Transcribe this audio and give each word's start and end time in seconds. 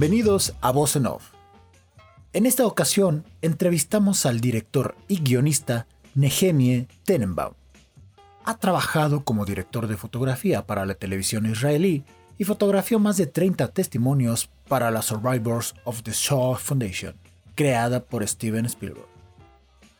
Bienvenidos 0.00 0.54
a 0.62 0.70
Voz 0.70 0.96
en 0.96 1.04
Off. 1.04 1.32
En 2.32 2.46
esta 2.46 2.66
ocasión 2.66 3.26
entrevistamos 3.42 4.24
al 4.24 4.40
director 4.40 4.96
y 5.08 5.20
guionista 5.20 5.86
Nehemie 6.14 6.88
Tenenbaum. 7.04 7.52
Ha 8.46 8.56
trabajado 8.56 9.24
como 9.24 9.44
director 9.44 9.88
de 9.88 9.98
fotografía 9.98 10.64
para 10.64 10.86
la 10.86 10.94
televisión 10.94 11.44
israelí 11.44 12.02
y 12.38 12.44
fotografió 12.44 12.98
más 12.98 13.18
de 13.18 13.26
30 13.26 13.68
testimonios 13.72 14.48
para 14.68 14.90
la 14.90 15.02
Survivors 15.02 15.74
of 15.84 16.02
the 16.02 16.12
Shaw 16.12 16.54
Foundation, 16.54 17.14
creada 17.54 18.00
por 18.00 18.26
Steven 18.26 18.64
Spielberg, 18.64 19.04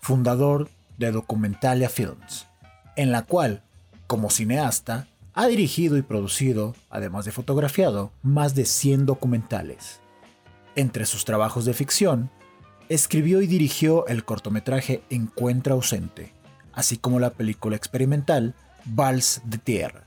fundador 0.00 0.70
de 0.96 1.12
Documentalia 1.12 1.90
Films, 1.90 2.46
en 2.96 3.12
la 3.12 3.26
cual, 3.26 3.62
como 4.06 4.30
cineasta, 4.30 5.08
ha 5.34 5.46
dirigido 5.46 5.96
y 5.96 6.02
producido, 6.02 6.74
además 6.88 7.24
de 7.24 7.32
fotografiado, 7.32 8.12
más 8.22 8.54
de 8.54 8.64
100 8.64 9.06
documentales. 9.06 10.00
Entre 10.74 11.06
sus 11.06 11.24
trabajos 11.24 11.64
de 11.64 11.74
ficción, 11.74 12.30
escribió 12.88 13.40
y 13.40 13.46
dirigió 13.46 14.06
el 14.08 14.24
cortometraje 14.24 15.02
Encuentra 15.10 15.74
ausente, 15.74 16.32
así 16.72 16.96
como 16.96 17.20
la 17.20 17.30
película 17.30 17.76
experimental 17.76 18.54
Vals 18.84 19.42
de 19.44 19.58
Tierra. 19.58 20.04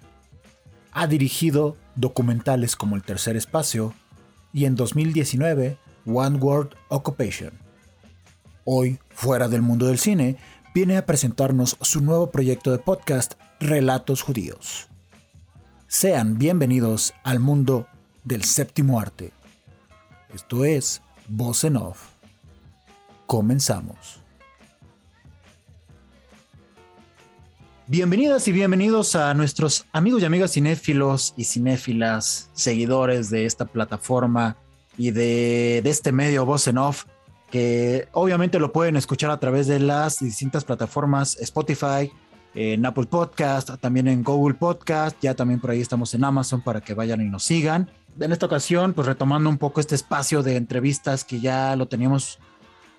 Ha 0.92 1.08
dirigido 1.08 1.78
documentales 1.96 2.76
como 2.76 2.96
El 2.96 3.04
Tercer 3.04 3.38
Espacio 3.38 3.94
y 4.52 4.66
en 4.66 4.76
2019 4.76 5.78
One 6.06 6.38
World 6.38 6.76
Occupation. 6.90 7.54
Hoy, 8.66 9.00
fuera 9.10 9.48
del 9.48 9.62
mundo 9.62 9.88
del 9.88 10.00
cine, 10.00 10.38
viene 10.74 10.98
a 10.98 11.06
presentarnos 11.06 11.78
su 11.82 12.02
nuevo 12.02 12.32
proyecto 12.32 12.72
de 12.72 12.80
podcast 12.80 13.34
Relatos 13.60 14.22
Judíos. 14.22 14.90
Sean 15.96 16.40
bienvenidos 16.40 17.14
al 17.22 17.40
mundo 17.40 17.88
del 18.24 18.44
séptimo 18.44 19.00
arte. 19.00 19.32
Esto 20.34 20.66
es 20.66 21.04
Voz 21.28 21.64
en 21.66 21.78
Off. 21.78 22.06
Comenzamos. 23.28 24.20
Bienvenidas 27.86 28.48
y 28.48 28.54
bienvenidos 28.54 29.16
a 29.16 29.36
nuestros 29.36 29.86
amigos 29.94 30.24
y 30.24 30.26
amigas 30.26 30.54
cinéfilos 30.54 31.36
y 31.38 31.44
cinéfilas, 31.44 32.50
seguidores 32.54 33.30
de 33.30 33.46
esta 33.46 33.66
plataforma 33.66 34.58
y 34.98 35.12
de, 35.12 35.78
este 35.86 36.12
medio 36.12 36.44
Voz 36.44 36.68
en 36.68 36.80
Off, 36.80 37.06
que 37.52 38.08
obviamente 38.14 38.58
lo 38.58 38.74
pueden 38.74 38.96
escuchar 38.96 39.30
a 39.30 39.40
través 39.40 39.68
de 39.68 39.78
las 39.80 40.18
distintas 40.18 40.66
plataformas 40.66 41.38
Spotify, 41.40 42.12
en 42.56 42.86
Apple 42.86 43.06
Podcast, 43.06 43.70
también 43.80 44.08
en 44.08 44.24
Google 44.24 44.56
Podcast, 44.56 45.18
ya 45.22 45.34
también 45.34 45.60
por 45.60 45.72
ahí 45.72 45.82
estamos 45.82 46.14
en 46.14 46.24
Amazon 46.24 46.62
para 46.62 46.82
que 46.82 46.94
vayan 46.94 47.22
y 47.22 47.26
nos 47.26 47.44
sigan. 47.44 47.90
En 48.20 48.32
esta 48.32 48.46
ocasión, 48.46 48.94
pues 48.94 49.08
retomando 49.08 49.50
un 49.50 49.58
poco 49.58 49.80
este 49.80 49.96
espacio 49.96 50.44
de 50.44 50.56
entrevistas 50.56 51.24
que 51.24 51.40
ya 51.40 51.76
lo 51.76 51.88
teníamos 51.88 52.40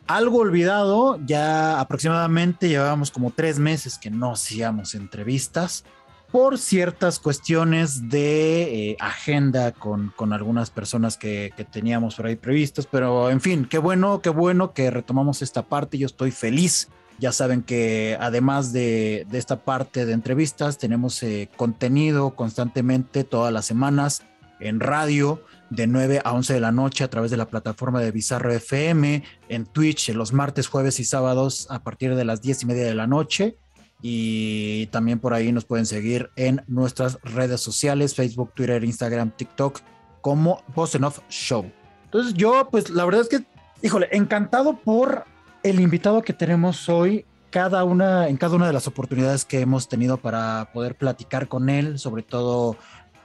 algo 0.06 0.38
olvidado, 0.38 1.18
ya 1.24 1.80
aproximadamente 1.80 2.68
llevábamos 2.68 3.10
como 3.10 3.30
tres 3.30 3.58
meses 3.58 3.96
que 3.98 4.10
no 4.10 4.32
hacíamos 4.32 4.94
entrevistas 4.94 5.84
por 6.30 6.58
ciertas 6.58 7.20
cuestiones 7.20 8.08
de 8.08 8.90
eh, 8.90 8.96
agenda 8.98 9.70
con, 9.70 10.12
con, 10.16 10.32
algunas 10.32 10.68
personas 10.68 11.16
que, 11.16 11.52
que, 11.56 11.64
teníamos 11.64 12.16
por 12.16 12.26
ahí 12.26 12.34
previstos, 12.34 12.88
pero 12.90 13.30
en 13.30 13.40
fin, 13.40 13.66
qué 13.70 13.78
bueno, 13.78 14.20
qué 14.20 14.30
bueno 14.30 14.72
que 14.72 14.90
retomamos 14.90 15.42
esta 15.42 15.62
parte, 15.62 15.96
yo 15.96 16.06
estoy 16.06 16.32
feliz 16.32 16.88
ya 17.18 17.32
saben 17.32 17.62
que 17.62 18.16
además 18.20 18.72
de, 18.72 19.26
esta 19.32 19.56
parte 19.64 20.06
de 20.06 20.12
entrevistas, 20.12 20.78
tenemos 20.78 21.22
eh, 21.22 21.48
contenido 21.56 22.34
constantemente 22.34 23.24
todas 23.24 23.52
las 23.52 23.66
semanas 23.66 24.22
en 24.60 24.80
radio 24.80 25.42
de 25.70 25.86
9 25.86 26.22
a 26.24 26.32
11 26.32 26.54
de 26.54 26.60
la 26.60 26.72
noche 26.72 27.04
a 27.04 27.08
través 27.08 27.30
de 27.30 27.36
la 27.36 27.48
plataforma 27.48 28.00
de 28.00 28.10
Bizarro 28.10 28.52
FM, 28.52 29.22
en 29.48 29.66
Twitch 29.66 30.08
los 30.10 30.32
martes, 30.32 30.68
jueves 30.68 31.00
y 31.00 31.04
sábados 31.04 31.66
a 31.70 31.82
partir 31.82 32.14
de 32.14 32.24
las 32.24 32.42
10 32.42 32.62
y 32.62 32.66
media 32.66 32.84
de 32.84 32.94
la 32.94 33.06
noche. 33.06 33.56
Y 34.02 34.86
también 34.88 35.18
por 35.18 35.32
ahí 35.32 35.50
nos 35.50 35.64
pueden 35.64 35.86
seguir 35.86 36.30
en 36.36 36.62
nuestras 36.66 37.18
redes 37.22 37.60
sociales, 37.60 38.14
Facebook, 38.14 38.52
Twitter, 38.54 38.84
Instagram, 38.84 39.30
TikTok, 39.30 39.80
como 40.20 40.62
Off 40.74 41.20
Show. 41.30 41.70
Entonces 42.04 42.34
yo, 42.34 42.68
pues 42.70 42.90
la 42.90 43.04
verdad 43.04 43.22
es 43.22 43.28
que, 43.28 43.46
híjole, 43.82 44.08
encantado 44.12 44.76
por 44.76 45.24
el 45.64 45.80
invitado 45.80 46.22
que 46.22 46.34
tenemos 46.34 46.90
hoy, 46.90 47.24
cada 47.50 47.84
una, 47.84 48.28
en 48.28 48.36
cada 48.36 48.54
una 48.54 48.66
de 48.66 48.74
las 48.74 48.86
oportunidades 48.86 49.46
que 49.46 49.60
hemos 49.60 49.88
tenido 49.88 50.18
para 50.18 50.70
poder 50.74 50.94
platicar 50.94 51.48
con 51.48 51.70
él, 51.70 51.98
sobre 51.98 52.22
todo 52.22 52.76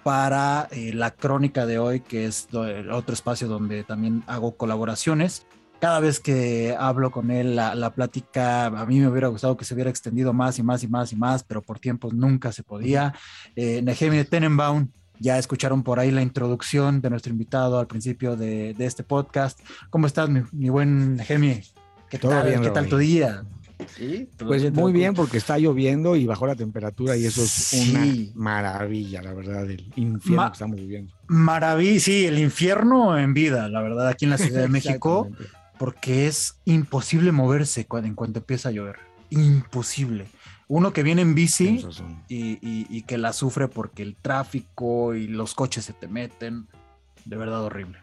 para 0.04 0.70
eh, 0.72 0.94
la 0.94 1.12
crónica 1.12 1.66
de 1.66 1.80
hoy, 1.80 2.00
que 2.00 2.26
es 2.26 2.48
otro 2.92 3.14
espacio 3.14 3.50
donde 3.50 3.84
también 3.84 4.24
hago 4.26 4.56
colaboraciones. 4.56 5.46
Cada 5.82 6.00
vez 6.00 6.22
que 6.22 6.76
hablo 6.80 7.12
con 7.12 7.30
él, 7.30 7.58
la, 7.58 7.94
plática, 7.94 8.68
a 8.68 8.86
mí 8.86 9.00
me 9.00 9.10
hubiera 9.10 9.28
gustado 9.28 9.58
que 9.58 9.66
se 9.66 9.74
hubiera 9.74 9.90
extendido 9.90 10.32
más 10.32 10.60
y 10.60 10.64
más 10.64 10.84
y 10.84 10.88
más 10.88 11.12
y 11.12 11.18
más, 11.18 11.44
pero 11.44 11.62
por 11.62 11.80
tiempos 11.80 12.14
nunca 12.14 12.54
se 12.54 12.64
podía. 12.64 13.14
Eh, 13.56 13.82
Nehemia 13.82 14.24
Tenenbaum, 14.24 14.88
ya 15.20 15.38
escucharon 15.38 15.84
por 15.84 16.00
ahí 16.00 16.12
la 16.12 16.22
introducción 16.22 17.02
de 17.02 17.10
nuestro 17.10 17.34
invitado 17.34 17.80
al 17.80 17.88
principio 17.88 18.38
de, 18.38 18.76
este 18.80 19.04
podcast. 19.04 19.60
¿Cómo 19.90 20.08
estás, 20.08 20.30
mi, 20.30 20.42
mi 20.54 20.70
buen 20.70 21.16
Nehemia? 21.18 21.62
¿Qué 22.09 22.18
tal, 22.18 22.47
bien, 22.47 22.62
¿qué 22.62 22.70
tal 22.72 22.88
tu 22.88 22.97
día? 22.97 23.44
pues 24.38 24.74
muy 24.74 24.92
bien 24.92 25.14
porque 25.14 25.38
está 25.38 25.58
lloviendo 25.58 26.16
y 26.16 26.25
bajó 26.25 26.46
la 26.47 26.56
temperatura 26.56 27.16
y 27.16 27.25
eso 27.25 27.44
es 27.44 27.74
una 27.90 28.06
maravilla, 28.36 29.22
la 29.22 29.34
verdad, 29.34 29.70
el 29.70 29.92
infierno 29.96 30.47
que 30.47 30.53
estamos 30.53 30.75
viviendo. 30.78 31.14
Maravilla, 31.28 32.00
sí, 32.00 32.25
el 32.25 32.40
infierno 32.40 33.18
en 33.18 33.34
vida, 33.34 33.70
la 33.70 33.81
verdad, 33.81 34.08
aquí 34.08 34.25
en 34.25 34.31
la 34.31 34.38
Ciudad 34.38 34.62
de 34.62 34.68
México, 34.70 35.30
porque 35.78 36.28
es 36.28 36.59
imposible 36.66 37.31
moverse 37.31 37.88
en 37.90 38.16
cuanto 38.16 38.40
empieza 38.40 38.70
a 38.70 38.72
llover. 38.74 38.97
Imposible. 39.30 40.28
Uno 40.68 40.91
que 40.91 41.02
viene 41.02 41.22
en 41.22 41.34
bici 41.34 41.84
y, 42.28 43.02
que 43.03 43.18
la 43.18 43.34
sufre 43.34 43.70
porque 43.70 44.03
el 44.03 44.16
tráfico 44.16 45.16
y 45.16 45.28
los 45.28 45.56
coches 45.56 45.86
se 45.86 45.94
te 45.94 46.08
meten, 46.08 46.68
de 47.26 47.38
verdad 47.38 47.64
horrible. 47.64 47.97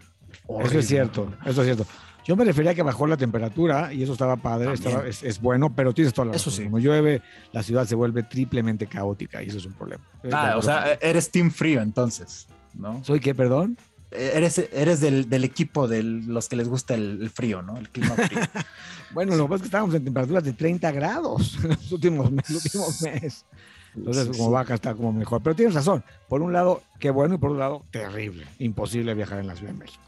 Eso 0.65 0.79
es 0.79 0.89
cierto, 0.89 1.33
eso 1.45 1.63
es 1.63 1.67
cierto. 1.67 1.87
Yo 2.27 2.35
me 2.35 2.45
refería 2.45 2.73
a 2.73 2.75
que 2.75 2.83
bajó 2.83 3.07
la 3.07 3.17
temperatura 3.17 3.93
y 3.93 4.03
eso 4.03 4.15
estaba 4.15 4.37
padre, 4.37 4.75
es, 5.09 5.41
bueno, 5.41 5.73
pero 5.75 5.95
tienes 5.95 6.13
toda 6.13 6.27
la 6.27 6.33
razón. 6.33 6.51
Eso 6.51 6.57
sí. 6.57 6.65
Como 6.65 6.81
llueve, 6.81 7.23
la 7.53 7.63
ciudad 7.63 7.87
se 7.87 7.95
vuelve 7.95 8.25
triplemente 8.25 8.89
caótica 8.89 9.45
y 9.45 9.49
eso 9.49 9.59
es 9.59 9.67
un 9.67 9.75
problema. 9.75 10.03
Ah, 10.33 10.55
o 10.57 10.63
sea, 10.63 10.95
eres 11.01 11.31
team 11.31 11.53
frío 11.53 11.81
entonces, 11.81 12.49
¿no? 12.75 13.05
¿Soy 13.05 13.21
qué, 13.21 13.33
perdón? 13.33 13.79
Eh, 14.11 14.33
eres, 14.35 14.59
eres 14.73 15.01
del, 15.01 15.29
del 15.29 15.45
equipo 15.45 15.87
de 15.87 16.03
los 16.03 16.49
que 16.49 16.57
les 16.57 16.69
gusta 16.69 16.95
el, 16.95 17.31
frío, 17.31 17.63
¿no? 17.63 17.77
El 17.77 17.89
clima 17.91 18.15
frío. 18.15 18.41
bueno, 19.13 19.37
lo 19.37 19.45
que 19.45 19.49
pasa 19.51 19.57
es 19.57 19.63
que 19.63 19.67
estábamos 19.67 19.95
en 19.95 20.05
temperaturas 20.05 20.43
de 20.43 20.53
30 20.53 20.91
grados 20.91 21.59
en 21.63 21.71
los 21.71 21.93
últimos, 21.93 22.31
meses. 23.03 23.47
Entonces, 23.95 24.37
como 24.37 24.51
vaca 24.51 24.75
está 24.75 24.95
como 24.95 25.13
mejor. 25.13 25.43
Pero 25.43 25.55
tienes 25.55 25.75
razón. 25.75 26.03
Por 26.29 26.43
un 26.43 26.53
lado, 26.53 26.83
qué 26.99 27.11
bueno, 27.11 27.37
y 27.37 27.39
por 27.39 27.51
otro 27.51 27.61
lado, 27.61 27.85
terrible. 27.91 28.47
Imposible 28.59 29.15
viajar 29.15 29.39
en 29.39 29.47
la 29.47 29.55
Ciudad 29.55 29.73
de 29.73 29.79
México. 29.79 30.06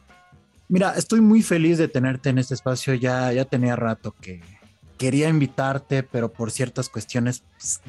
Mira, 0.68 0.94
estoy 0.96 1.20
muy 1.20 1.42
feliz 1.42 1.78
de 1.78 1.88
tenerte 1.88 2.28
en 2.30 2.38
este 2.38 2.54
espacio. 2.54 2.94
Ya, 2.94 3.32
ya 3.32 3.44
tenía 3.44 3.76
rato 3.76 4.14
que 4.20 4.40
quería 4.98 5.28
invitarte, 5.28 6.02
pero 6.02 6.32
por 6.32 6.50
ciertas 6.50 6.88
cuestiones, 6.88 7.44
pues, 7.56 7.80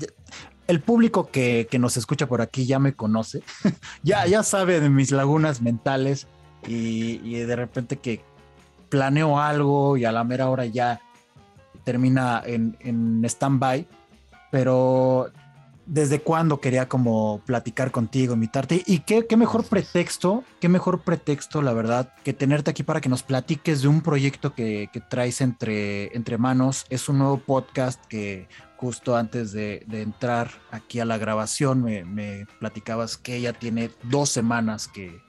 el 0.68 0.80
público 0.82 1.30
que, 1.32 1.68
nos 1.80 1.98
escucha 1.98 2.28
por 2.28 2.42
aquí 2.42 2.66
ya 2.66 2.80
me 2.80 2.94
conoce, 2.94 3.42
ya, 4.04 4.26
ya 4.28 4.44
sabe 4.44 4.80
de 4.80 4.90
mis 4.90 5.12
lagunas 5.12 5.62
mentales 5.62 6.28
y, 6.68 7.20
y 7.24 7.40
de 7.40 7.56
repente 7.56 7.98
que 7.98 8.22
planeo 8.90 9.40
algo 9.40 9.98
y 9.98 10.06
a 10.06 10.12
la 10.12 10.24
mera 10.24 10.50
hora 10.50 10.66
ya 10.66 11.02
termina 11.84 12.42
en, 12.46 12.78
en 12.82 13.24
stand-by, 13.26 13.88
pero 14.52 15.32
desde 15.90 16.22
cuándo 16.22 16.62
quería 16.62 16.88
como 16.88 17.42
platicar 17.46 17.92
contigo, 17.92 18.36
invitarte. 18.36 18.84
Y 18.86 19.00
qué, 19.00 19.26
qué, 19.26 19.36
mejor 19.36 19.66
pretexto, 19.66 20.44
qué 20.60 20.70
mejor 20.70 21.02
pretexto, 21.02 21.64
la 21.64 21.74
verdad, 21.74 22.14
que 22.24 22.32
tenerte 22.32 22.70
aquí 22.70 22.84
para 22.84 23.02
que 23.02 23.10
nos 23.10 23.24
platiques 23.24 23.82
de 23.82 23.88
un 23.88 24.02
proyecto 24.02 24.54
que, 24.54 24.90
que 24.94 25.02
traes 25.02 25.42
entre, 25.42 26.16
entre 26.16 26.38
manos. 26.38 26.86
Es 26.90 27.10
un 27.10 27.18
nuevo 27.18 27.40
podcast 27.40 28.06
que 28.06 28.48
justo 28.78 29.18
antes 29.18 29.52
de, 29.52 29.84
de 29.88 30.04
entrar 30.04 30.52
aquí 30.70 31.00
a 31.00 31.06
la 31.06 31.18
grabación 31.18 31.84
me, 31.84 32.06
me, 32.06 32.46
platicabas 32.60 33.18
que 33.18 33.42
ya 33.42 33.52
tiene 33.52 33.90
dos 34.04 34.30
semanas 34.30 34.88
que, 34.88 35.20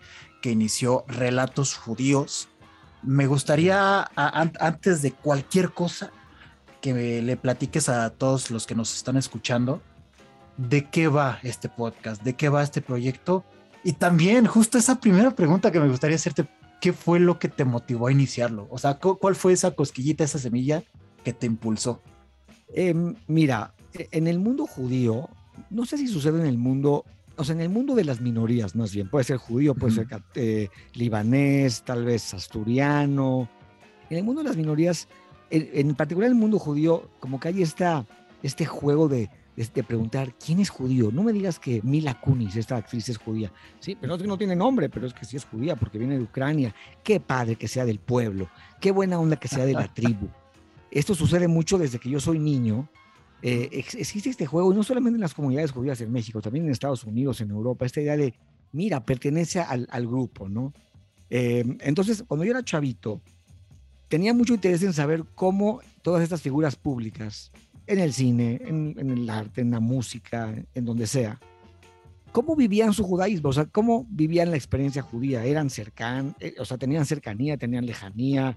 que 0.42 0.50
inició 0.50 1.04
Relatos 1.08 1.74
Judíos. 1.74 2.50
Me 3.02 3.26
gustaría, 3.26 4.10
antes 4.14 5.00
de 5.00 5.12
cualquier 5.12 5.72
cosa, 5.72 6.12
que 6.82 7.22
le 7.22 7.36
platiques 7.38 7.88
a 7.88 8.10
todos 8.10 8.50
los 8.50 8.66
que 8.66 8.74
nos 8.74 8.94
están 8.94 9.16
escuchando 9.16 9.82
de 10.56 10.84
qué 10.88 11.08
va 11.08 11.38
este 11.42 11.68
podcast, 11.68 12.22
de 12.22 12.34
qué 12.34 12.48
va 12.48 12.62
este 12.62 12.80
proyecto. 12.80 13.44
Y 13.82 13.94
también 13.94 14.46
justo 14.46 14.78
esa 14.78 15.00
primera 15.00 15.30
pregunta 15.30 15.70
que 15.70 15.80
me 15.80 15.88
gustaría 15.88 16.16
hacerte, 16.16 16.46
¿qué 16.80 16.92
fue 16.92 17.20
lo 17.20 17.38
que 17.38 17.48
te 17.48 17.64
motivó 17.64 18.08
a 18.08 18.12
iniciarlo? 18.12 18.66
O 18.70 18.78
sea, 18.78 18.94
¿cuál 18.94 19.34
fue 19.34 19.52
esa 19.52 19.70
cosquillita, 19.72 20.24
esa 20.24 20.38
semilla 20.38 20.82
que 21.24 21.32
te 21.32 21.46
impulsó? 21.46 22.02
Em, 22.74 23.14
mira, 23.26 23.74
e, 23.94 24.08
en 24.12 24.26
el 24.26 24.38
mundo 24.38 24.66
judío, 24.66 25.28
no 25.70 25.86
sé 25.86 25.96
si 25.96 26.06
sucede 26.06 26.40
en 26.40 26.46
el 26.46 26.58
mundo 26.58 27.04
o 27.40 27.44
sea, 27.44 27.54
en 27.54 27.62
el 27.62 27.70
mundo 27.70 27.94
de 27.94 28.04
las 28.04 28.20
minorías 28.20 28.76
más 28.76 28.92
bien, 28.92 29.08
puede 29.08 29.24
ser 29.24 29.38
judío, 29.38 29.74
puede 29.74 29.94
ser 29.94 30.06
eh, 30.34 30.68
libanés, 30.92 31.82
tal 31.82 32.04
vez 32.04 32.34
asturiano. 32.34 33.48
En 34.10 34.18
el 34.18 34.24
mundo 34.24 34.42
de 34.42 34.48
las 34.48 34.58
minorías, 34.58 35.08
en, 35.48 35.94
particular 35.94 36.26
en 36.26 36.34
el 36.34 36.38
mundo 36.38 36.58
judío, 36.58 37.08
como 37.18 37.40
que 37.40 37.48
hay 37.48 37.62
esta, 37.62 38.04
este 38.42 38.66
juego 38.66 39.08
de, 39.08 39.30
de, 39.74 39.82
preguntar, 39.84 40.34
¿quién 40.44 40.60
es 40.60 40.70
judío? 40.70 41.10
No 41.12 41.22
me 41.22 41.32
digas 41.32 41.58
que 41.58 41.80
Mila 41.82 42.20
Kunis, 42.20 42.56
esta 42.56 42.76
actriz, 42.76 43.08
es 43.08 43.18
judía. 43.18 43.52
Sí, 43.78 43.96
pero 44.00 44.16
no, 44.16 44.24
no 44.24 44.38
tiene 44.38 44.56
nombre, 44.56 44.88
pero 44.88 45.06
es 45.06 45.14
que 45.14 45.24
sí 45.24 45.36
es 45.36 45.44
judía 45.44 45.76
porque 45.76 45.98
viene 45.98 46.16
de 46.16 46.22
Ucrania. 46.22 46.74
Qué 47.02 47.20
padre 47.20 47.56
que 47.56 47.68
sea 47.68 47.84
del 47.84 47.98
pueblo, 47.98 48.48
qué 48.80 48.90
buena 48.90 49.18
onda 49.18 49.36
que 49.36 49.48
sea 49.48 49.64
de 49.64 49.74
la 49.74 49.92
tribu. 49.92 50.28
Esto 50.90 51.14
sucede 51.14 51.46
mucho 51.48 51.78
desde 51.78 51.98
que 51.98 52.10
yo 52.10 52.20
soy 52.20 52.38
niño 52.38 52.88
eh, 53.42 53.68
existe 53.72 54.28
este 54.28 54.44
juego, 54.44 54.74
no 54.74 54.82
solamente 54.82 55.16
en 55.16 55.22
las 55.22 55.32
comunidades 55.32 55.70
judías 55.70 56.00
en 56.00 56.12
México, 56.12 56.42
también 56.42 56.66
en 56.66 56.72
Estados 56.72 57.04
Unidos, 57.04 57.40
en 57.40 57.50
Europa, 57.50 57.86
esta 57.86 58.00
idea 58.00 58.16
de, 58.16 58.34
mira, 58.72 59.04
pertenece 59.04 59.60
al, 59.60 60.06
grupo, 60.06 60.48
¿no? 60.48 60.74
Eh, 61.30 61.64
entonces, 61.80 62.22
cuando 62.26 62.44
yo 62.44 62.50
era 62.50 62.62
chavito, 62.62 63.22
tenía 64.08 64.34
mucho 64.34 64.52
interés 64.52 64.82
en 64.82 64.92
saber 64.92 65.24
cómo 65.34 65.80
todas 66.02 66.22
estas 66.22 66.42
figuras 66.42 66.76
públicas, 66.76 67.50
en 67.90 67.98
el 67.98 68.12
cine, 68.12 68.60
en, 68.64 68.94
el 68.98 69.28
arte, 69.28 69.62
en 69.62 69.72
la 69.72 69.80
música, 69.80 70.54
en 70.74 70.84
donde 70.84 71.08
sea, 71.08 71.40
cómo 72.30 72.54
vivían 72.54 72.92
su 72.92 73.02
judaísmo, 73.02 73.48
o 73.48 73.52
sea, 73.52 73.64
cómo 73.66 74.06
vivían 74.08 74.50
la 74.50 74.56
experiencia 74.56 75.02
judía, 75.02 75.44
eran 75.44 75.70
cercanos, 75.70 76.34
eh, 76.38 76.54
o 76.60 76.64
sea, 76.64 76.78
tenían 76.78 77.04
cercanía, 77.04 77.56
tenían 77.56 77.84
lejanía, 77.84 78.56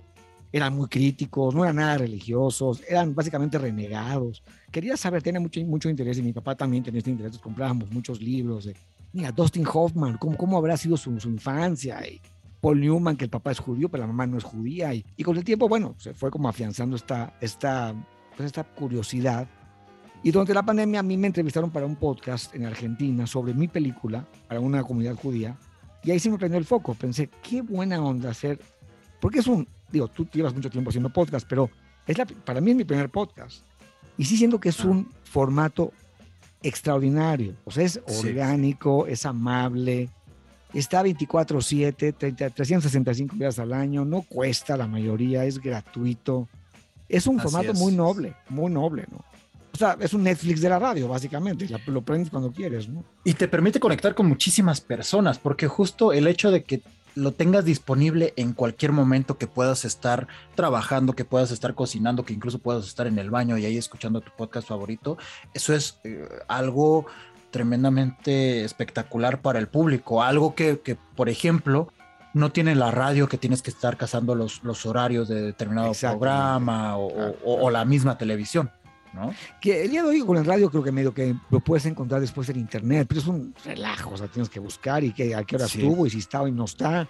eran 0.51 0.75
muy 0.75 0.87
críticos, 0.87 1.55
no 1.55 1.63
eran 1.63 1.77
nada 1.77 1.97
religiosos, 1.97 2.83
eran 2.87 3.15
básicamente 3.15 3.57
renegados. 3.57 4.43
Quería 4.71 4.95
saber, 4.95 5.23
tenía 5.23 5.39
mucho, 5.39 5.59
mucho 5.61 5.89
interés 5.89 6.19
y 6.19 6.21
mi 6.21 6.31
papá 6.31 6.55
también 6.55 6.83
tenía 6.83 6.99
este 6.99 7.09
interés, 7.09 7.39
comprábamos 7.39 7.91
muchos 7.91 8.21
libros 8.21 8.65
de, 8.65 8.75
mira, 9.13 9.31
Dustin 9.31 9.65
Hoffman, 9.65 10.17
¿cómo, 10.17 10.37
cómo 10.37 10.57
habrá 10.57 10.77
sido 10.77 10.95
su, 10.95 11.19
su, 11.19 11.29
infancia? 11.29 12.07
Y 12.07 12.21
Paul 12.61 12.81
Newman, 12.81 13.17
que 13.17 13.23
el 13.23 13.31
papá 13.31 13.51
es 13.51 13.57
judío, 13.57 13.89
pero 13.89 14.03
la 14.03 14.07
mamá 14.07 14.27
no 14.27 14.37
es 14.37 14.43
judía. 14.43 14.93
Y, 14.93 15.03
y 15.17 15.23
con 15.23 15.35
el 15.35 15.43
tiempo, 15.43 15.67
bueno, 15.67 15.95
se 15.97 16.13
fue 16.13 16.29
como 16.29 16.47
afianzando 16.47 16.95
esta, 16.95 17.35
esta, 17.41 17.95
pues 18.35 18.47
esta 18.47 18.63
curiosidad. 18.63 19.47
Y 20.23 20.31
durante 20.31 20.53
la 20.53 20.63
pandemia 20.63 21.01
a 21.01 21.03
mí 21.03 21.17
me 21.17 21.27
entrevistaron 21.27 21.69
para 21.69 21.85
un 21.85 21.95
podcast 21.95 22.55
en 22.55 22.65
Argentina 22.65 23.27
sobre 23.27 23.53
mi 23.53 23.67
película, 23.67 24.25
para 24.47 24.59
una 24.59 24.83
comunidad 24.83 25.15
judía. 25.15 25.57
Y 26.03 26.11
ahí 26.11 26.19
se 26.19 26.29
me 26.29 26.37
prendió 26.37 26.57
el 26.57 26.65
foco. 26.65 26.93
Pensé, 26.93 27.29
qué 27.41 27.61
buena 27.61 28.01
onda 28.01 28.29
hacer, 28.29 28.59
porque 29.19 29.39
es 29.39 29.47
un, 29.47 29.67
digo, 29.91 30.07
tú 30.07 30.27
llevas 30.31 30.53
mucho 30.53 30.69
tiempo 30.69 30.89
haciendo 30.89 31.11
podcast, 31.11 31.47
pero 31.47 31.69
es 32.07 32.17
la, 32.17 32.25
para 32.25 32.61
mí 32.61 32.71
es 32.71 32.77
mi 32.77 32.83
primer 32.83 33.09
podcast. 33.09 33.65
Y 34.17 34.25
sí 34.25 34.37
siento 34.37 34.59
que 34.59 34.69
es 34.69 34.83
un 34.83 35.09
formato 35.23 35.91
extraordinario. 36.61 37.55
O 37.65 37.71
sea, 37.71 37.83
es 37.83 38.01
orgánico, 38.05 39.07
es 39.07 39.25
amable, 39.25 40.09
está 40.73 41.03
24/7, 41.03 42.53
365 42.53 43.35
días 43.35 43.59
al 43.59 43.73
año, 43.73 44.05
no 44.05 44.21
cuesta 44.21 44.77
la 44.77 44.87
mayoría, 44.87 45.45
es 45.45 45.59
gratuito. 45.59 46.47
Es 47.13 47.27
un 47.27 47.39
formato 47.39 47.73
muy 47.73 47.93
noble, 47.93 48.35
muy 48.49 48.71
noble, 48.71 49.05
¿no? 49.11 49.23
O 49.73 49.77
sea, 49.77 49.97
es 49.99 50.13
un 50.13 50.23
Netflix 50.23 50.61
de 50.61 50.69
la 50.69 50.77
radio, 50.77 51.07
básicamente. 51.07 51.67
Lo 51.87 52.03
prendes 52.03 52.29
cuando 52.29 52.51
quieres, 52.51 52.87
¿no? 52.87 53.03
Y 53.23 53.33
te 53.33 53.47
permite 53.47 53.79
conectar 53.79 54.13
con 54.13 54.27
muchísimas 54.27 54.81
personas, 54.81 55.39
porque 55.39 55.67
justo 55.67 56.13
el 56.13 56.27
hecho 56.27 56.51
de 56.51 56.63
que 56.63 56.81
lo 57.15 57.31
tengas 57.31 57.65
disponible 57.65 58.33
en 58.35 58.53
cualquier 58.53 58.91
momento 58.91 59.37
que 59.37 59.47
puedas 59.47 59.85
estar 59.85 60.27
trabajando, 60.55 61.13
que 61.13 61.25
puedas 61.25 61.51
estar 61.51 61.75
cocinando, 61.75 62.23
que 62.23 62.33
incluso 62.33 62.59
puedas 62.59 62.85
estar 62.85 63.07
en 63.07 63.19
el 63.19 63.29
baño 63.29 63.57
y 63.57 63.65
ahí 63.65 63.77
escuchando 63.77 64.21
tu 64.21 64.31
podcast 64.35 64.67
favorito, 64.67 65.17
eso 65.53 65.73
es 65.73 65.99
eh, 66.03 66.27
algo 66.47 67.05
tremendamente 67.51 68.63
espectacular 68.63 69.41
para 69.41 69.59
el 69.59 69.67
público, 69.67 70.23
algo 70.23 70.55
que, 70.55 70.97
por 71.15 71.29
ejemplo, 71.29 71.91
no 72.33 72.51
tiene 72.51 72.75
la 72.75 72.91
radio 72.91 73.27
que 73.27 73.37
tienes 73.37 73.61
que 73.61 73.69
estar 73.69 73.97
cazando 73.97 74.35
los, 74.35 74.63
los 74.63 74.85
horarios 74.85 75.27
de 75.27 75.41
determinado 75.41 75.93
programa 75.93 76.97
o 76.97 77.69
la 77.69 77.85
misma 77.85 78.17
televisión. 78.17 78.71
Que 79.61 79.83
el 79.83 79.91
día 79.91 80.03
de 80.03 80.09
hoy 80.09 80.21
con 80.21 80.37
el 80.37 80.45
radio 80.45 80.69
creo 80.69 80.83
que 80.83 80.91
medio 80.91 81.13
que 81.13 81.35
lo 81.49 81.59
puedes 81.59 81.85
encontrar 81.85 82.19
después 82.19 82.49
en 82.49 82.57
internet, 82.57 83.05
pero 83.07 83.21
es 83.21 83.27
un 83.27 83.53
relajo, 83.63 84.11
o 84.11 84.17
sea, 84.17 84.27
tienes 84.27 84.49
que 84.49 84.59
buscar 84.59 85.03
y 85.03 85.13
que, 85.13 85.35
a 85.35 85.43
qué 85.43 85.55
hora 85.55 85.65
estuvo 85.65 86.07
y 86.07 86.09
si 86.09 86.19
está 86.19 86.41
o 86.41 86.47
no 86.47 86.65
está. 86.65 87.07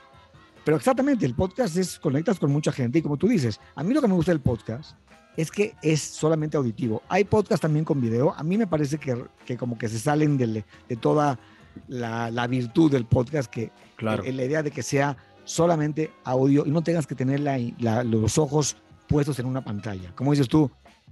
Pero 0.65 0.77
exactamente, 0.77 1.25
el 1.25 1.35
podcast 1.35 1.77
es, 1.77 1.99
conectas 1.99 2.39
con 2.39 2.51
mucha 2.51 2.71
gente 2.71 2.99
y 2.99 3.01
como 3.01 3.17
tú 3.17 3.27
dices, 3.27 3.59
a 3.75 3.83
mí 3.83 3.93
lo 3.93 4.01
que 4.01 4.07
me 4.07 4.13
gusta 4.13 4.31
del 4.31 4.41
podcast 4.41 4.95
es 5.35 5.49
que 5.49 5.75
es 5.81 6.01
solamente 6.01 6.57
auditivo. 6.57 7.01
Hay 7.09 7.23
podcast 7.23 7.61
también 7.61 7.85
con 7.85 7.99
video. 7.99 8.33
A 8.37 8.43
mí 8.43 8.57
me 8.57 8.67
parece 8.67 8.97
que, 8.97 9.25
que 9.45 9.57
como 9.57 9.77
que 9.77 9.89
se 9.89 9.99
salen 9.99 10.37
de, 10.37 10.63
de 10.87 10.95
toda 10.95 11.39
la, 11.87 12.31
la, 12.31 12.47
virtud 12.47 12.91
del 12.91 13.05
podcast, 13.05 13.49
que 13.49 13.71
claro. 13.95 14.23
la 14.23 14.43
idea 14.43 14.63
de 14.63 14.71
que 14.71 14.83
sea 14.83 15.17
solamente 15.45 16.11
audio 16.23 16.65
y 16.65 16.71
no 16.71 16.81
tengas 16.81 17.07
que 17.07 17.15
tener 17.15 17.39
la, 17.39 18.03
los 18.03 18.37
ojos 18.37 18.77
puestos 19.07 19.39
en 19.39 19.45
una 19.45 19.63
pantalla. 19.63 20.13
Como 20.15 20.31
dices 20.31 20.47
tú, 20.47 20.71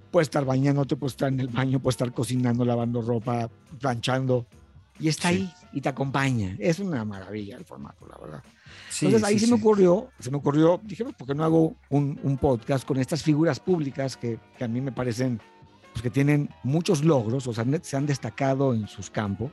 puedes 0.09 0.27
estar 0.27 0.45
bañándote, 0.45 0.95
puedes 0.95 1.13
estar 1.13 1.31
en 1.31 1.39
el 1.39 1.47
baño, 1.47 1.79
puedes 1.79 1.95
estar 1.95 2.11
cocinando, 2.13 2.65
lavando 2.65 3.01
ropa, 3.01 3.49
planchando, 3.79 4.45
y 4.99 5.07
está 5.07 5.29
ahí 5.29 5.51
y 5.73 5.81
te 5.81 5.89
acompaña. 5.89 6.55
Es 6.59 6.79
una 6.79 7.03
maravilla 7.03 7.57
el 7.57 7.65
formato, 7.65 8.07
la 8.07 8.17
verdad. 8.17 8.43
Entonces 9.01 9.23
ahí 9.23 9.39
se 9.39 9.47
me 9.47 9.55
ocurrió, 9.55 10.09
se 10.19 10.29
me 10.29 10.37
ocurrió, 10.37 10.79
dije, 10.83 11.03
¿por 11.03 11.27
qué 11.27 11.33
no 11.33 11.43
hago 11.43 11.75
un, 11.89 12.19
un 12.23 12.37
podcast 12.37 12.85
con 12.85 12.97
estas 12.97 13.23
figuras 13.23 13.59
públicas 13.59 14.15
que, 14.15 14.39
que, 14.57 14.63
a 14.63 14.67
mí 14.67 14.79
me 14.79 14.91
parecen 14.91 15.41
pues, 15.91 16.03
que 16.03 16.09
tienen 16.09 16.49
muchos 16.63 17.03
logros, 17.03 17.47
o 17.47 17.53
sea, 17.53 17.65
se 17.81 17.97
han 17.97 18.05
destacado 18.05 18.73
en 18.73 18.87
sus 18.87 19.09
campos, 19.09 19.51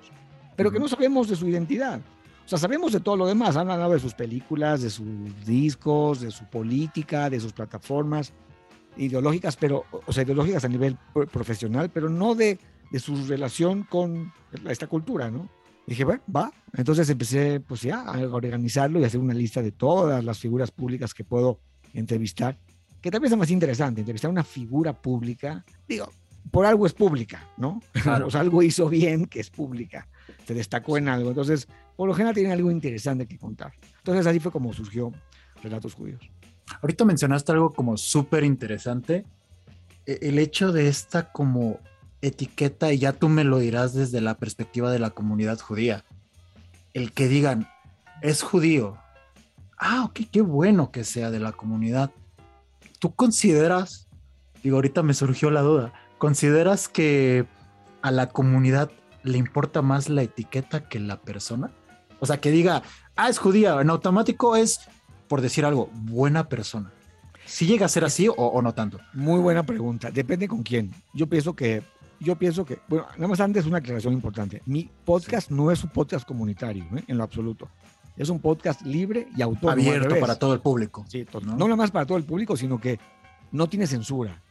pero 0.59 0.73
que 0.73 0.81
no 0.81 0.89
sabemos 0.89 1.29
de 1.29 1.37
su 1.37 1.47
identidad. 1.47 2.01
O 2.45 2.49
sea, 2.49 2.59
sabemos 2.59 2.93
de 2.93 2.99
todo 2.99 3.17
lo 3.17 3.27
demás, 3.29 3.57
han 3.57 3.71
hablado 3.71 3.93
de 3.93 4.01
sus 4.01 4.13
películas, 4.13 4.83
de 4.83 4.91
sus 4.91 5.07
discos, 5.47 6.21
de 6.21 6.33
su 6.33 6.47
política, 6.47 7.31
de 7.31 7.39
sus 7.39 7.53
plataformas, 7.53 8.33
ideológicas, 8.97 9.57
pero, 9.57 9.85
o 10.05 10.13
sea, 10.13 10.25
ideológicas 10.25 10.65
a 10.65 10.69
nivel 10.69 10.99
profesional, 11.31 11.91
pero 11.91 12.09
no 12.11 12.35
de, 12.35 12.59
de 12.91 12.99
su 12.99 13.25
relación 13.29 13.85
con 13.85 14.33
esta 14.69 14.89
cultura, 14.89 15.31
¿no? 15.31 15.49
dije, 15.87 16.03
bueno, 16.03 16.23
va. 16.35 16.53
Entonces 16.75 17.09
empecé, 17.09 17.61
pues 17.61 17.83
ya, 17.83 18.01
a 18.01 18.19
organizarlo 18.27 18.99
y 18.99 19.05
hacer 19.05 19.21
una 19.21 19.35
lista 19.35 19.63
de 19.63 19.71
todas 19.71 20.25
las 20.25 20.41
figuras 20.41 20.73
públicas 20.73 21.15
que 21.15 21.23
puedo 21.23 21.61
entrevistar, 21.95 22.59
que 23.01 23.13
tal 23.13 23.21
vez 23.21 23.31
es 23.31 23.39
más 23.39 23.53
interesante, 23.53 24.01
entrevistar 24.01 24.29
a 24.29 24.33
una 24.33 24.43
figura 24.43 24.93
pública, 24.93 25.65
digo, 25.87 26.11
por 26.51 26.67
algo 26.67 26.87
es 26.87 26.93
pública, 26.93 27.47
¿no? 27.57 27.81
Claro. 27.93 28.27
o 28.29 28.31
sea, 28.31 28.41
algo 28.41 28.63
hizo 28.63 28.89
bien 28.89 29.27
que 29.27 29.41
es 29.41 29.51
pública, 29.51 30.09
se 30.47 30.55
destacó 30.55 30.97
en 30.97 31.09
algo. 31.09 31.31
Entonces, 31.31 31.69
por 31.97 32.09
lo 32.09 32.15
general 32.15 32.35
tiene 32.35 32.53
algo 32.53 32.71
interesante 32.71 33.27
que 33.27 33.39
contar. 33.39 33.73
Entonces, 33.99 34.27
así 34.27 34.41
fue 34.41 34.53
como 34.53 34.73
surgió 34.73 35.13
Relatos 35.63 35.95
Judíos. 35.95 36.31
Ahorita 36.83 37.05
mencionaste 37.05 37.53
algo 37.53 37.73
como 37.73 37.97
súper 37.97 38.45
interesante, 38.45 39.25
e, 40.07 40.19
el 40.23 40.39
hecho 40.39 40.73
de 40.73 40.89
esta 40.89 41.33
como 41.33 41.81
etiqueta, 42.21 42.93
y 42.93 42.99
ya 42.99 43.13
tú 43.13 43.29
me 43.29 43.45
lo 43.45 43.59
dirás 43.59 43.95
desde 43.95 44.21
la 44.21 44.37
perspectiva 44.37 44.91
de 44.91 44.99
la 44.99 45.11
comunidad 45.11 45.59
judía, 45.59 46.05
el 46.95 47.13
que 47.13 47.29
digan, 47.29 47.69
es 48.23 48.43
judío, 48.43 48.99
ah, 49.79 50.05
ok, 50.05 50.21
qué 50.31 50.41
bueno 50.41 50.91
que 50.91 51.05
sea 51.05 51.31
de 51.31 51.41
la 51.41 51.53
comunidad. 51.53 52.11
¿Tú 52.99 53.15
consideras, 53.15 54.09
digo, 54.63 54.77
ahorita 54.77 55.03
me 55.03 55.15
surgió 55.15 55.51
la 55.51 55.63
duda, 55.63 55.93
¿consideras 56.19 56.89
que 56.89 57.47
a 58.03 58.11
la 58.11 58.29
comunidad 58.29 58.91
le 59.23 59.39
importa 59.39 59.83
más 59.83 60.09
la 60.09 60.23
etiqueta 60.23 60.89
que 60.89 61.01
la 61.01 61.21
persona? 61.21 61.71
O 62.21 62.27
sea, 62.27 62.41
que 62.41 62.51
diga, 62.51 62.83
ah, 63.17 63.29
es 63.29 63.39
judía, 63.39 63.81
en 63.81 63.91
automático 63.91 64.57
es 64.57 64.81
por 65.29 65.41
decir 65.41 65.65
algo, 65.65 65.91
buena 65.93 66.49
persona? 66.49 66.91
¿Si 67.45 67.67
llega 67.67 67.87
a 67.87 67.89
ser 67.89 68.05
así 68.05 68.29
o, 68.35 68.61
no 68.61 68.75
tanto? 68.75 68.99
Muy 69.15 69.41
buena 69.41 69.63
pregunta. 69.63 70.11
Depende 70.11 70.49
con 70.49 70.63
quién. 70.63 70.93
Yo 71.15 71.29
pienso 71.29 71.55
que, 71.55 71.83
yo 72.21 72.37
pienso 72.37 72.65
que, 72.65 72.81
bueno, 72.89 73.07
nada 73.17 73.29
más 73.29 73.41
antes 73.41 73.65
una 73.65 73.79
aclaración 73.79 74.13
importante. 74.13 74.63
Mi 74.67 74.91
podcast 75.05 75.51
no 75.51 75.71
es 75.71 75.83
un 75.85 75.91
podcast 75.91 76.27
comunitario, 76.27 76.85
¿eh? 76.97 77.05
en 77.07 77.17
lo 77.17 77.25
absoluto. 77.25 77.71
Es 78.17 78.29
un 78.29 78.41
podcast 78.41 78.83
libre 78.83 79.29
y 79.37 79.43
autónomo. 79.43 79.81
Abierto 79.81 80.19
para 80.19 80.35
todo 80.35 80.53
el 80.53 80.61
público. 80.61 81.07
Sí, 81.09 81.25
¿no? 81.43 81.57
no 81.57 81.65
nada 81.67 81.77
más 81.77 81.91
para 81.91 82.05
todo 82.05 82.19
el 82.19 82.25
público, 82.25 82.57
sino 82.57 82.81
que 82.81 82.99
no 83.53 83.69
tiene 83.69 83.87
censura. 83.87 84.43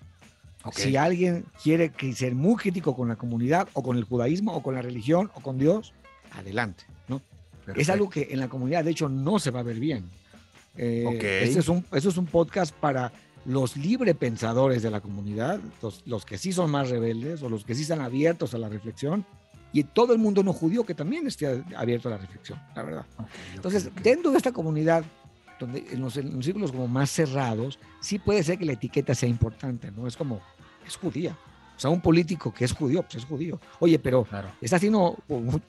Si 0.74 0.96
alguien 0.96 1.46
quiere 1.62 1.92
ser 2.14 2.36
muy 2.36 2.56
crítico 2.56 2.96
con 2.96 3.08
la 3.08 3.16
comunidad 3.16 3.68
o 3.74 3.84
con 3.84 3.98
el 3.98 4.04
judaísmo 4.04 4.54
o 4.56 4.62
con 4.62 4.76
la 4.76 4.82
religión 4.82 5.32
o 5.36 5.42
con 5.42 5.58
Dios, 5.58 5.94
adelante, 6.32 6.84
¿no? 7.08 7.22
Es 7.76 7.90
algo 7.90 8.10
que 8.10 8.28
en 8.32 8.40
la 8.40 8.48
comunidad, 8.48 8.84
de 8.84 8.92
hecho, 8.92 9.10
no 9.10 9.40
se 9.40 9.52
va 9.52 9.60
a 9.60 9.64
ver 9.64 9.80
bien. 9.80 10.06
Eh, 10.78 11.42
este 11.42 11.60
es 11.60 11.70
un, 11.70 11.86
eso 11.92 12.10
es 12.10 12.18
un 12.18 12.28
podcast 12.28 12.74
para 12.74 13.12
los 13.46 13.78
libre 13.78 14.14
pensadores 14.14 14.84
de 14.84 14.92
la 14.92 15.00
comunidad, 15.00 15.60
los, 16.06 16.26
que 16.26 16.38
sí 16.38 16.52
son 16.52 16.70
más 16.70 16.90
rebeldes 16.90 17.42
o 17.42 17.50
los 17.50 17.64
que 17.64 17.76
sí 17.76 17.84
están 17.84 18.02
abiertos 18.02 18.54
a 18.54 18.58
la 18.58 18.68
reflexión, 18.68 19.26
y 19.72 19.84
todo 19.84 20.14
el 20.14 20.20
mundo 20.20 20.44
no 20.44 20.54
judío 20.54 20.86
que 20.86 20.94
también 20.94 21.28
esté 21.28 21.64
abierto 21.76 22.10
a 22.10 22.12
la 22.12 22.18
reflexión, 22.18 22.60
la 22.76 22.84
verdad. 22.84 23.06
Entonces, 23.56 23.90
dentro 24.04 24.32
de 24.32 24.38
esta 24.38 24.52
comunidad, 24.52 25.04
donde 25.60 25.86
en 25.92 26.02
los, 26.02 26.14
círculos 26.14 26.72
como 26.72 26.88
más 26.88 27.10
cerrados, 27.10 27.80
sí 28.02 28.20
puede 28.20 28.44
ser 28.44 28.58
que 28.58 28.66
la 28.66 28.74
etiqueta 28.74 29.16
sea 29.16 29.30
importante, 29.30 29.92
¿no? 29.92 30.08
Es 30.08 30.18
como, 30.18 30.42
es 30.88 30.98
judía. 30.98 31.38
O 31.76 31.80
sea, 31.80 31.92
un 31.92 32.02
político 32.02 32.52
que 32.52 32.66
es 32.66 32.74
judío, 32.74 33.04
pues 33.04 33.16
es 33.16 33.26
judío. 33.26 33.60
Oye, 33.80 34.00
pero 34.00 34.26
está 34.60 34.78
haciendo 34.78 35.16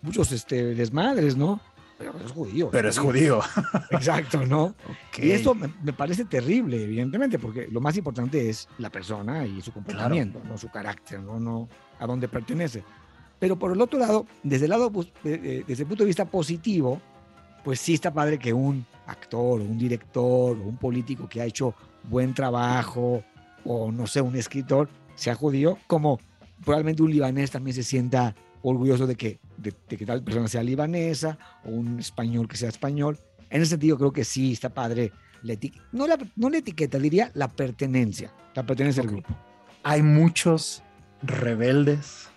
muchos 0.00 0.32
este, 0.32 0.74
desmadres, 0.74 1.36
¿no? 1.36 1.60
Pero 1.98 2.14
es 2.24 2.30
judío. 2.30 2.70
Pero 2.70 2.88
es 2.88 2.98
judío. 2.98 3.40
Exacto, 3.90 4.46
¿no? 4.46 4.74
Y 5.18 5.32
eso 5.32 5.54
me, 5.54 5.92
parece 5.92 6.24
terrible, 6.24 6.82
evidentemente, 6.82 7.38
porque 7.38 7.68
lo 7.70 7.80
más 7.80 7.96
importante 7.96 8.48
es 8.48 8.68
la 8.78 8.88
persona 8.88 9.44
y 9.44 9.60
su 9.60 9.72
comportamiento, 9.72 10.40
no 10.48 10.56
su 10.56 10.70
carácter, 10.70 11.20
¿no? 11.20 11.38
no 11.40 11.68
a 11.98 12.06
dónde 12.06 12.28
pertenece. 12.28 12.84
Pero 13.38 13.58
por 13.58 13.72
el 13.72 13.80
otro 13.80 13.98
lado, 13.98 14.26
desde 14.42 14.64
el 14.64 14.70
lado, 14.70 14.90
pues, 14.90 15.08
desde 15.22 15.82
el 15.82 15.86
punto 15.86 16.04
de 16.04 16.08
vista 16.08 16.24
positivo, 16.24 17.00
pues 17.64 17.80
sí 17.80 17.94
está 17.94 18.12
padre 18.12 18.38
que 18.38 18.52
un 18.52 18.86
actor 19.06 19.60
o 19.60 19.64
un 19.64 19.76
director 19.76 20.56
o 20.56 20.62
un 20.62 20.76
político 20.76 21.28
que 21.28 21.40
ha 21.40 21.44
hecho 21.44 21.74
buen 22.04 22.32
trabajo 22.32 23.22
o 23.64 23.90
no 23.92 24.06
sé, 24.06 24.20
un 24.20 24.36
escritor 24.36 24.88
sea 25.18 25.34
judío, 25.34 25.78
como 25.86 26.20
probablemente 26.64 27.02
un 27.02 27.10
libanés 27.10 27.50
también 27.50 27.74
se 27.74 27.82
sienta 27.82 28.34
orgulloso 28.62 29.06
de 29.06 29.16
que, 29.16 29.40
de, 29.56 29.72
que 29.72 30.06
tal 30.06 30.22
persona 30.22 30.48
sea 30.48 30.62
libanesa 30.62 31.38
o 31.64 31.70
un 31.70 31.98
español 31.98 32.48
que 32.48 32.56
sea 32.56 32.68
español. 32.68 33.18
En 33.50 33.62
ese 33.62 33.70
sentido 33.70 33.96
creo 33.96 34.12
que 34.12 34.24
sí 34.24 34.52
está 34.52 34.68
padre. 34.68 35.12
La 35.42 35.54
no, 35.92 36.06
la, 36.06 36.18
no 36.36 36.50
la 36.50 36.58
etiqueta, 36.58 36.98
diría 36.98 37.30
la 37.34 37.48
pertenencia, 37.48 38.32
la 38.54 38.64
pertenencia 38.64 39.02
al 39.02 39.08
grupo. 39.08 39.36
Hay 39.84 40.02
muchos 40.02 40.82
rebeldes 41.22 42.28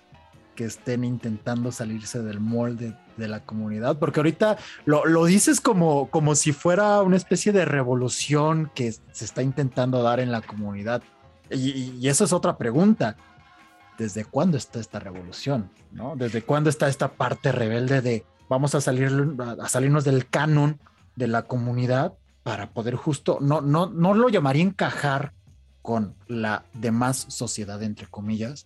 que 0.55 0.65
estén 0.65 1.03
intentando 1.03 1.71
salirse 1.71 2.21
del 2.21 2.39
molde 2.39 2.95
de 3.17 3.27
la 3.27 3.43
comunidad, 3.43 3.97
porque 3.97 4.19
ahorita 4.19 4.57
lo, 4.85 5.05
lo, 5.05 5.25
dices 5.25 5.61
como, 5.61 6.09
como 6.09 6.35
si 6.35 6.51
fuera 6.51 7.01
una 7.01 7.17
especie 7.17 7.51
de 7.51 7.65
revolución 7.65 8.71
que 8.75 8.91
se 8.91 9.25
está 9.25 9.41
intentando 9.41 10.03
dar 10.03 10.19
en 10.19 10.31
la 10.31 10.41
comunidad. 10.41 11.01
Y, 11.51 12.07
eso 12.07 12.23
es 12.25 12.33
otra 12.33 12.57
pregunta. 12.57 13.17
¿Desde 13.97 14.25
cuándo 14.25 14.57
está 14.57 14.79
esta 14.79 14.99
revolución? 14.99 15.69
¿no? 15.91 16.15
¿Desde 16.15 16.41
cuándo 16.41 16.69
está 16.69 16.87
esta 16.87 17.09
parte 17.09 17.51
rebelde 17.51 18.01
de 18.01 18.25
vamos 18.49 18.75
a, 18.75 18.81
salir, 18.81 19.09
a 19.39 19.69
salirnos 19.69 20.03
del 20.03 20.27
canon 20.27 20.79
de 21.15 21.27
la 21.27 21.43
comunidad 21.43 22.13
para 22.43 22.71
poder 22.71 22.95
justo, 22.95 23.37
no, 23.39 23.61
no, 23.61 23.89
no 23.89 24.13
lo 24.13 24.29
llamaría 24.29 24.63
encajar 24.63 25.33
con 25.81 26.15
la 26.27 26.65
demás 26.73 27.25
sociedad, 27.29 27.81
entre 27.83 28.07
comillas, 28.07 28.65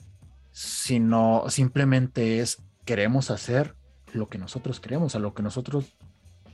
sino 0.52 1.44
simplemente 1.50 2.40
es 2.40 2.64
queremos 2.86 3.30
hacer 3.30 3.76
lo 4.14 4.30
que 4.30 4.38
nosotros 4.38 4.80
queremos, 4.80 5.16
a 5.16 5.20
lo 5.20 5.34
que 5.34 5.44
nosotros 5.44 5.96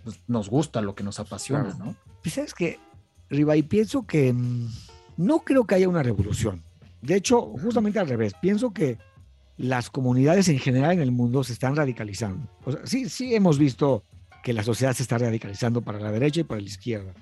pues, 0.03 0.19
nos 0.27 0.49
gusta, 0.49 0.81
lo 0.81 0.95
que 0.95 1.03
nos 1.03 1.19
apasiona, 1.19 1.73
¿no? 1.75 1.95
Pues 2.23 2.35
sabes 2.35 2.53
que, 2.53 2.79
Riva, 3.29 3.55
y 3.55 3.63
pienso 3.63 4.05
que 4.05 4.33
mm, 4.33 4.67
no 5.21 5.39
creo 5.39 5.65
que 5.65 5.75
haya 5.75 5.87
una 5.87 6.03
revolución. 6.03 6.63
De 7.01 7.15
hecho, 7.15 7.41
justamente 7.41 7.99
al 7.99 8.07
revés, 8.07 8.33
pienso 8.41 8.71
que 8.71 8.97
las 9.57 9.89
comunidades 9.89 10.49
en 10.49 10.59
general 10.59 10.93
en 10.93 11.01
el 11.01 11.11
mundo 11.11 11.43
se 11.43 11.53
están 11.53 11.75
radicalizando. 11.75 12.47
sí, 12.83 13.09
sí 13.09 13.35
hemos 13.35 13.57
visto 13.57 14.03
que 14.43 14.53
la 14.53 14.63
sociedad 14.63 14.93
se 14.93 15.03
está 15.03 15.19
radicalizando 15.19 15.81
para 15.81 15.99
la 15.99 16.11
derecha 16.11 16.41
y 16.41 16.43
para 16.43 16.61
la 16.61 16.67
izquierda, 16.67 17.13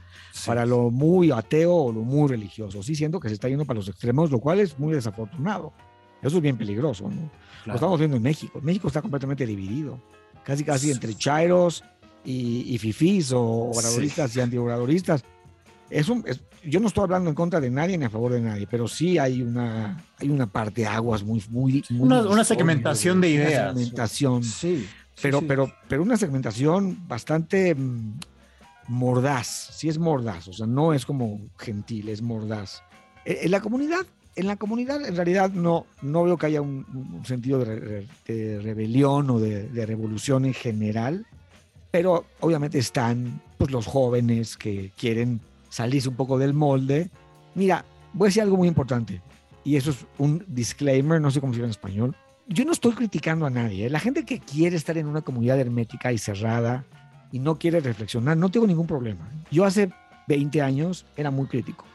para 0.46 0.66
lo 0.66 0.90
muy 0.90 1.32
ateo 1.32 1.76
o 1.76 1.92
lo 1.92 2.02
muy 2.02 2.30
religioso. 2.30 2.82
Sí 2.82 2.96
siento 2.96 3.20
que 3.20 3.28
se 3.28 3.34
está 3.34 3.50
yendo 3.50 3.66
para 3.66 3.80
los 3.80 3.90
extremos, 3.90 4.32
lo 4.32 4.40
cual 4.40 4.60
es 4.60 4.80
muy 4.80 4.94
desafortunado. 4.94 5.74
Eso 6.22 6.38
es 6.38 6.42
bien 6.42 6.58
peligroso, 6.58 7.10
¿no? 7.10 7.30
Lo 7.66 7.74
estamos 7.74 8.00
viendo 8.00 8.18
en 8.18 8.24
México. 8.24 8.60
México 8.62 8.88
está 8.88 9.02
completamente 9.02 9.46
dividido 9.46 10.00
casi 10.44 10.64
casi 10.64 10.92
entre 10.92 11.14
chairos 11.14 11.84
y, 12.24 12.74
y 12.74 12.78
fifís 12.78 13.32
o 13.34 13.42
obradoristas 13.42 14.36
y 14.36 14.42
antiobradoristas. 14.42 15.24
Es 15.90 16.10
un, 16.10 16.24
yo 16.64 16.80
no 16.80 16.88
estoy 16.88 17.04
hablando 17.04 17.30
en 17.30 17.36
contra 17.36 17.60
de 17.60 17.70
nadie 17.70 17.98
ni 17.98 18.06
a 18.06 18.10
favor 18.10 18.34
de 18.34 18.42
nadie, 18.42 18.68
pero 18.70 18.88
sí 18.88 19.18
hay 19.18 19.42
una, 19.42 20.04
hay 20.18 20.30
una 20.30 20.48
parte 20.48 20.82
de 20.82 20.88
aguas 20.88 21.24
muy, 21.24 21.44
muy, 21.50 21.84
una, 21.92 22.44
segmentación 22.44 23.22
de 23.22 23.30
ideas. 23.30 23.72
Una 23.72 23.82
segmentación. 23.82 24.44
Sí. 24.44 24.88
Pero, 25.22 25.42
pero, 25.42 25.72
pero 25.88 26.02
una 26.02 26.18
segmentación 26.18 27.08
bastante 27.08 27.76
mm, 27.76 28.20
mordaz. 28.88 29.70
Sí 29.74 29.90
es 29.90 29.98
mordaz, 29.98 30.48
o 30.48 30.54
sea, 30.54 30.68
no 30.68 30.94
es 30.94 31.06
como 31.06 31.42
gentil, 31.58 32.10
es 32.10 32.22
mordaz. 32.22 32.84
En 33.26 33.38
eh, 33.46 33.50
la 33.50 33.62
comunidad 33.62 34.06
en 34.40 34.48
la 34.48 34.56
comunidad 34.56 35.06
en 35.06 35.16
realidad 35.16 35.52
no, 35.52 35.86
no 36.02 36.24
veo 36.24 36.38
que 36.38 36.46
haya 36.46 36.62
un, 36.62 36.86
sentido 37.26 37.60
de, 37.60 38.08
rebelión 38.62 39.30
o 39.30 39.40
de, 39.40 39.86
revolución 39.86 40.46
en 40.46 40.54
general, 40.54 41.26
pero 41.92 42.26
obviamente 42.40 42.80
están 42.80 43.42
pues, 43.58 43.70
los 43.72 43.86
jóvenes 43.86 44.56
que 44.56 44.92
quieren 44.98 45.42
salirse 45.70 46.10
un 46.10 46.16
poco 46.16 46.38
del 46.38 46.54
molde. 46.54 47.10
Mira, 47.56 47.86
voy 48.14 48.28
a 48.28 48.30
decir 48.30 48.42
algo 48.42 48.58
muy 48.58 48.68
importante, 48.68 49.22
y 49.64 49.76
eso 49.76 49.92
es 49.92 50.06
un 50.18 50.44
disclaimer, 50.48 51.22
no 51.22 51.32
sé 51.32 51.40
cómo 51.40 51.54
se 51.54 51.60
llama 51.60 51.68
en 51.68 51.72
español. 51.72 52.16
Yo 52.48 52.66
no 52.66 52.72
estoy 52.72 52.94
criticando 52.94 53.46
a 53.46 53.50
nadie. 53.50 53.86
¿eh? 53.86 53.90
La 53.90 54.00
gente 54.00 54.26
que 54.26 54.40
quiere 54.40 54.76
estar 54.76 54.98
en 54.98 55.06
una 55.06 55.22
comunidad 55.22 55.60
hermética 55.60 56.12
y 56.12 56.18
cerrada 56.18 56.84
y 57.32 57.40
no 57.40 57.60
quiere 57.60 57.80
reflexionar, 57.80 58.38
no 58.38 58.50
tengo 58.50 58.66
ningún 58.66 58.88
problema. 58.88 59.30
Yo 59.52 59.66
hace 59.66 59.92
20 60.28 60.62
años 60.62 61.06
era 61.16 61.30
muy 61.30 61.46
crítico 61.46 61.86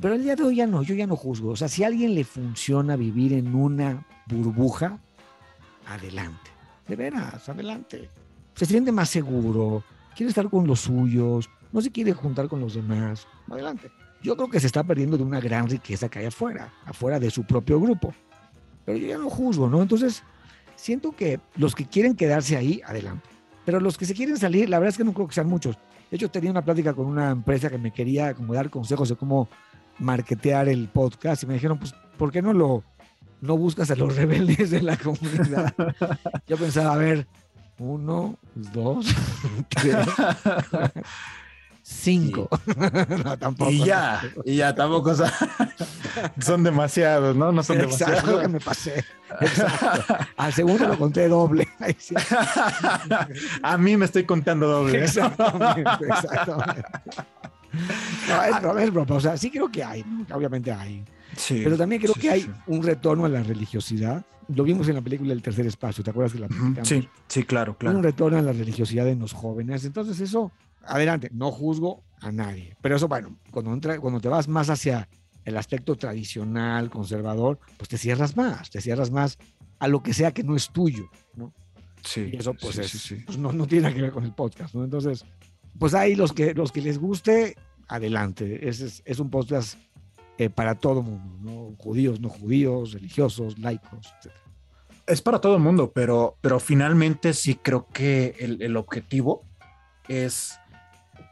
pero 0.00 0.14
el 0.14 0.22
día 0.22 0.36
de 0.36 0.44
hoy 0.44 0.56
ya 0.56 0.66
no, 0.66 0.82
yo 0.82 0.94
ya 0.94 1.06
no 1.06 1.16
juzgo. 1.16 1.50
O 1.50 1.56
sea, 1.56 1.68
si 1.68 1.84
a 1.84 1.88
alguien 1.88 2.14
le 2.14 2.24
funciona 2.24 2.96
vivir 2.96 3.32
en 3.32 3.54
una 3.54 4.04
burbuja, 4.26 4.98
adelante. 5.86 6.50
De 6.88 6.96
veras, 6.96 7.48
adelante. 7.48 8.08
Se 8.54 8.66
siente 8.66 8.92
más 8.92 9.08
seguro, 9.08 9.82
quiere 10.16 10.28
estar 10.28 10.48
con 10.48 10.66
los 10.66 10.80
suyos, 10.80 11.48
no 11.72 11.80
se 11.80 11.90
quiere 11.90 12.12
juntar 12.12 12.48
con 12.48 12.60
los 12.60 12.74
demás. 12.74 13.26
Adelante. 13.50 13.90
Yo 14.22 14.36
creo 14.36 14.48
que 14.48 14.60
se 14.60 14.66
está 14.66 14.84
perdiendo 14.84 15.16
de 15.16 15.24
una 15.24 15.40
gran 15.40 15.68
riqueza 15.68 16.08
que 16.08 16.20
hay 16.20 16.26
afuera, 16.26 16.72
afuera 16.84 17.18
de 17.18 17.30
su 17.30 17.44
propio 17.44 17.80
grupo. 17.80 18.14
Pero 18.84 18.98
yo 18.98 19.08
ya 19.08 19.18
no 19.18 19.28
juzgo, 19.28 19.68
¿no? 19.68 19.82
Entonces, 19.82 20.22
siento 20.76 21.12
que 21.12 21.40
los 21.56 21.74
que 21.74 21.86
quieren 21.86 22.14
quedarse 22.14 22.56
ahí, 22.56 22.80
adelante. 22.84 23.28
Pero 23.64 23.80
los 23.80 23.96
que 23.96 24.04
se 24.04 24.14
quieren 24.14 24.36
salir, 24.36 24.68
la 24.68 24.78
verdad 24.78 24.90
es 24.90 24.98
que 24.98 25.04
no 25.04 25.12
creo 25.12 25.28
que 25.28 25.34
sean 25.34 25.48
muchos. 25.48 25.76
De 26.10 26.16
hecho, 26.16 26.30
tenía 26.30 26.50
una 26.50 26.64
plática 26.64 26.92
con 26.92 27.06
una 27.06 27.30
empresa 27.30 27.70
que 27.70 27.78
me 27.78 27.92
quería 27.92 28.34
como 28.34 28.54
dar 28.54 28.70
consejos 28.70 29.08
de 29.08 29.16
cómo 29.16 29.48
marketear 29.98 30.68
el 30.68 30.88
podcast 30.88 31.42
y 31.42 31.46
me 31.46 31.54
dijeron, 31.54 31.78
pues, 31.78 31.94
¿por 32.18 32.30
qué 32.30 32.42
no 32.42 32.52
lo 32.52 32.84
no 33.40 33.56
buscas 33.56 33.90
a 33.90 33.96
los 33.96 34.14
rebeldes 34.16 34.70
de 34.70 34.82
la 34.82 34.96
comunidad? 34.96 35.74
Yo 36.46 36.56
pensaba, 36.56 36.94
a 36.94 36.96
ver, 36.96 37.26
uno, 37.78 38.38
dos, 38.54 39.06
tres, 39.68 39.96
cinco. 41.82 42.48
no, 43.24 43.38
tampoco. 43.38 43.70
Y 43.70 43.84
ya, 43.84 44.22
y 44.44 44.56
ya, 44.56 44.74
tampoco 44.74 45.14
son, 46.40 46.62
demasiados, 46.62 47.36
¿no? 47.36 47.52
No 47.52 47.62
son 47.62 47.80
Exacto, 47.80 48.12
demasiados. 48.12 48.42
que 48.42 48.48
me 48.48 48.60
pasé. 48.60 49.04
Al 50.36 50.52
segundo 50.52 50.86
lo 50.88 50.98
conté 50.98 51.28
doble. 51.28 51.68
a 53.62 53.78
mí 53.78 53.96
me 53.96 54.04
estoy 54.04 54.24
contando 54.24 54.66
doble. 54.66 55.04
Exactamente, 55.04 56.06
exactamente. 56.06 56.82
No, 58.62 58.78
es, 58.78 58.92
broma. 58.92 59.16
O 59.16 59.20
sea, 59.20 59.36
sí 59.36 59.50
creo 59.50 59.70
que 59.70 59.82
hay, 59.82 60.04
obviamente 60.32 60.72
hay. 60.72 61.04
pero 61.48 61.76
también 61.76 62.00
creo 62.00 62.14
que 62.14 62.30
hay 62.30 62.50
un 62.66 62.82
retorno 62.82 63.24
a 63.24 63.28
la 63.28 63.42
religiosidad. 63.42 64.24
Lo 64.48 64.64
vimos 64.64 64.88
en 64.88 64.96
la 64.96 65.00
película 65.00 65.32
El 65.32 65.40
Tercer 65.40 65.66
Espacio, 65.66 66.04
¿te 66.04 66.10
acuerdas 66.10 66.32
que 66.32 66.40
la 66.40 66.48
Sí, 66.84 67.08
sí, 67.28 67.44
claro, 67.44 67.76
claro. 67.78 67.96
Un 67.96 68.02
retorno 68.02 68.38
a 68.38 68.42
la 68.42 68.52
religiosidad 68.52 69.08
en 69.08 69.20
los 69.20 69.32
jóvenes. 69.32 69.84
Entonces, 69.84 70.20
eso, 70.20 70.52
adelante, 70.84 71.30
no 71.32 71.50
juzgo 71.50 72.02
a 72.20 72.32
nadie. 72.32 72.76
Pero 72.80 72.96
eso, 72.96 73.08
bueno, 73.08 73.36
cuando, 73.50 73.72
entra, 73.72 73.98
cuando 73.98 74.20
te 74.20 74.28
vas 74.28 74.48
más 74.48 74.70
hacia 74.70 75.08
el 75.44 75.56
aspecto 75.56 75.96
tradicional, 75.96 76.90
conservador, 76.90 77.58
pues 77.76 77.88
te 77.88 77.98
cierras 77.98 78.36
más, 78.36 78.70
te 78.70 78.80
cierras 78.80 79.10
más 79.10 79.38
a 79.78 79.88
lo 79.88 80.02
que 80.02 80.14
sea 80.14 80.32
que 80.32 80.44
no 80.44 80.54
es 80.54 80.70
tuyo, 80.70 81.10
¿no? 81.34 81.52
Sí. 82.04 82.30
Y 82.32 82.36
eso, 82.36 82.54
pues, 82.54 82.76
pues 83.26 83.38
no, 83.38 83.52
no 83.52 83.66
tiene 83.66 83.92
que 83.92 84.02
ver 84.02 84.12
con 84.12 84.24
el 84.24 84.32
podcast, 84.32 84.74
¿no? 84.74 84.84
Entonces, 84.84 85.24
pues 85.78 85.94
hay 85.94 86.14
los 86.14 86.32
que, 86.32 86.54
los 86.54 86.70
que 86.70 86.80
les 86.80 86.98
guste, 86.98 87.56
adelante. 87.88 88.68
Es, 88.68 89.02
es, 89.04 89.18
un 89.18 89.30
podcast 89.30 89.78
eh, 90.38 90.50
para 90.50 90.76
todo 90.76 91.02
mundo, 91.02 91.36
¿no? 91.40 91.76
Judíos, 91.78 92.20
no 92.20 92.28
judíos, 92.28 92.92
religiosos, 92.92 93.58
laicos, 93.58 94.12
etc. 94.20 94.32
Es 95.06 95.20
para 95.20 95.40
todo 95.40 95.56
el 95.56 95.62
mundo, 95.62 95.92
pero, 95.92 96.36
pero 96.40 96.60
finalmente 96.60 97.34
sí 97.34 97.56
creo 97.56 97.88
que 97.88 98.36
el, 98.38 98.62
el 98.62 98.76
objetivo 98.76 99.44
es 100.08 100.58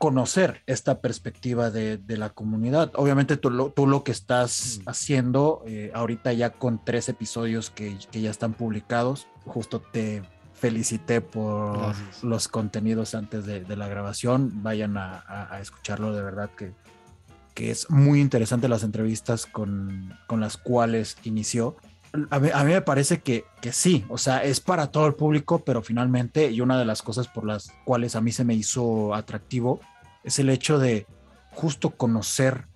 conocer 0.01 0.63
esta 0.67 1.03
perspectiva 1.03 1.71
de, 1.71 1.99
de, 1.99 2.17
la 2.17 2.31
comunidad. 2.31 2.91
Obviamente 2.95 3.37
tú 3.37 3.51
lo, 3.51 3.71
tú 3.71 3.87
lo 3.87 4.03
que 4.03 4.13
estás 4.13 4.81
mm. 4.81 4.89
haciendo 4.89 5.63
eh, 5.67 5.93
ahorita 5.95 6.33
ya 6.33 6.49
con 6.49 6.83
tres 6.83 7.11
episodios 7.11 7.69
que, 7.69 7.99
que, 8.11 8.23
ya 8.23 8.31
están 8.31 8.55
publicados, 8.55 9.27
justo 9.45 9.83
te 9.93 10.23
felicité 10.55 11.21
por 11.21 11.95
los 12.23 12.49
contenidos 12.49 13.15
antes 13.15 13.45
de, 13.45 13.77
la 13.77 13.89
grabación. 13.89 14.63
Vayan 14.63 14.97
a, 14.97 15.59
escucharlo, 15.61 16.15
de 16.15 16.23
verdad 16.23 16.49
que, 16.57 16.73
que, 17.53 17.71
es 17.71 17.91
muy 17.91 18.23
interesante 18.23 18.69
las 18.69 18.85
entrevistas 18.85 19.45
con, 19.45 20.17
las 20.31 20.57
cuales 20.57 21.19
inició. 21.25 21.77
A 22.31 22.39
mí, 22.41 22.49
me 22.65 22.81
parece 22.81 23.21
que, 23.21 23.45
que, 23.61 23.71
sí, 23.71 24.07
o 24.09 24.17
sea, 24.17 24.43
es 24.45 24.61
para 24.61 24.91
todo 24.91 25.07
el 25.07 25.15
público, 25.15 25.63
pero 25.63 25.83
finalmente, 25.83 26.51
y 26.51 26.63
una 26.63 26.79
de 26.79 26.87
las 26.87 27.03
cosas 27.03 27.29
por 27.29 27.45
las 27.45 27.71
cuales 27.85 28.17
a 28.17 28.23
mí 28.23 28.33
se 28.33 28.45
me 28.45 28.55
hizo 28.55 29.15
atractivo, 29.15 29.81
es 30.25 30.39
el 30.39 30.51
hecho 30.51 30.79
de 30.79 31.07
justo 31.53 31.91
conocer, 31.91 32.67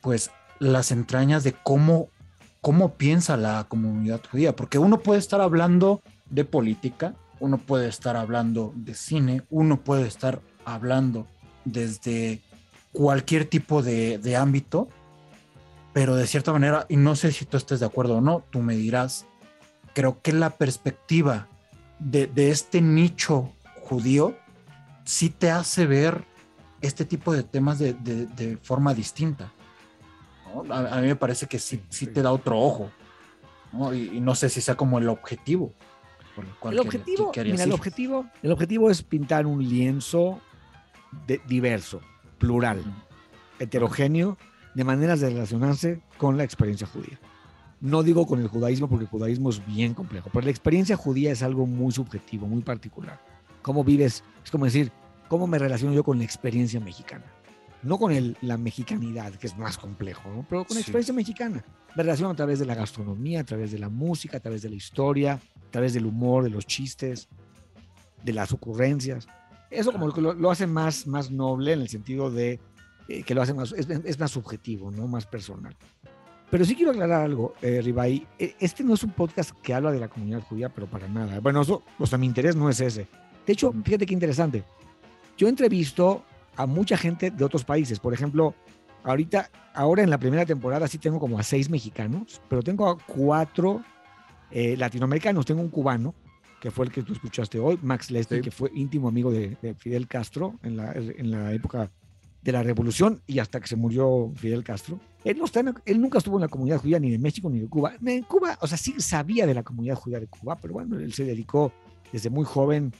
pues, 0.00 0.30
las 0.58 0.90
entrañas 0.90 1.44
de 1.44 1.52
cómo 1.52 2.10
cómo 2.66 2.94
piensa 2.94 3.36
la 3.36 3.62
comunidad 3.68 4.20
judía, 4.28 4.56
porque 4.56 4.80
uno 4.80 4.98
puede 4.98 5.20
estar 5.20 5.40
hablando 5.40 6.02
de 6.28 6.44
política, 6.44 7.14
uno 7.38 7.58
puede 7.58 7.86
estar 7.86 8.16
hablando 8.16 8.72
de 8.74 8.94
cine, 8.94 9.42
uno 9.50 9.84
puede 9.84 10.08
estar 10.08 10.42
hablando 10.64 11.28
desde 11.64 12.40
cualquier 12.90 13.44
tipo 13.44 13.82
de, 13.82 14.18
de 14.18 14.34
ámbito, 14.34 14.88
pero 15.92 16.16
de 16.16 16.26
cierta 16.26 16.52
manera, 16.52 16.86
y 16.88 16.96
no 16.96 17.14
sé 17.14 17.30
si 17.30 17.44
tú 17.44 17.56
estés 17.56 17.78
de 17.78 17.86
acuerdo 17.86 18.16
o 18.16 18.20
no, 18.20 18.42
tú 18.50 18.58
me 18.58 18.74
dirás, 18.74 19.26
creo 19.94 20.20
que 20.20 20.32
la 20.32 20.50
perspectiva 20.50 21.46
de, 22.00 22.26
de 22.26 22.50
este 22.50 22.80
nicho 22.80 23.52
judío 23.84 24.34
sí 25.04 25.30
te 25.30 25.52
hace 25.52 25.86
ver 25.86 26.24
este 26.80 27.04
tipo 27.04 27.32
de 27.32 27.42
temas 27.42 27.78
de, 27.78 27.94
de, 27.94 28.26
de 28.26 28.56
forma 28.58 28.94
distinta. 28.94 29.52
¿no? 30.52 30.72
A, 30.72 30.96
a, 30.96 31.00
mí 31.00 31.08
me 31.08 31.16
parece 31.16 31.46
que 31.46 31.58
sí, 31.58 31.82
sí 31.88 32.06
te 32.06 32.22
da 32.22 32.32
otro 32.32 32.58
ojo. 32.58 32.90
¿no? 33.72 33.94
Y, 33.94 34.16
y, 34.16 34.20
no 34.20 34.34
sé 34.34 34.48
si 34.48 34.60
sea 34.60 34.76
como 34.76 34.98
el 34.98 35.08
objetivo. 35.08 35.72
El, 36.64 36.78
objetivo, 36.78 37.32
que, 37.32 37.44
mira, 37.44 37.64
el 37.64 37.72
objetivo, 37.72 38.26
el 38.42 38.52
objetivo 38.52 38.90
es 38.90 39.02
pintar 39.02 39.46
un 39.46 39.66
lienzo 39.66 40.40
diverso, 41.48 42.02
plural, 42.38 42.80
uh 42.80 42.82
-huh. 42.82 43.62
heterogéneo, 43.62 44.36
de 44.74 44.84
maneras 44.84 45.20
de 45.20 45.30
relacionarse 45.30 46.02
con 46.18 46.36
la 46.36 46.44
experiencia 46.44 46.86
judía. 46.86 47.18
No 47.80 48.02
digo 48.02 48.26
con 48.26 48.40
el 48.40 48.48
judaísmo 48.48 48.88
porque 48.88 49.04
el 49.04 49.10
judaísmo 49.10 49.48
es 49.48 49.64
bien 49.66 49.94
complejo, 49.94 50.28
pero 50.30 50.44
la 50.44 50.50
experiencia 50.50 50.96
judía 50.96 51.32
es 51.32 51.42
algo 51.42 51.66
muy 51.66 51.92
subjetivo, 51.92 52.46
muy 52.46 52.60
particular. 52.60 53.18
¿Cómo 53.62 53.82
vives? 53.82 54.22
Es 54.44 54.50
como 54.50 54.66
decir, 54.66 54.92
¿cómo 55.28 55.46
me 55.46 55.58
relaciono 55.58 55.94
yo 55.94 56.04
con 56.04 56.18
la 56.18 56.24
experiencia 56.24 56.80
mexicana? 56.80 57.24
No 57.82 57.98
con 57.98 58.12
el, 58.12 58.36
la 58.40 58.56
mexicanidad, 58.56 59.32
que 59.34 59.46
es 59.46 59.56
más 59.56 59.78
complejo, 59.78 60.28
¿no? 60.30 60.46
pero 60.48 60.64
con 60.64 60.74
la 60.74 60.80
experiencia 60.80 61.12
sí. 61.12 61.16
mexicana. 61.16 61.64
Me 61.94 62.02
relaciono 62.02 62.30
a 62.32 62.36
través 62.36 62.58
de 62.58 62.66
la 62.66 62.74
gastronomía, 62.74 63.40
a 63.40 63.44
través 63.44 63.70
de 63.72 63.78
la 63.78 63.88
música, 63.88 64.38
a 64.38 64.40
través 64.40 64.62
de 64.62 64.70
la 64.70 64.76
historia, 64.76 65.34
a 65.34 65.70
través 65.70 65.94
del 65.94 66.06
humor, 66.06 66.44
de 66.44 66.50
los 66.50 66.66
chistes, 66.66 67.28
de 68.22 68.32
las 68.32 68.52
ocurrencias. 68.52 69.28
Eso 69.70 69.92
como 69.92 70.08
lo, 70.08 70.34
lo 70.34 70.50
hace 70.50 70.66
más, 70.66 71.06
más 71.06 71.30
noble 71.30 71.72
en 71.72 71.80
el 71.80 71.88
sentido 71.88 72.30
de 72.30 72.60
eh, 73.08 73.22
que 73.22 73.34
lo 73.34 73.42
hace 73.42 73.54
más, 73.54 73.72
es, 73.72 73.88
es, 73.88 74.18
más 74.18 74.32
subjetivo, 74.32 74.90
¿no? 74.90 75.06
Más 75.06 75.26
personal. 75.26 75.76
Pero 76.50 76.64
sí 76.64 76.74
quiero 76.74 76.90
aclarar 76.90 77.22
algo, 77.22 77.54
eh, 77.62 77.80
Ribay. 77.82 78.26
Este 78.38 78.82
no 78.82 78.94
es 78.94 79.02
un 79.02 79.10
podcast 79.10 79.50
que 79.62 79.74
habla 79.74 79.92
de 79.92 80.00
la 80.00 80.08
comunidad 80.08 80.42
judía, 80.42 80.68
pero 80.68 80.88
para 80.88 81.08
nada. 81.08 81.40
Bueno, 81.40 81.62
eso, 81.62 81.82
o 81.98 82.06
sea, 82.06 82.18
mi 82.18 82.26
interés 82.26 82.56
no 82.56 82.68
es 82.68 82.80
ese. 82.80 83.06
De 83.46 83.52
hecho, 83.52 83.72
fíjate 83.84 84.06
qué 84.06 84.14
interesante. 84.14 84.64
Yo 85.36 85.48
entrevisto 85.48 86.24
a 86.56 86.66
mucha 86.66 86.96
gente 86.96 87.30
de 87.30 87.44
otros 87.44 87.64
países. 87.64 88.00
Por 88.00 88.14
ejemplo, 88.14 88.54
ahorita, 89.04 89.50
ahora 89.74 90.02
en 90.02 90.10
la 90.10 90.18
primera 90.18 90.46
temporada 90.46 90.88
sí 90.88 90.98
tengo 90.98 91.20
como 91.20 91.38
a 91.38 91.42
seis 91.42 91.68
mexicanos, 91.68 92.40
pero 92.48 92.62
tengo 92.62 92.88
a 92.88 92.98
cuatro 92.98 93.82
eh, 94.50 94.76
latinoamericanos. 94.76 95.44
Tengo 95.44 95.60
un 95.60 95.68
cubano, 95.68 96.14
que 96.60 96.70
fue 96.70 96.86
el 96.86 96.92
que 96.92 97.02
tú 97.02 97.12
escuchaste 97.12 97.58
hoy, 97.58 97.78
Max 97.82 98.10
Leslie, 98.10 98.38
sí. 98.38 98.44
que 98.44 98.50
fue 98.50 98.70
íntimo 98.74 99.08
amigo 99.08 99.30
de, 99.30 99.56
de, 99.60 99.74
Fidel 99.74 100.08
Castro 100.08 100.54
en 100.62 100.76
la, 100.76 100.92
en 100.92 101.30
la 101.30 101.52
época 101.52 101.90
de 102.46 102.52
la 102.52 102.62
revolución 102.62 103.20
y 103.26 103.40
hasta 103.40 103.60
que 103.60 103.66
se 103.66 103.76
murió 103.76 104.32
Fidel 104.36 104.62
Castro. 104.62 105.00
Él, 105.24 105.36
no 105.36 105.44
está 105.44 105.60
en, 105.60 105.74
él 105.84 106.00
nunca 106.00 106.18
estuvo 106.18 106.36
en 106.36 106.42
la 106.42 106.48
comunidad 106.48 106.78
judía 106.78 107.00
ni 107.00 107.10
de 107.10 107.18
México 107.18 107.50
ni 107.50 107.58
de 107.58 107.66
Cuba. 107.66 107.94
En 108.04 108.22
Cuba, 108.22 108.56
o 108.60 108.66
sea, 108.68 108.78
sí 108.78 108.94
sabía 108.98 109.46
de 109.46 109.54
la 109.54 109.64
comunidad 109.64 109.96
judía 109.96 110.20
de 110.20 110.28
Cuba, 110.28 110.56
pero 110.56 110.74
bueno, 110.74 110.98
él 110.98 111.12
se 111.12 111.24
dedicó 111.24 111.72
desde 112.12 112.30
muy 112.30 112.44
joven 112.44 112.92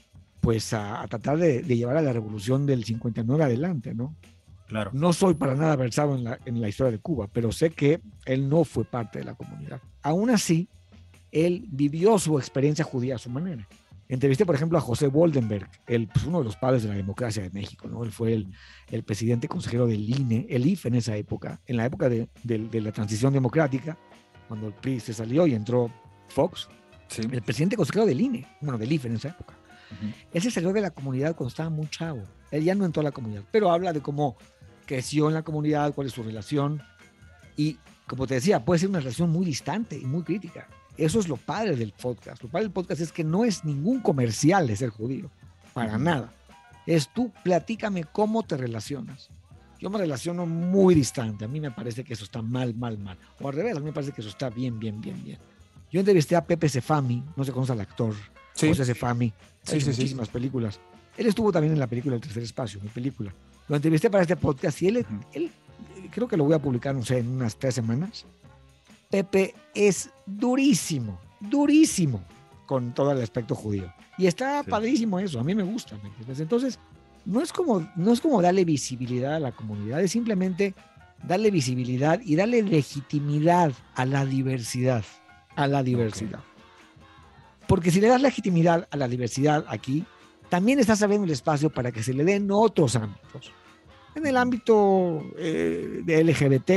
pues 0.46 0.72
a, 0.72 1.02
a 1.02 1.08
tratar 1.08 1.38
de, 1.38 1.60
de, 1.62 1.76
llevar 1.76 1.96
a 1.96 2.02
la 2.02 2.12
revolución 2.12 2.66
del 2.66 2.84
59 2.84 3.42
adelante, 3.42 3.94
¿no? 3.96 4.14
Claro. 4.68 4.92
No 4.94 5.12
soy 5.12 5.34
para 5.34 5.56
nada 5.56 5.74
versado 5.74 6.14
en 6.14 6.22
la, 6.22 6.38
en 6.44 6.60
la 6.60 6.68
historia 6.68 6.92
de 6.92 7.00
Cuba, 7.00 7.26
pero 7.32 7.50
sé 7.50 7.70
que 7.70 8.00
él 8.26 8.48
no 8.48 8.62
fue 8.62 8.84
parte 8.84 9.18
de 9.18 9.24
la 9.24 9.34
comunidad. 9.34 9.80
Aún 10.02 10.30
así, 10.30 10.68
él 11.32 11.64
vivió 11.68 12.16
su 12.20 12.38
experiencia 12.38 12.84
judía 12.84 13.16
a 13.16 13.18
su 13.18 13.28
manera. 13.28 13.66
Entrevisté, 14.08 14.46
por 14.46 14.54
ejemplo, 14.54 14.78
a 14.78 14.80
José 14.80 15.08
Woldenberg, 15.08 15.68
el, 15.88 16.06
pues, 16.06 16.24
uno 16.26 16.38
de 16.38 16.44
los 16.44 16.54
padres 16.54 16.84
de 16.84 16.90
la 16.90 16.94
democracia 16.94 17.42
de 17.42 17.50
México, 17.50 17.88
¿no? 17.88 18.04
Él 18.04 18.12
fue 18.12 18.32
el, 18.32 18.46
el 18.92 19.02
presidente 19.02 19.48
consejero 19.48 19.88
del 19.88 20.08
INE, 20.08 20.46
el 20.48 20.64
IFE 20.64 20.86
en 20.86 20.94
esa 20.94 21.16
época, 21.16 21.60
en 21.66 21.76
la 21.76 21.86
época 21.86 22.08
de, 22.08 22.28
de, 22.44 22.68
de, 22.68 22.80
la 22.82 22.92
transición 22.92 23.32
democrática, 23.32 23.98
cuando 24.46 24.68
el 24.68 24.74
PRI 24.74 25.00
se 25.00 25.12
salió 25.12 25.44
y 25.48 25.54
entró 25.54 25.90
Fox, 26.28 26.68
sí. 27.08 27.22
el 27.32 27.42
presidente 27.42 27.74
consejero 27.74 28.06
del 28.06 28.20
INE, 28.20 28.46
bueno, 28.60 28.78
del 28.78 28.92
IFE 28.92 29.08
en 29.08 29.16
esa 29.16 29.30
época. 29.30 29.56
Uh 29.90 30.06
-huh. 30.06 30.14
Él 30.32 30.42
se 30.42 30.50
salió 30.50 30.72
de 30.72 30.80
la 30.80 30.90
comunidad 30.90 31.36
cuando 31.36 31.48
estaba 31.48 31.70
muy 31.70 31.88
chavo. 31.88 32.22
Él 32.50 32.64
ya 32.64 32.74
no 32.74 32.84
entró 32.84 33.00
a 33.00 33.04
la 33.04 33.12
comunidad, 33.12 33.44
pero 33.50 33.70
habla 33.70 33.92
de 33.92 34.00
cómo 34.00 34.36
creció 34.86 35.28
en 35.28 35.34
la 35.34 35.42
comunidad, 35.42 35.94
cuál 35.94 36.06
es 36.06 36.12
su 36.12 36.22
relación. 36.22 36.82
Y 37.56 37.78
como 38.06 38.26
te 38.26 38.34
decía, 38.34 38.64
puede 38.64 38.78
ser 38.78 38.88
una 38.88 39.00
relación 39.00 39.30
muy 39.30 39.44
distante 39.44 39.98
y 39.98 40.04
muy 40.04 40.22
crítica. 40.22 40.68
Eso 40.96 41.20
es 41.20 41.28
lo 41.28 41.36
padre 41.36 41.76
del 41.76 41.92
podcast. 41.92 42.42
Lo 42.42 42.48
padre 42.48 42.66
del 42.66 42.72
podcast 42.72 43.00
es 43.00 43.12
que 43.12 43.24
no 43.24 43.44
es 43.44 43.64
ningún 43.64 44.00
comercial 44.00 44.66
de 44.66 44.76
ser 44.76 44.90
judío, 44.90 45.30
para 45.74 45.98
nada. 45.98 46.32
Es 46.86 47.08
tú, 47.12 47.32
platícame 47.42 48.04
cómo 48.04 48.44
te 48.44 48.56
relacionas. 48.56 49.28
Yo 49.78 49.90
me 49.90 49.98
relaciono 49.98 50.46
muy 50.46 50.94
distante. 50.94 51.44
A 51.44 51.48
mí 51.48 51.60
me 51.60 51.70
parece 51.70 52.02
que 52.02 52.14
eso 52.14 52.24
está 52.24 52.40
mal, 52.40 52.74
mal, 52.74 52.96
mal. 52.96 53.18
O 53.40 53.48
al 53.48 53.54
revés, 53.54 53.76
a 53.76 53.80
mí 53.80 53.86
me 53.86 53.92
parece 53.92 54.12
que 54.12 54.22
eso 54.22 54.30
está 54.30 54.48
bien, 54.48 54.78
bien, 54.78 55.00
bien, 55.00 55.22
bien. 55.22 55.38
Yo 55.90 56.00
entrevisté 56.00 56.34
a 56.34 56.44
Pepe 56.44 56.68
Sefami, 56.68 57.22
no 57.36 57.44
cómo 57.52 57.64
es 57.64 57.70
el 57.70 57.80
actor, 57.80 58.14
sí. 58.56 58.68
José 58.68 58.84
Sefami, 58.84 59.32
sí, 59.62 59.80
sí, 59.80 59.90
muchísimas 59.90 60.28
películas. 60.28 60.80
Él 61.16 61.26
estuvo 61.26 61.52
también 61.52 61.72
en 61.72 61.78
la 61.78 61.86
película 61.86 62.16
El 62.16 62.20
Tercer 62.20 62.42
Espacio, 62.42 62.80
mi 62.82 62.88
película. 62.88 63.32
Lo 63.68 63.76
entrevisté 63.76 64.10
para 64.10 64.22
este 64.22 64.36
podcast 64.36 64.82
y 64.82 64.88
él, 64.88 64.98
uh 64.98 65.00
-huh. 65.00 65.24
él 65.32 65.50
creo 66.10 66.26
que 66.26 66.36
lo 66.36 66.44
voy 66.44 66.54
a 66.54 66.58
publicar, 66.58 66.94
no 66.94 67.04
sé, 67.04 67.18
en 67.18 67.28
unas 67.28 67.56
tres 67.56 67.74
semanas 67.74 68.26
Pepe 69.10 69.54
es 69.74 70.10
durísimo, 70.26 71.18
durísimo 71.40 72.22
con 72.66 72.92
todo 72.92 73.12
el 73.12 73.22
aspecto 73.22 73.54
judío. 73.54 73.92
Y 74.18 74.26
está 74.26 74.62
sí. 74.62 74.70
padrísimo 74.70 75.18
eso, 75.18 75.38
a 75.38 75.44
mí 75.44 75.54
me 75.54 75.62
gusta. 75.62 75.96
¿me 76.02 76.08
entiendes? 76.08 76.40
Entonces, 76.40 76.78
no 77.24 77.40
es, 77.40 77.52
como, 77.52 77.88
no 77.96 78.12
es 78.12 78.20
como 78.20 78.42
darle 78.42 78.64
visibilidad 78.64 79.34
a 79.36 79.40
la 79.40 79.52
comunidad, 79.52 80.00
es 80.02 80.10
simplemente 80.10 80.74
darle 81.22 81.50
visibilidad 81.50 82.20
y 82.24 82.36
darle 82.36 82.62
legitimidad 82.62 83.72
a 83.94 84.04
la 84.06 84.24
diversidad, 84.24 85.04
a 85.54 85.66
la 85.66 85.82
diversidad. 85.82 86.40
Okay. 86.40 86.55
Porque 87.66 87.90
si 87.90 88.00
le 88.00 88.08
das 88.08 88.22
legitimidad 88.22 88.86
a 88.90 88.96
la 88.96 89.08
diversidad 89.08 89.64
aquí, 89.68 90.04
también 90.48 90.78
estás 90.78 91.02
abriendo 91.02 91.24
el 91.24 91.32
espacio 91.32 91.70
para 91.70 91.92
que 91.92 92.02
se 92.02 92.14
le 92.14 92.24
den 92.24 92.50
otros 92.50 92.96
ámbitos. 92.96 93.52
En 94.14 94.26
el 94.26 94.36
ámbito 94.36 95.22
eh, 95.36 96.00
de 96.04 96.24
LGBT, 96.24 96.70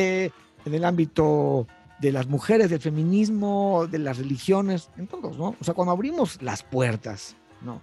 en 0.65 0.73
el 0.73 0.83
ámbito 0.83 1.67
de 1.99 2.11
las 2.11 2.27
mujeres, 2.27 2.69
del 2.69 2.79
feminismo, 2.79 3.87
de 3.87 3.99
las 3.99 4.17
religiones, 4.17 4.89
en 4.97 5.07
todos, 5.07 5.37
¿no? 5.37 5.55
O 5.59 5.63
sea, 5.63 5.73
cuando 5.73 5.91
abrimos 5.91 6.41
las 6.41 6.63
puertas, 6.63 7.35
¿no? 7.61 7.81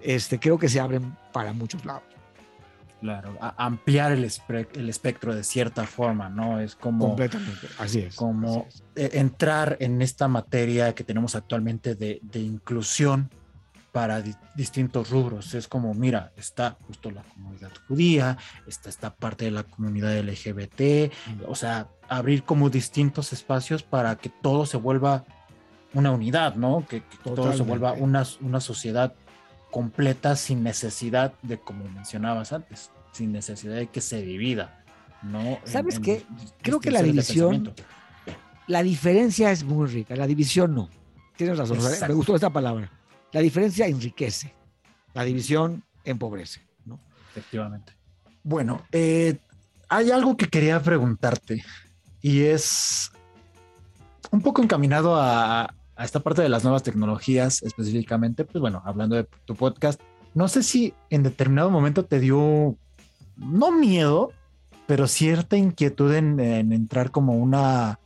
Este, 0.00 0.38
creo 0.38 0.58
que 0.58 0.68
se 0.68 0.80
abren 0.80 1.16
para 1.32 1.52
muchos 1.52 1.84
lados. 1.84 2.13
Claro, 3.04 3.36
ampliar 3.58 4.12
el, 4.12 4.26
el, 4.72 4.88
espectro 4.88 5.34
de 5.34 5.44
cierta 5.44 5.84
forma, 5.84 6.30
¿no? 6.30 6.58
Es 6.58 6.74
como... 6.74 7.08
Completamente, 7.08 7.66
así 7.78 7.98
es. 7.98 8.16
Como 8.16 8.66
así 8.66 8.82
es. 8.94 9.14
entrar 9.14 9.76
en 9.80 10.00
esta 10.00 10.26
materia 10.26 10.94
que 10.94 11.04
tenemos 11.04 11.34
actualmente 11.34 11.96
de, 11.96 12.18
de 12.22 12.40
inclusión 12.40 13.28
para 13.92 14.22
di 14.22 14.34
distintos 14.54 15.10
rubros. 15.10 15.52
Es 15.52 15.68
como, 15.68 15.92
mira, 15.92 16.32
está 16.38 16.78
justo 16.86 17.10
la 17.10 17.24
comunidad 17.24 17.72
judía, 17.86 18.38
está 18.66 18.88
esta 18.88 19.14
parte 19.14 19.44
de 19.44 19.50
la 19.50 19.64
comunidad 19.64 20.18
LGBT, 20.18 20.80
mm. 20.80 21.42
o 21.46 21.54
sea, 21.54 21.88
abrir 22.08 22.44
como 22.44 22.70
distintos 22.70 23.34
espacios 23.34 23.82
para 23.82 24.16
que 24.16 24.30
todo 24.30 24.64
se 24.64 24.78
vuelva 24.78 25.26
una 25.92 26.10
unidad, 26.10 26.54
¿no? 26.54 26.86
Que, 26.88 27.02
que 27.02 27.18
todo 27.22 27.52
se 27.52 27.64
vuelva 27.64 27.92
una, 27.92 28.24
una 28.40 28.60
sociedad 28.60 29.12
completa 29.74 30.36
sin 30.36 30.62
necesidad 30.62 31.34
de, 31.42 31.58
como 31.58 31.84
mencionabas 31.88 32.52
antes, 32.52 32.92
sin 33.10 33.32
necesidad 33.32 33.74
de 33.74 33.88
que 33.88 34.00
se 34.00 34.22
divida, 34.22 34.84
¿no? 35.20 35.58
¿Sabes 35.64 35.96
en, 35.96 36.02
qué? 36.02 36.14
En 36.18 36.52
Creo 36.62 36.78
que 36.78 36.92
la 36.92 37.02
división, 37.02 37.74
la 38.68 38.84
diferencia 38.84 39.50
es 39.50 39.64
muy 39.64 39.88
rica, 39.88 40.14
la 40.14 40.28
división 40.28 40.76
no. 40.76 40.88
Tienes 41.36 41.58
razón, 41.58 41.78
Exacto. 41.78 42.06
me 42.06 42.14
gustó 42.14 42.36
esta 42.36 42.50
palabra. 42.50 42.88
La 43.32 43.40
diferencia 43.40 43.88
enriquece, 43.88 44.54
la 45.12 45.24
división 45.24 45.82
empobrece, 46.04 46.60
¿no? 46.84 47.00
Efectivamente. 47.32 47.94
Bueno, 48.44 48.86
eh, 48.92 49.38
hay 49.88 50.12
algo 50.12 50.36
que 50.36 50.46
quería 50.46 50.80
preguntarte 50.80 51.64
y 52.22 52.42
es 52.42 53.10
un 54.30 54.40
poco 54.40 54.62
encaminado 54.62 55.16
a, 55.20 55.74
a, 55.96 56.04
esta 56.04 56.20
parte 56.20 56.42
de 56.42 56.48
las 56.48 56.64
nuevas 56.64 56.82
tecnologías 56.82 57.62
específicamente, 57.62 58.44
pues 58.44 58.60
bueno, 58.60 58.82
hablando 58.84 59.16
de 59.16 59.24
tu 59.44 59.54
podcast, 59.54 60.00
no 60.34 60.48
sé 60.48 60.62
si 60.62 60.94
en 61.10 61.22
determinado 61.22 61.70
momento 61.70 62.04
te 62.04 62.20
dio, 62.20 62.76
no 63.36 63.72
miedo, 63.72 64.32
pero 64.86 65.06
cierta 65.06 65.56
inquietud 65.56 66.12
en, 66.14 66.40
en 66.40 66.72
entrar 66.72 67.10
como 67.10 67.34
una, 67.34 67.98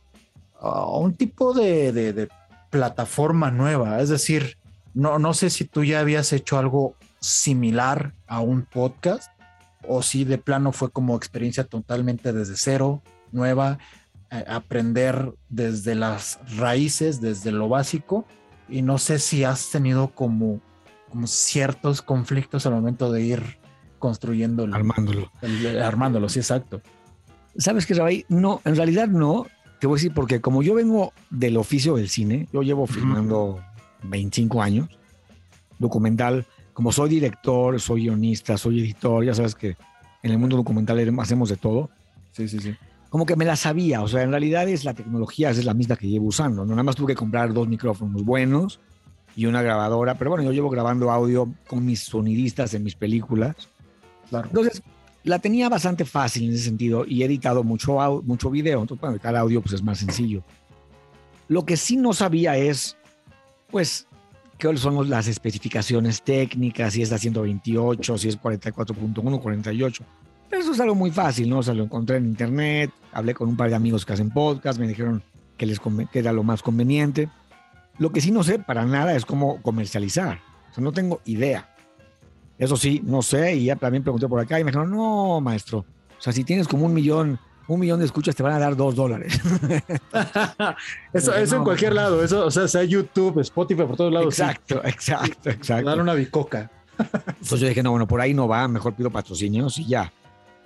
un 0.61 1.13
tipo 1.13 1.53
de, 1.53 1.91
de, 1.91 2.13
de, 2.13 2.29
plataforma 2.69 3.49
nueva, 3.49 3.99
es 3.99 4.09
decir, 4.09 4.57
no, 4.93 5.17
no 5.17 5.33
sé 5.33 5.49
si 5.49 5.65
tú 5.65 5.83
ya 5.83 6.01
habías 6.01 6.31
hecho 6.33 6.59
algo 6.59 6.93
similar 7.19 8.13
a 8.27 8.41
un 8.41 8.61
podcast 8.61 9.31
o 9.87 10.03
si 10.03 10.23
de 10.23 10.37
plano 10.37 10.71
fue 10.71 10.91
como 10.91 11.15
experiencia 11.15 11.63
totalmente 11.63 12.31
desde 12.31 12.55
cero, 12.55 13.01
nueva 13.31 13.79
aprender 14.29 15.33
desde 15.49 15.95
las 15.95 16.39
raíces, 16.57 17.21
desde 17.21 17.51
lo 17.51 17.69
básico. 17.69 18.25
Y 18.67 18.81
no 18.81 18.97
sé 18.97 19.19
si 19.19 19.43
has 19.43 19.69
tenido 19.71 20.09
como, 20.09 20.61
como 21.09 21.27
ciertos 21.27 22.01
conflictos 22.01 22.65
al 22.65 22.73
momento 22.73 23.11
de 23.11 23.23
ir 23.23 23.59
construyendo. 23.97 24.63
Armándolo. 24.71 25.31
armándolo, 25.81 26.29
sí, 26.29 26.39
exacto. 26.39 26.81
¿Sabes 27.57 27.85
qué, 27.85 27.93
Rabay? 27.93 28.25
No, 28.29 28.61
en 28.65 28.75
realidad 28.75 29.07
no. 29.07 29.47
Te 29.79 29.87
voy 29.87 29.95
a 29.95 29.97
decir 29.97 30.13
porque 30.13 30.41
como 30.41 30.61
yo 30.61 30.75
vengo 30.75 31.13
del 31.29 31.57
oficio 31.57 31.95
del 31.95 32.09
cine, 32.09 32.47
yo 32.51 32.61
llevo 32.63 32.85
filmando 32.85 33.61
25 34.03 34.61
años, 34.61 34.89
documental, 35.77 36.45
como 36.73 36.91
soy 36.91 37.09
director, 37.09 37.79
soy 37.79 38.03
guionista, 38.03 38.57
soy 38.57 38.81
editor, 38.81 39.23
ya 39.23 39.33
sabes 39.33 39.55
que 39.55 39.77
en 40.21 40.31
el 40.31 40.37
mundo 40.37 40.57
documental 40.57 41.17
hacemos 41.19 41.49
de 41.49 41.57
todo. 41.57 41.89
Sí, 42.31 42.47
sí, 42.47 42.59
sí. 42.59 42.75
Como 43.09 43.25
que 43.25 43.35
me 43.35 43.45
la 43.45 43.55
sabía, 43.55 44.01
o 44.03 44.07
sea, 44.07 44.21
en 44.21 44.31
realidad 44.31 44.69
es 44.69 44.83
la 44.85 44.93
tecnología, 44.93 45.49
es 45.49 45.65
la 45.65 45.73
misma 45.73 45.95
que 45.95 46.07
llevo 46.07 46.27
usando, 46.27 46.63
¿no? 46.63 46.71
Nada 46.71 46.83
más 46.83 46.95
tuve 46.95 47.13
que 47.13 47.17
comprar 47.17 47.53
dos 47.53 47.67
micrófonos 47.67 48.23
buenos 48.23 48.79
y 49.35 49.45
una 49.45 49.61
grabadora, 49.61 50.15
pero 50.15 50.29
bueno, 50.29 50.43
yo 50.43 50.51
llevo 50.51 50.69
grabando 50.69 51.09
audio 51.11 51.51
con 51.67 51.85
mis 51.85 52.01
sonidistas 52.01 52.73
en 52.75 52.83
mis 52.83 52.95
películas. 52.95 53.55
Claro. 54.29 54.47
Entonces, 54.47 54.83
la 55.23 55.39
tenía 55.39 55.69
bastante 55.69 56.05
fácil 56.05 56.45
en 56.45 56.53
ese 56.53 56.65
sentido 56.65 57.05
y 57.05 57.23
he 57.23 57.25
editado 57.25 57.63
mucho, 57.63 58.21
mucho 58.23 58.49
video, 58.49 58.81
entonces 58.81 59.01
para 59.01 59.13
editar 59.13 59.35
audio 59.35 59.61
pues 59.61 59.73
es 59.73 59.83
más 59.83 59.97
sencillo. 59.97 60.43
Lo 61.47 61.65
que 61.65 61.77
sí 61.77 61.97
no 61.97 62.13
sabía 62.13 62.57
es, 62.57 62.95
pues, 63.71 64.07
qué 64.59 64.75
son 64.77 65.09
las 65.09 65.27
especificaciones 65.27 66.21
técnicas, 66.21 66.93
si 66.93 67.01
es 67.01 67.09
la 67.09 67.17
128, 67.17 68.17
si 68.17 68.29
es 68.29 68.39
44.1, 68.39 69.41
48. 69.41 70.03
Pero 70.49 70.61
eso 70.61 70.71
es 70.71 70.79
algo 70.79 70.95
muy 70.95 71.11
fácil, 71.11 71.49
¿no? 71.49 71.59
O 71.59 71.63
sea, 71.63 71.73
lo 71.73 71.83
encontré 71.83 72.17
en 72.17 72.25
internet, 72.25 72.91
hablé 73.11 73.33
con 73.33 73.47
un 73.47 73.55
par 73.55 73.69
de 73.69 73.75
amigos 73.75 74.05
que 74.05 74.13
hacen 74.13 74.31
podcast, 74.31 74.79
me 74.79 74.87
dijeron 74.87 75.21
que, 75.57 75.65
les 75.65 75.79
que 76.11 76.19
era 76.19 76.33
lo 76.33 76.43
más 76.43 76.63
conveniente. 76.63 77.29
Lo 77.97 78.11
que 78.11 78.21
sí 78.21 78.31
no 78.31 78.43
sé 78.43 78.59
para 78.59 78.85
nada 78.85 79.15
es 79.15 79.25
cómo 79.25 79.61
comercializar. 79.61 80.39
O 80.71 80.73
sea, 80.73 80.83
no 80.83 80.91
tengo 80.91 81.21
idea. 81.25 81.69
Eso 82.57 82.75
sí, 82.75 83.01
no 83.03 83.21
sé, 83.21 83.55
y 83.55 83.65
ya 83.65 83.75
también 83.75 84.03
pregunté 84.03 84.27
por 84.27 84.39
acá 84.39 84.59
y 84.59 84.63
me 84.63 84.71
dijeron, 84.71 84.91
no, 84.91 85.39
maestro, 85.39 85.85
o 86.19 86.21
sea, 86.21 86.33
si 86.33 86.43
tienes 86.43 86.67
como 86.67 86.85
un 86.85 86.93
millón, 86.93 87.39
un 87.69 87.79
millón 87.79 87.99
de 87.99 88.05
escuchas, 88.05 88.35
te 88.35 88.43
van 88.43 88.51
a 88.51 88.59
dar 88.59 88.75
dos 88.75 88.95
dólares. 88.95 89.39
eso, 91.13 91.33
eso 91.35 91.55
en 91.55 91.63
cualquier 91.63 91.93
lado, 91.93 92.21
eso, 92.21 92.45
o 92.45 92.51
sea, 92.51 92.67
sea 92.67 92.83
YouTube, 92.83 93.39
Spotify, 93.39 93.83
por 93.83 93.95
todos 93.95 94.11
lados. 94.11 94.37
Exacto, 94.37 94.81
exacto, 94.83 95.49
exacto. 95.49 95.89
Dar 95.89 96.01
una 96.01 96.13
bicoca. 96.13 96.69
Entonces 96.97 97.61
yo 97.61 97.67
dije, 97.69 97.81
no, 97.81 97.91
bueno, 97.91 98.05
por 98.05 98.19
ahí 98.19 98.33
no 98.33 98.49
va, 98.49 98.67
mejor 98.67 98.93
pido 98.93 99.09
patrocinios 99.09 99.79
y 99.79 99.85
ya. 99.85 100.11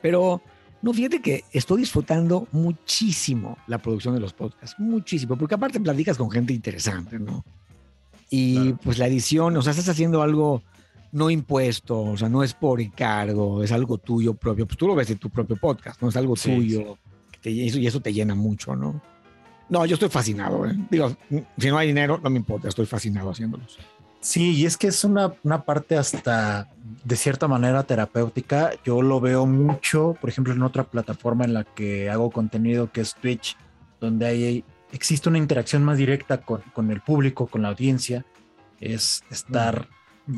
Pero 0.03 0.41
no, 0.81 0.93
fíjate 0.93 1.21
que 1.21 1.45
estoy 1.53 1.79
disfrutando 1.79 2.45
muchísimo 2.51 3.57
la 3.67 3.77
producción 3.77 4.13
de 4.13 4.19
los 4.19 4.33
podcasts, 4.33 4.77
muchísimo, 4.77 5.37
porque 5.37 5.55
aparte 5.55 5.79
platicas 5.79 6.17
con 6.17 6.29
gente 6.29 6.53
interesante, 6.53 7.17
¿no? 7.17 7.45
Y 8.29 8.73
pues 8.73 8.97
la 8.97 9.07
edición, 9.07 9.55
o 9.55 9.61
sea, 9.61 9.71
estás 9.71 9.87
haciendo 9.87 10.21
algo 10.21 10.61
no 11.13 11.29
impuesto, 11.29 12.01
o 12.01 12.17
sea, 12.17 12.27
no 12.27 12.43
es 12.43 12.53
por 12.53 12.81
encargo, 12.81 13.63
es 13.63 13.71
algo 13.71 13.97
tuyo 13.97 14.33
propio. 14.33 14.65
Pues 14.67 14.77
tú 14.77 14.87
lo 14.87 14.95
ves 14.95 15.09
en 15.09 15.19
tu 15.19 15.29
propio 15.29 15.55
podcast, 15.55 16.01
¿no? 16.01 16.09
Es 16.09 16.17
algo 16.17 16.35
tuyo 16.35 16.97
y 17.43 17.87
eso 17.87 18.01
te 18.01 18.11
llena 18.11 18.35
mucho, 18.35 18.75
¿no? 18.75 19.01
No, 19.69 19.85
yo 19.85 19.93
estoy 19.93 20.09
fascinado, 20.09 20.65
¿eh? 20.65 20.75
Digo, 20.91 21.15
si 21.57 21.67
no 21.67 21.77
hay 21.77 21.87
dinero, 21.87 22.19
no 22.21 22.29
me 22.29 22.37
importa, 22.37 22.67
estoy 22.67 22.85
fascinado 22.85 23.29
haciéndolos. 23.31 23.79
Sí, 24.23 24.53
y 24.53 24.65
es 24.65 24.77
que 24.77 24.87
es 24.87 25.03
una, 25.03 25.33
una 25.43 25.65
parte 25.65 25.97
hasta 25.97 26.69
de 27.03 27.15
cierta 27.17 27.49
manera 27.49 27.83
terapéutica. 27.83 28.71
Yo 28.85 29.01
lo 29.01 29.19
veo 29.19 29.45
mucho, 29.45 30.15
por 30.21 30.29
ejemplo, 30.29 30.53
en 30.53 30.63
otra 30.63 30.85
plataforma 30.85 31.43
en 31.43 31.53
la 31.53 31.65
que 31.65 32.09
hago 32.09 32.31
contenido 32.31 32.89
que 32.89 33.01
es 33.01 33.15
Twitch, 33.15 33.57
donde 33.99 34.25
hay, 34.25 34.63
existe 34.93 35.27
una 35.27 35.39
interacción 35.39 35.83
más 35.83 35.97
directa 35.97 36.37
con, 36.37 36.61
con 36.73 36.89
el 36.89 37.01
público, 37.01 37.47
con 37.47 37.63
la 37.63 37.67
audiencia. 37.67 38.25
Es 38.79 39.25
estar 39.29 39.89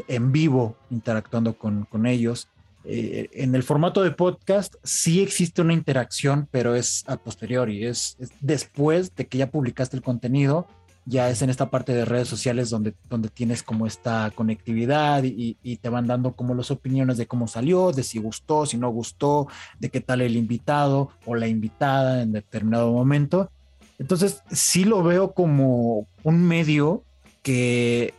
en 0.07 0.31
vivo 0.31 0.75
interactuando 0.89 1.55
con, 1.55 1.85
con 1.85 2.07
ellos. 2.07 2.47
Eh, 2.85 3.29
en 3.33 3.53
el 3.53 3.61
formato 3.61 4.01
de 4.01 4.09
podcast 4.09 4.75
sí 4.83 5.21
existe 5.21 5.61
una 5.61 5.73
interacción, 5.73 6.47
pero 6.49 6.73
es 6.73 7.03
a 7.07 7.17
posteriori, 7.17 7.85
es, 7.85 8.17
después 8.41 9.15
de 9.15 9.27
que 9.27 9.37
ya 9.37 9.51
publicaste 9.51 9.95
el 9.95 10.01
contenido, 10.01 10.67
ya 11.05 11.29
es 11.29 11.41
en 11.41 11.49
esta 11.49 11.69
parte 11.69 11.93
de 11.93 12.03
redes 12.03 12.27
sociales 12.27 12.69
donde, 12.69 12.95
donde 13.09 13.29
tienes 13.29 13.61
como 13.61 13.85
esta 13.85 14.31
conectividad 14.33 15.23
y, 15.23 15.57
y, 15.61 15.77
te 15.77 15.89
van 15.89 16.07
dando 16.07 16.33
como 16.33 16.55
las 16.55 16.71
opiniones 16.71 17.17
de 17.17 17.27
cómo 17.27 17.47
salió, 17.47 17.91
de 17.91 18.01
si 18.03 18.19
gustó, 18.19 18.65
si 18.65 18.77
no 18.77 18.89
gustó, 18.89 19.47
de 19.79 19.89
qué 19.89 20.01
tal 20.01 20.21
el 20.21 20.35
invitado 20.35 21.11
o 21.25 21.35
la 21.35 21.47
invitada 21.47 22.23
en 22.23 22.31
determinado 22.31 22.91
momento. 22.91 23.51
Entonces 23.99 24.41
sí 24.51 24.83
lo 24.83 25.03
veo 25.03 25.33
como 25.33 26.07
un 26.23 26.43
medio 26.43 27.03
que 27.43 28.13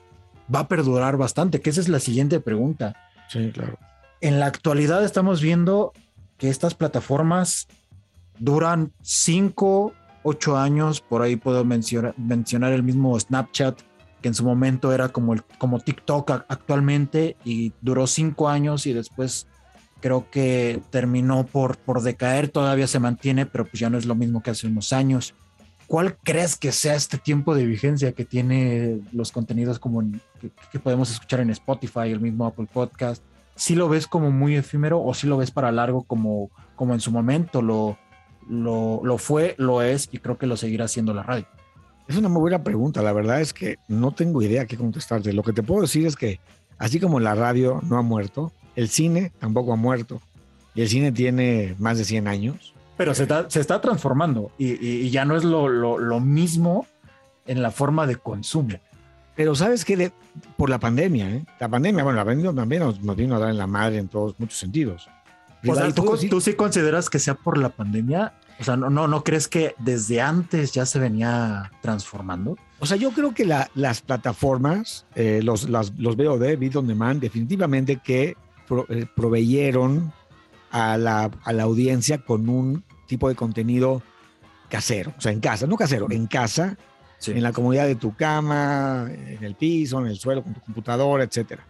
va 0.55 0.61
a 0.61 0.69
perdurar 0.69 1.17
bastante, 1.17 1.61
que 1.61 1.71
esa 1.71 1.81
es 1.81 1.89
la 1.89 1.99
siguiente 1.99 2.39
pregunta. 2.41 2.95
Sí, 3.29 3.51
claro. 3.53 3.79
En 4.21 4.39
la 4.39 4.47
actualidad 4.47 5.05
estamos 5.05 5.41
viendo 5.41 5.93
que 6.39 6.49
estas 6.49 6.75
plataformas 6.75 7.67
duran 8.39 8.93
5, 9.03 9.93
8 10.27 10.57
años, 10.57 11.01
por 11.01 11.23
ahí 11.23 11.37
puedo 11.37 11.65
mencionar, 11.65 12.15
mencionar 12.19 12.73
el 12.73 12.83
mismo 12.83 13.19
Snapchat, 13.19 13.81
que 14.21 14.29
en 14.29 14.35
su 14.35 14.45
momento 14.45 14.93
era 14.93 15.09
como, 15.11 15.35
el, 15.35 15.43
como 15.59 15.79
TikTok 15.79 16.31
actualmente 16.49 17.37
y 17.45 17.73
duró 17.81 18.09
5 18.09 18.49
años 18.49 18.87
y 18.87 18.93
después 18.93 19.47
creo 20.01 20.29
que 20.31 20.83
terminó 20.91 21.47
por, 21.47 21.79
por 21.79 22.03
decaer, 22.03 22.49
todavía 22.49 22.89
se 22.89 22.99
mantiene, 22.99 23.47
pero 23.47 23.67
pues 23.67 23.79
ya 23.79 23.89
no 23.89 23.99
es 23.99 24.05
lo 24.05 24.17
mismo 24.17 24.43
que 24.43 24.51
hace 24.51 24.67
unos 24.67 24.93
años. 24.93 25.35
¿Cuál 25.87 26.17
crees 26.17 26.57
que 26.57 26.73
sea 26.73 26.97
este 26.97 27.19
tiempo 27.19 27.55
de 27.55 27.65
vigencia 27.65 28.11
que 28.11 28.25
tiene 28.25 29.01
los 29.13 29.31
contenidos 29.31 29.79
como 29.79 30.03
que, 30.73 30.81
podemos 30.81 31.13
escuchar 31.13 31.39
en 31.41 31.51
Spotify, 31.51 32.11
el 32.11 32.21
mismo 32.21 32.47
Apple 32.47 32.67
Podcast? 32.73 33.23
¿Sí 33.55 33.77
lo 33.77 33.89
ves 33.89 34.09
como 34.09 34.33
muy 34.33 34.57
efímero 34.57 35.01
o 35.01 35.15
sí 35.15 35.29
lo 35.29 35.37
ves 35.37 35.53
para 35.53 35.71
largo 35.71 36.03
como, 36.03 36.51
como 36.75 36.95
en 36.95 37.01
su 37.01 37.13
momento 37.13 37.63
lo, 37.63 37.97
lo, 38.49 39.01
lo 39.05 39.19
fue, 39.19 39.55
lo 39.59 39.83
es 39.83 40.09
y 40.13 40.19
creo 40.19 40.39
que 40.39 40.47
lo 40.47 40.57
seguirá 40.57 40.89
siendo 40.89 41.15
la 41.15 41.23
radio? 41.23 41.47
Es 42.09 42.17
una 42.17 42.29
muy 42.29 42.41
buena 42.41 42.63
pregunta. 42.63 43.03
La 43.03 43.13
verdad 43.13 43.41
es 43.41 43.53
que 43.53 43.79
no 43.89 44.13
tengo 44.13 44.43
idea 44.43 44.67
qué 44.67 44.77
contestarte. 44.77 45.33
Lo 45.33 45.43
que 45.43 45.53
te 45.53 45.63
puedo 45.63 45.83
decir 45.83 46.07
es 46.07 46.17
que 46.17 46.39
así 46.79 47.01
como 47.01 47.19
la 47.19 47.35
radio 47.35 47.81
no 47.89 47.99
ha 47.99 48.03
muerto, 48.03 48.53
el 48.77 48.89
cine 48.89 49.33
tampoco 49.41 49.73
ha 49.73 49.77
muerto. 49.77 50.21
Y 50.75 50.83
el 50.83 50.89
cine 50.89 51.11
tiene 51.11 51.75
más 51.79 51.99
de 51.99 52.05
100 52.05 52.29
años. 52.29 52.75
Pero 52.97 53.15
se 53.15 53.23
está, 53.25 53.51
se 53.51 53.61
está 53.61 53.81
transformando 53.81 54.51
y, 54.57 55.11
ya 55.11 55.25
no 55.25 55.37
es 55.37 55.45
lo, 55.45 55.69
lo, 55.69 56.21
mismo 56.21 56.87
en 57.47 57.61
la 57.61 57.71
forma 57.71 58.07
de 58.07 58.17
consumo. 58.17 58.79
Pero 59.35 59.55
sabes 59.55 59.85
que 59.85 60.13
por 60.57 60.71
la 60.71 60.79
pandemia, 60.79 61.29
¿eh? 61.29 61.45
la 61.61 61.69
pandemia, 61.69 62.05
bueno, 62.05 62.17
la 62.17 62.25
pandemia 62.25 62.55
también 62.55 62.83
nos, 62.83 63.17
vino 63.17 63.37
a 63.37 63.39
dar 63.39 63.51
en 63.51 63.59
la 63.59 63.67
madre 63.67 63.99
en 63.99 64.09
todos 64.09 64.35
muchos 64.39 64.59
sentidos. 64.59 65.11
O 65.67 65.75
sea, 65.75 65.93
¿tú, 65.93 66.17
¿tú, 66.29 66.41
sí 66.41 66.55
consideras 66.55 67.11
que 67.11 67.19
sea 67.19 67.35
por 67.35 67.59
la 67.59 67.71
pandemia? 67.71 68.35
O 68.59 68.65
sea, 68.65 68.77
¿no, 68.77 68.89
no, 68.91 69.09
¿no 69.09 69.25
crees 69.25 69.49
que 69.49 69.75
desde 69.79 70.21
antes 70.21 70.73
ya 70.73 70.87
se 70.87 70.99
venía 70.99 71.71
transformando? 71.83 72.57
O 72.79 72.87
sea, 72.87 72.97
yo 72.97 73.11
creo 73.11 73.35
que 73.35 73.45
la, 73.45 73.71
las 73.75 74.01
plataformas, 74.01 75.07
eh, 75.15 75.41
los, 75.43 75.69
las, 75.69 75.93
los 75.99 76.17
VOD, 76.17 76.57
Video 76.57 76.81
On 76.81 76.87
Demand, 76.87 77.21
definitivamente 77.21 77.97
que 77.97 78.37
eh, 78.89 79.07
proveyeron 79.15 80.13
a 80.71 80.97
la, 80.99 81.31
a 81.45 81.53
la 81.53 81.63
audiencia 81.63 82.19
con 82.19 82.49
un 82.49 82.85
tipo 83.07 83.29
de 83.29 83.35
contenido 83.35 84.03
casero, 84.69 85.13
o 85.17 85.21
sea, 85.21 85.33
en 85.33 85.41
casa, 85.41 85.67
no 85.67 85.77
casero, 85.77 86.11
en 86.11 86.27
casa, 86.27 86.77
en 87.27 87.43
la 87.43 87.53
comodidad 87.53 87.87
de 87.87 87.95
tu 87.95 88.15
cama, 88.15 89.09
en 89.11 89.43
el 89.43 89.55
piso, 89.55 90.01
en 90.01 90.07
el 90.07 90.19
suelo, 90.19 90.43
con 90.43 90.55
tu 90.55 90.61
computadora, 90.61 91.25
etcétera. 91.25 91.65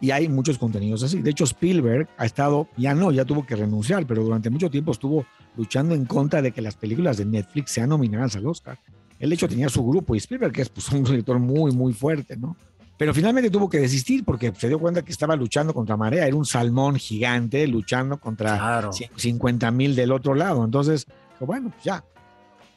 Y 0.00 0.12
hay 0.12 0.28
muchos 0.28 0.58
contenidos 0.58 1.02
así. 1.02 1.20
De 1.20 1.30
hecho, 1.30 1.44
Spielberg 1.44 2.08
ha 2.16 2.24
estado, 2.24 2.68
ya 2.76 2.94
no, 2.94 3.12
ya 3.12 3.24
tuvo 3.24 3.44
que 3.44 3.54
renunciar, 3.54 4.06
pero 4.06 4.22
durante 4.22 4.48
mucho 4.48 4.70
tiempo 4.70 4.92
estuvo 4.92 5.26
luchando 5.56 5.94
en 5.94 6.06
contra 6.06 6.40
de 6.40 6.52
que 6.52 6.62
las 6.62 6.76
películas 6.76 7.18
de 7.18 7.26
Netflix 7.26 7.72
sean 7.72 7.90
nominadas 7.90 8.36
al 8.36 8.46
Oscar. 8.46 8.78
Él, 9.18 9.28
de 9.28 9.34
hecho, 9.34 9.48
tenía 9.48 9.68
su 9.68 9.84
grupo 9.86 10.14
y 10.14 10.18
Spielberg, 10.18 10.52
que 10.52 10.62
es 10.62 10.70
pues, 10.70 10.88
un 10.90 11.04
director 11.04 11.38
muy, 11.38 11.72
muy 11.72 11.92
fuerte, 11.92 12.36
¿no? 12.36 12.56
Pero 12.96 13.14
finalmente 13.14 13.50
tuvo 13.50 13.68
que 13.68 13.78
desistir 13.78 14.24
porque 14.24 14.52
se 14.54 14.68
dio 14.68 14.78
cuenta 14.78 15.02
que 15.02 15.12
estaba 15.12 15.34
luchando 15.34 15.72
contra 15.72 15.96
marea. 15.96 16.26
Era 16.26 16.36
un 16.36 16.44
salmón 16.44 16.96
gigante 16.96 17.66
luchando 17.66 18.18
contra 18.18 18.90
50 19.16 19.70
mil 19.70 19.96
del 19.96 20.12
otro 20.12 20.34
lado. 20.34 20.62
Entonces, 20.64 21.06
bueno, 21.40 21.70
pues 21.70 21.82
ya, 21.82 22.04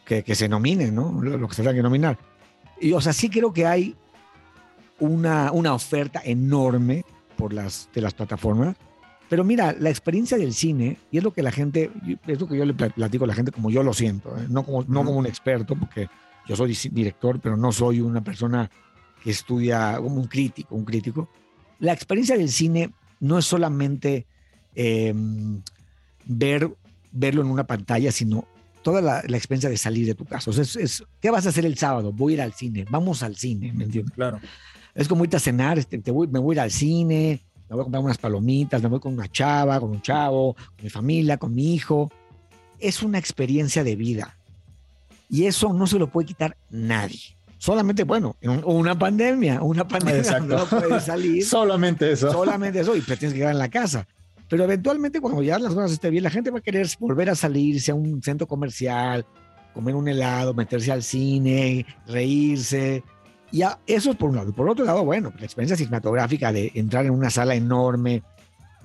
que, 0.05 0.23
que, 0.23 0.33
se 0.33 0.47
nominen, 0.47 0.95
¿no? 0.95 1.21
Lo 1.21 1.47
que 1.47 1.55
se 1.55 1.61
tenga 1.61 1.75
que 1.75 1.83
nominar. 1.83 2.17
Y, 2.79 2.93
o 2.93 3.01
sea, 3.01 3.11
sí 3.11 3.29
creo 3.29 3.51
que 3.51 3.65
hay 3.65 3.97
una, 4.99 5.51
una 5.51 5.73
oferta 5.73 6.21
enorme 6.23 7.03
por 7.43 7.51
las, 7.51 7.89
de 7.93 7.99
las 7.99 8.13
plataformas. 8.13 8.77
Pero 9.27 9.43
mira, 9.43 9.75
la 9.77 9.89
experiencia 9.89 10.37
del 10.37 10.53
cine, 10.53 10.97
y 11.11 11.17
es 11.17 11.23
lo 11.25 11.33
que 11.33 11.43
la 11.43 11.51
gente, 11.51 11.91
es 12.25 12.39
lo 12.39 12.47
que 12.47 12.55
yo 12.55 12.63
le 12.63 12.73
platico 12.73 13.25
a 13.25 13.27
la 13.27 13.33
gente 13.33 13.51
como 13.51 13.69
yo 13.69 13.83
lo 13.83 13.93
siento, 13.93 14.33
¿eh? 14.37 14.45
no, 14.47 14.63
como, 14.63 14.85
no 14.87 15.03
como 15.03 15.17
un 15.19 15.25
experto, 15.25 15.75
porque 15.75 16.07
yo 16.47 16.55
soy 16.55 16.73
director, 16.93 17.41
pero 17.41 17.57
no 17.57 17.73
soy 17.73 17.99
una 17.99 18.23
persona 18.23 18.71
que 19.21 19.31
estudia 19.31 19.97
como 19.97 20.21
un 20.21 20.27
crítico, 20.27 20.73
un 20.73 20.85
crítico, 20.85 21.27
la 21.79 21.91
experiencia 21.91 22.37
del 22.37 22.47
cine 22.47 22.93
no 23.19 23.37
es 23.37 23.43
solamente 23.43 24.25
em, 24.73 25.61
ver, 26.23 26.73
verlo 27.11 27.41
en 27.41 27.47
una 27.49 27.67
pantalla, 27.67 28.13
sino 28.13 28.47
toda 28.83 29.01
la, 29.01 29.19
experiencia 29.19 29.69
de 29.69 29.75
salir 29.75 30.07
de 30.07 30.15
tu 30.15 30.23
casa. 30.23 30.49
O 30.49 30.53
sea, 30.53 30.63
es, 30.63 31.03
¿qué 31.19 31.29
vas 31.29 31.45
a 31.45 31.49
hacer 31.49 31.65
el 31.65 31.77
sábado? 31.77 32.13
Voy 32.13 32.31
a 32.31 32.35
ir 32.35 32.41
al 32.41 32.53
cine, 32.53 32.85
vamos 32.89 33.21
al 33.21 33.35
cine, 33.35 33.73
¿me 33.73 33.83
entiendes? 33.83 34.13
Claro. 34.15 34.39
Es 34.95 35.07
como 35.07 35.23
irte 35.23 35.37
a 35.37 35.39
cenar, 35.39 35.79
este, 35.79 36.01
me 36.05 36.39
voy 36.39 36.53
a 36.53 36.53
ir 36.53 36.59
al 36.59 36.71
cine, 36.71 37.41
me 37.69 37.75
voy 37.75 37.81
a 37.81 37.83
comprar 37.83 38.03
unas 38.03 38.17
palomitas, 38.17 38.81
me 38.81 38.89
voy 38.89 38.99
con 38.99 39.13
una 39.13 39.27
chava, 39.27 39.79
con 39.79 39.89
un 39.91 40.01
chavo, 40.01 40.53
con 40.53 40.83
mi 40.83 40.89
familia, 40.89 41.37
con 41.37 41.53
mi 41.53 41.73
hijo. 41.73 42.11
Es 42.79 43.01
una 43.01 43.17
experiencia 43.17 43.83
de 43.83 43.95
vida. 43.95 44.37
Y 45.29 45.45
eso 45.45 45.73
no 45.73 45.87
se 45.87 45.97
lo 45.97 46.07
puede 46.07 46.27
quitar 46.27 46.57
nadie. 46.69 47.35
Solamente, 47.57 48.03
bueno, 48.03 48.35
una 48.65 48.99
pandemia, 48.99 49.61
una 49.63 49.87
pandemia 49.87 50.39
no 50.41 50.65
puedes 50.65 51.03
salir. 51.05 51.45
solamente 51.45 52.11
eso. 52.11 52.31
Solamente 52.31 52.81
eso 52.81 52.95
y 52.95 53.01
tienes 53.01 53.31
que 53.33 53.39
quedar 53.39 53.53
en 53.53 53.59
la 53.59 53.69
casa. 53.69 54.05
Pero 54.49 54.65
eventualmente 54.65 55.21
cuando 55.21 55.41
ya 55.41 55.57
las 55.57 55.73
cosas 55.73 55.93
estén 55.93 56.11
bien, 56.11 56.23
la 56.23 56.29
gente 56.29 56.51
va 56.51 56.59
a 56.59 56.61
querer 56.61 56.87
volver 56.99 57.29
a 57.29 57.35
salirse 57.35 57.91
a 57.91 57.95
un 57.95 58.21
centro 58.21 58.45
comercial, 58.47 59.25
comer 59.73 59.95
un 59.95 60.07
helado, 60.07 60.53
meterse 60.53 60.91
al 60.91 61.01
cine, 61.03 61.85
reírse. 62.05 63.03
Y 63.53 63.61
eso 63.85 64.09
es 64.09 64.17
por 64.17 64.31
un 64.31 64.37
lado. 64.37 64.49
Y 64.49 64.53
por 64.53 64.67
otro 64.67 64.83
lado, 64.83 65.05
bueno, 65.05 65.31
la 65.37 65.45
experiencia 65.45 65.77
cinematográfica 65.77 66.51
de 66.51 66.71
entrar 66.73 67.05
en 67.05 67.11
una 67.11 67.29
sala 67.29 67.53
enorme, 67.53 68.23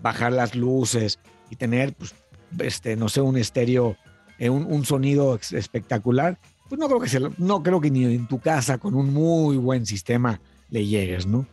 bajar 0.02 0.30
las 0.30 0.54
luces 0.54 1.18
y 1.48 1.56
tener, 1.56 1.94
pues, 1.94 2.14
este, 2.58 2.94
no 2.94 3.08
sé, 3.08 3.22
un 3.22 3.38
estéreo, 3.38 3.96
eh, 4.38 4.50
un, 4.50 4.84
sonido 4.84 5.36
espectacular, 5.52 6.38
pues 6.68 6.78
no 6.78 6.86
creo 6.86 7.00
que 7.00 7.08
sea, 7.08 7.20
no 7.38 7.62
creo 7.62 7.80
que 7.80 7.90
ni 7.90 8.04
en 8.04 8.28
tu 8.28 8.40
casa 8.40 8.76
con 8.76 8.94
un 8.94 9.10
muy 9.10 9.56
buen 9.56 9.86
sistema 9.86 10.38
le 10.68 10.86
llegues, 10.86 11.26
¿no? 11.26 11.46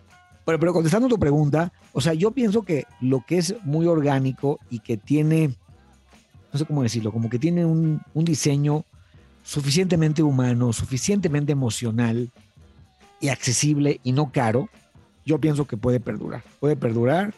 Pero, 0.43 0.59
pero 0.59 0.73
contestando 0.73 1.07
tu 1.07 1.17
pregunta, 1.17 1.71
o 1.93 2.01
sea, 2.01 2.13
yo 2.13 2.31
pienso 2.31 2.63
que 2.63 2.83
lo 2.99 3.23
que 3.25 3.37
es 3.37 3.55
muy 3.63 3.87
orgánico 3.87 4.59
y 4.69 4.79
que 4.79 4.97
tiene, 4.97 5.55
no 6.51 6.59
sé 6.59 6.65
cómo 6.65 6.83
decirlo, 6.83 7.13
como 7.13 7.29
que 7.29 7.39
tiene 7.39 7.65
un, 7.65 8.01
un 8.13 8.25
diseño 8.25 8.83
suficientemente 9.41 10.21
humano, 10.21 10.73
suficientemente 10.73 11.53
emocional 11.53 12.29
y 13.19 13.29
accesible 13.29 13.99
y 14.03 14.11
no 14.11 14.31
caro, 14.31 14.69
yo 15.25 15.39
pienso 15.39 15.65
que 15.65 15.77
puede 15.77 15.99
perdurar. 15.99 16.43
Puede 16.59 16.75
perdurar. 16.75 17.33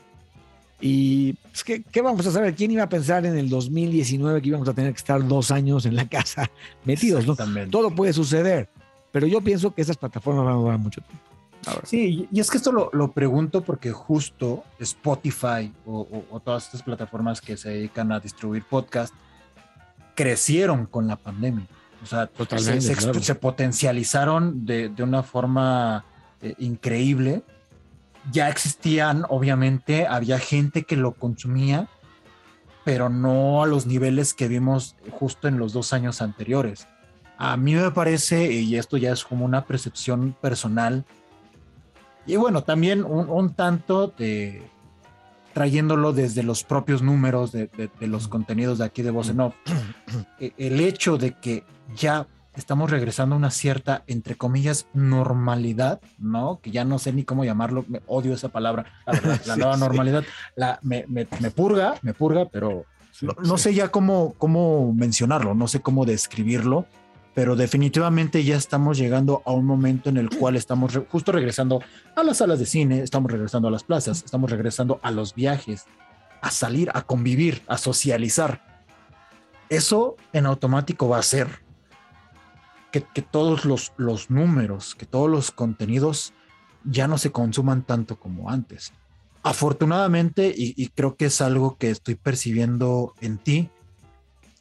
Y 0.79 1.33
pues, 1.33 1.63
¿qué, 1.63 1.83
¿qué, 1.83 2.01
vamos 2.01 2.25
a 2.27 2.31
saber? 2.31 2.53
¿Quién 2.55 2.71
iba 2.71 2.83
a 2.83 2.89
pensar 2.89 3.25
en 3.25 3.37
el 3.37 3.49
2019 3.49 4.41
que 4.41 4.49
íbamos 4.49 4.69
a 4.69 4.73
tener 4.73 4.91
que 4.91 4.97
estar 4.97 5.25
dos 5.27 5.49
años 5.49 5.85
en 5.85 5.95
la 5.95 6.07
casa 6.07 6.49
metidos? 6.85 7.25
¿no? 7.25 7.35
Todo 7.69 7.91
puede 7.91 8.13
suceder. 8.13 8.69
Pero 9.11 9.25
yo 9.25 9.41
pienso 9.41 9.73
que 9.73 9.81
esas 9.81 9.97
plataformas 9.97 10.45
van 10.45 10.53
a 10.53 10.57
durar 10.57 10.77
mucho 10.77 11.01
tiempo. 11.01 11.27
Sí, 11.83 12.27
y 12.31 12.39
es 12.39 12.49
que 12.49 12.57
esto 12.57 12.71
lo, 12.71 13.11
pregunto 13.11 13.61
porque 13.61 13.91
justo 13.91 14.63
Spotify 14.79 15.73
o, 15.85 16.41
todas 16.43 16.65
estas 16.65 16.81
plataformas 16.81 17.41
que 17.41 17.57
se 17.57 17.69
dedican 17.69 18.11
a 18.11 18.19
distribuir 18.19 18.63
podcast 18.63 19.13
crecieron 20.15 20.85
con 20.85 21.07
la 21.07 21.15
pandemia. 21.17 21.67
O 22.03 22.05
sea, 22.05 22.29
se, 23.21 23.35
potencializaron 23.35 24.65
de, 24.65 24.91
una 24.99 25.23
forma 25.23 26.05
eh, 26.41 26.53
increíble. 26.59 27.43
Ya 28.31 28.49
existían, 28.49 29.25
obviamente, 29.29 30.05
había 30.07 30.37
gente 30.37 30.83
que 30.83 30.95
lo 30.95 31.13
consumía, 31.13 31.87
pero 32.83 33.09
no 33.09 33.63
a 33.63 33.67
los 33.67 33.85
niveles 33.85 34.33
que 34.33 34.47
vimos 34.47 34.95
justo 35.11 35.47
en 35.47 35.57
los 35.57 35.73
dos 35.73 35.93
años 35.93 36.21
anteriores. 36.21 36.87
A 37.37 37.55
mí 37.57 37.75
me 37.75 37.91
parece, 37.91 38.51
y 38.51 38.77
esto 38.77 38.97
ya 38.97 39.11
es 39.11 39.23
como 39.23 39.45
una 39.45 39.65
percepción 39.65 40.35
personal, 40.41 41.05
y 42.27 42.35
bueno, 42.35 42.63
también 42.63 43.05
un, 43.05 43.53
tanto 43.53 44.07
de 44.07 44.69
trayéndolo 45.57 46.13
desde 46.13 46.43
los 46.43 46.63
propios 46.63 47.01
números 47.01 47.51
de, 47.51 47.89
los 48.01 48.27
contenidos 48.27 48.77
de 48.77 48.85
aquí 48.85 49.01
de 49.01 49.09
Voz 49.09 49.29
en 49.29 49.39
Off, 49.39 49.55
e, 50.39 50.53
el 50.59 50.79
hecho 50.79 51.17
de 51.17 51.31
que 51.31 51.63
ya 51.95 52.27
estamos 52.53 52.91
regresando 52.91 53.33
a 53.33 53.39
una 53.39 53.49
cierta, 53.49 54.03
entre 54.05 54.35
comillas, 54.35 54.85
normalidad, 54.93 55.99
¿no? 56.19 56.59
Que 56.61 56.69
ya 56.69 56.85
no 56.85 56.99
sé 56.99 57.11
ni 57.11 57.23
cómo 57.23 57.43
llamarlo, 57.43 57.85
me 57.87 58.01
odio 58.05 58.35
esa 58.35 58.49
palabra, 58.49 58.85
la, 59.47 59.55
nueva 59.57 59.77
normalidad, 59.77 60.23
la, 60.55 60.79
me, 60.83 61.07
purga, 61.49 61.95
me 62.03 62.13
purga, 62.13 62.45
pero 62.49 62.85
no, 63.21 63.35
no, 63.43 63.57
sé 63.57 63.73
ya 63.73 63.89
cómo, 63.89 64.35
cómo 64.37 64.93
mencionarlo, 64.93 65.55
no 65.55 65.67
sé 65.67 65.81
cómo 65.81 66.05
describirlo, 66.05 66.85
pero 67.37 67.55
definitivamente 67.55 68.43
ya 68.43 68.55
estamos 68.55 68.97
llegando 68.97 69.43
a 69.45 69.51
un 69.51 69.63
momento 69.63 70.09
en 70.09 70.17
el 70.17 70.27
cual 70.27 70.55
estamos 70.55 70.99
justo 71.07 71.31
regresando 71.31 71.83
a 72.15 72.23
las 72.23 72.37
salas 72.37 72.57
de 72.57 72.65
cine, 72.65 73.03
estamos 73.03 73.31
regresando 73.31 73.67
a 73.67 73.71
las 73.71 73.83
plazas, 73.83 74.23
estamos 74.25 74.49
regresando 74.49 74.99
a 75.03 75.11
los 75.11 75.35
viajes, 75.35 75.85
a 76.41 76.49
salir, 76.49 76.89
a 76.95 77.03
convivir, 77.03 77.61
a 77.67 77.77
socializar. 77.77 78.81
Eso 79.69 80.15
en 80.33 80.47
automático 80.47 81.09
va 81.09 81.17
a 81.17 81.19
hacer 81.19 81.47
que, 82.91 83.01
todos 83.21 83.65
los 83.65 84.31
números, 84.31 84.95
que 84.95 85.05
todos 85.05 85.29
los 85.29 85.51
contenidos 85.51 86.33
ya 86.85 87.07
no 87.07 87.19
se 87.19 87.31
consuman 87.31 87.83
tanto 87.83 88.19
como 88.19 88.49
antes. 88.49 88.93
Afortunadamente, 89.43 90.51
y 90.57 90.87
creo 90.87 91.15
que 91.15 91.25
es 91.25 91.39
algo 91.41 91.77
que 91.77 91.91
estoy 91.91 92.15
percibiendo 92.15 93.13
en 93.21 93.37
ti, 93.37 93.69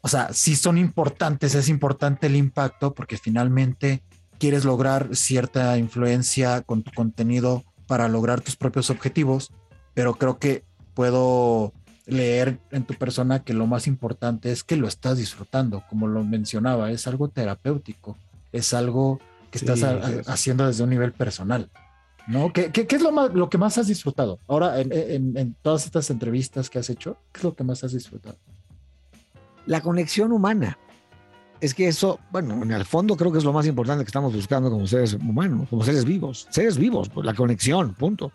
o 0.03 0.09
sea, 0.09 0.33
sí 0.33 0.57
son 0.57 0.79
importantes, 0.79 1.55
es 1.55 1.69
importante 1.69 2.27
el 2.27 2.37
impacto 2.37 2.95
porque 2.95 3.17
finalmente 3.17 4.03
quieres 4.39 4.65
lograr 4.65 5.15
cierta 5.17 5.79
influencia 5.79 6.63
con 6.63 6.83
tu 6.83 6.93
contenido 6.93 7.65
para 7.87 8.09
lograr 8.09 8.41
tus 8.41 8.57
propios 8.57 8.91
objetivos, 8.91 9.53
pero 9.95 10.15
creo 10.15 10.39
que 10.39 10.65
puedo 10.95 11.73
leer 12.07 12.61
en 12.71 12.85
tu 12.85 12.95
persona 12.95 13.43
que 13.43 13.55
lo 13.55 13.67
más 13.67 13.87
importante 13.87 14.53
es 14.53 14.63
que 14.63 14.77
lo 14.77 14.87
estás 14.87 15.19
disfrutando, 15.19 15.83
como 15.89 16.07
lo 16.07 16.25
mencionaba, 16.25 16.91
es 16.91 17.07
algo 17.07 17.29
terapéutico, 17.29 18.17
es 18.53 18.75
algo 18.75 19.21
que 19.51 19.59
estás 19.59 19.83
haciendo 20.27 20.67
desde 20.67 20.85
un 20.85 20.91
nivel 20.91 21.13
personal. 21.13 21.71
¿No? 22.29 22.53
¿Qué, 22.53 22.73
es 22.75 23.03
lo, 23.03 23.13
más, 23.13 23.33
lo 23.35 23.49
que 23.49 23.57
más 23.57 23.79
has 23.79 23.87
disfrutado? 23.87 24.41
Ahora, 24.49 24.81
en 24.81 25.57
todas 25.63 25.85
estas 25.85 26.11
entrevistas 26.11 26.69
que 26.69 26.81
has 26.81 26.91
hecho, 26.91 27.19
¿qué 27.33 27.39
es 27.39 27.45
lo 27.45 27.55
que 27.55 27.63
más 27.63 27.85
has 27.85 27.93
disfrutado? 27.93 28.37
La 29.67 29.81
conexión 29.81 30.33
humana. 30.33 30.79
Es 31.61 31.75
que 31.75 31.89
eso, 31.89 32.21
bueno, 32.31 32.63
en 32.63 32.71
el 32.71 32.85
fondo 32.85 33.17
creo 33.17 33.33
que 33.33 33.39
es 33.39 33.45
lo 33.45 33.53
más 33.53 33.67
importante 33.67 34.05
que 34.05 34.09
estamos 34.09 34.35
buscando 34.35 34.71
como 34.71 34.87
seres 34.87 35.15
humanos, 35.15 35.69
como 35.71 35.85
seres 35.85 36.05
vivos, 36.05 36.47
seres 36.51 36.77
vivos, 36.77 37.09
pues 37.09 37.25
la 37.25 37.35
conexión, 37.35 37.95
punto. 37.95 38.31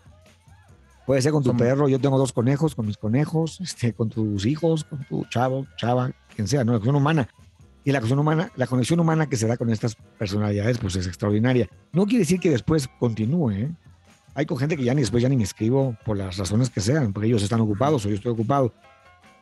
Puede 1.06 1.22
ser 1.22 1.32
con 1.32 1.42
tu 1.42 1.56
perro, 1.56 1.88
yo 1.88 2.00
tengo 2.00 2.18
dos 2.18 2.32
conejos, 2.32 2.74
con 2.74 2.86
mis 2.86 2.96
conejos, 2.96 3.60
este, 3.60 3.92
con 3.92 4.08
tus 4.08 4.46
hijos, 4.46 4.84
con 4.84 5.04
tu 5.04 5.24
chavo, 5.26 5.66
chava, 5.76 6.12
quien 6.34 6.46
sea, 6.46 6.64
¿no? 6.64 6.72
La 6.72 6.78
conexión 6.78 6.96
humana. 6.96 7.28
Y 7.84 7.90
la 7.90 7.98
conexión 7.98 8.18
humana, 8.20 8.52
la 8.54 8.66
conexión 8.68 9.00
humana 9.00 9.28
que 9.28 9.36
se 9.36 9.48
da 9.48 9.56
con 9.56 9.70
estas 9.70 9.96
personalidades, 9.96 10.78
pues 10.78 10.94
es 10.94 11.06
extraordinaria. 11.08 11.68
No 11.92 12.06
quiere 12.06 12.20
decir 12.20 12.38
que 12.38 12.50
después 12.50 12.88
continúe, 13.00 13.50
¿eh? 13.50 13.70
Hay 14.34 14.46
con 14.46 14.56
gente 14.58 14.76
que 14.76 14.84
ya 14.84 14.94
ni 14.94 15.02
después 15.02 15.22
ya 15.22 15.28
ni 15.28 15.36
me 15.36 15.42
escribo 15.42 15.96
por 16.04 16.16
las 16.16 16.38
razones 16.38 16.70
que 16.70 16.80
sean, 16.80 17.12
porque 17.12 17.26
ellos 17.26 17.42
están 17.42 17.60
ocupados 17.60 18.06
o 18.06 18.08
yo 18.08 18.14
estoy 18.14 18.32
ocupado 18.32 18.72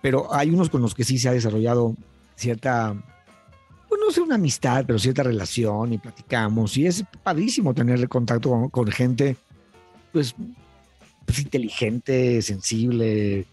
pero 0.01 0.33
hay 0.33 0.51
unos 0.51 0.71
con 0.71 0.83
los 0.83 0.95
que 0.95 1.05
sí 1.05 1.19
se 1.19 1.29
ha 1.29 1.33
desarrollado 1.33 1.95
cierta, 2.37 2.95
pues 3.89 4.01
no 4.05 4.11
sé, 4.11 4.21
una 4.21 4.37
amistad, 4.37 4.85
pero 4.87 4.99
cierta 4.99 5.23
relación 5.23 5.93
y 5.93 5.99
platicamos. 5.99 6.77
Y 6.77 6.87
es 6.87 7.05
padrísimo 7.23 7.75
tener 7.75 8.09
contacto 8.09 8.69
con, 8.71 8.87
gente, 8.89 9.37
pues, 10.13 10.35
pues, 11.27 11.39
inteligente, 11.39 12.41
sensible, 12.43 13.47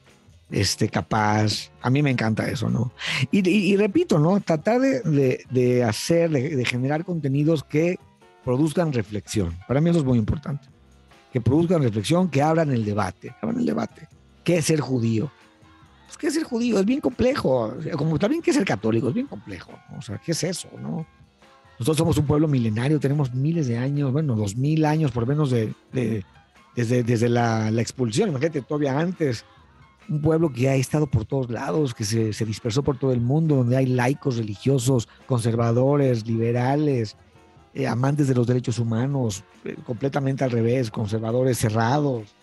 este, 0.50 0.88
capaz. 0.88 1.70
A 1.82 1.90
mí 1.90 2.02
me 2.02 2.12
encanta 2.12 2.48
eso, 2.48 2.70
¿no? 2.70 2.92
Y, 3.32 3.76
repito, 3.76 4.20
¿no? 4.20 4.40
Tratar 4.40 4.80
de, 4.80 5.44
de, 5.50 5.84
hacer, 5.84 6.30
de, 6.30 6.56
de, 6.56 6.66
generar 6.66 7.04
contenidos 7.04 7.64
que 7.64 8.00
produzcan 8.46 8.94
reflexión. 8.94 9.58
Para 9.68 9.82
mí 9.82 9.90
eso 9.90 10.00
es 10.00 10.06
muy 10.06 10.18
importante. 10.18 10.68
Que 11.34 11.42
produzcan 11.42 11.84
reflexión, 11.84 12.30
que 12.30 12.42
abran 12.42 12.72
el 12.72 12.86
debate, 12.86 13.36
abran 13.42 13.60
el 13.60 13.66
debate. 13.66 14.08
¿Qué 14.46 14.58
es 14.58 14.66
ser 14.66 14.80
judío? 14.80 15.30
Pues, 16.08 16.18
¿qué 16.18 16.28
es 16.28 16.34
ser 16.34 16.44
judío? 16.44 16.80
Es 16.80 16.86
bien 16.86 17.02
complejo. 17.02 17.74
Como 17.98 18.18
también 18.18 18.42
qué 18.42 18.52
es 18.52 18.58
ser 18.58 18.66
católico, 18.66 19.10
es 19.10 19.14
bien 19.14 19.28
complejo. 19.28 19.72
O 19.98 20.02
sea, 20.02 20.18
¿qué 20.18 20.32
es 20.32 20.44
eso? 20.44 20.70
No? 20.82 21.06
Nosotros 21.80 21.98
somos 21.98 22.18
un 22.18 22.26
pueblo 22.26 22.48
milenario, 22.48 23.00
tenemos 23.00 23.34
miles 23.34 23.68
de 23.68 23.78
años, 23.78 24.12
bueno, 24.12 24.36
dos 24.36 24.56
mil 24.56 24.84
años 24.84 25.12
por 25.12 25.24
lo 25.24 25.28
menos 25.28 25.52
de, 25.52 25.76
desde, 26.76 27.04
desde 27.04 27.30
la, 27.30 27.70
expulsión. 27.80 28.30
Imagínate, 28.30 28.62
todavía 28.62 28.98
antes, 28.98 29.46
un 30.10 30.22
pueblo 30.22 30.52
que 30.52 30.70
ha 30.70 30.76
estado 30.76 31.06
por 31.06 31.26
todos 31.26 31.52
lados, 31.52 31.94
que 31.94 32.04
se, 32.04 32.34
se 32.34 32.46
dispersó 32.46 32.82
por 32.82 32.98
todo 32.98 33.14
el 33.14 33.22
mundo, 33.22 33.58
donde 33.58 33.78
hay 33.78 33.86
laicos 33.86 34.38
religiosos, 34.38 35.08
conservadores, 35.28 36.26
liberales, 36.26 37.16
eh, 37.76 37.86
amantes 37.86 38.28
de 38.28 38.34
los 38.34 38.48
derechos 38.48 38.80
humanos, 38.80 39.44
eh, 39.64 39.76
completamente 39.86 40.44
al 40.44 40.50
revés, 40.50 40.90
conservadores 40.90 41.60
cerrados. 41.60 42.34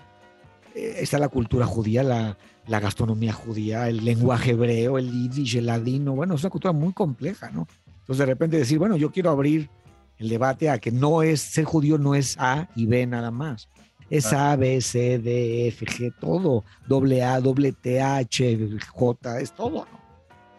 Está 0.75 1.19
la 1.19 1.29
cultura 1.29 1.67
judía, 1.67 2.03
la, 2.03 2.37
la 2.67 2.81
gastronomía 2.81 3.33
judía, 3.33 3.89
el 3.89 4.05
lenguaje 4.05 4.53
hebreo, 4.53 4.99
el 4.99 5.11
yiddish, 5.11 5.57
el 5.57 5.67
ladino, 5.67 6.15
bueno, 6.15 6.35
es 6.35 6.43
una 6.43 6.51
cultura 6.51 6.73
muy 6.73 6.93
compleja, 6.93 7.51
¿no? 7.51 7.67
Entonces 8.01 8.19
de 8.19 8.27
repente 8.27 8.59
decir, 8.59 8.79
bueno, 8.79 8.97
yo 8.97 9.11
quiero 9.11 9.31
abrir 9.31 9.71
el 10.19 10.29
debate 10.29 10.71
a 10.71 10.79
que 10.79 10.93
no 10.93 11.23
es, 11.23 11.41
ser 11.41 11.65
judío 11.65 11.99
no 11.99 12.15
es 12.15 12.37
A 12.39 12.69
y 12.75 12.87
B 12.87 13.07
nada 13.07 13.31
más. 13.31 13.69
Es 14.11 14.33
A, 14.33 14.55
B, 14.57 14.81
C, 14.81 15.19
D, 15.19 15.69
F, 15.69 15.87
G, 15.87 16.15
todo. 16.21 16.65
Doble 16.87 17.23
A, 17.23 17.41
doble 17.41 17.73
T, 17.73 18.01
H, 18.01 18.79
J, 18.93 19.41
es 19.41 19.53
todo, 19.53 19.87
¿no? 19.91 20.05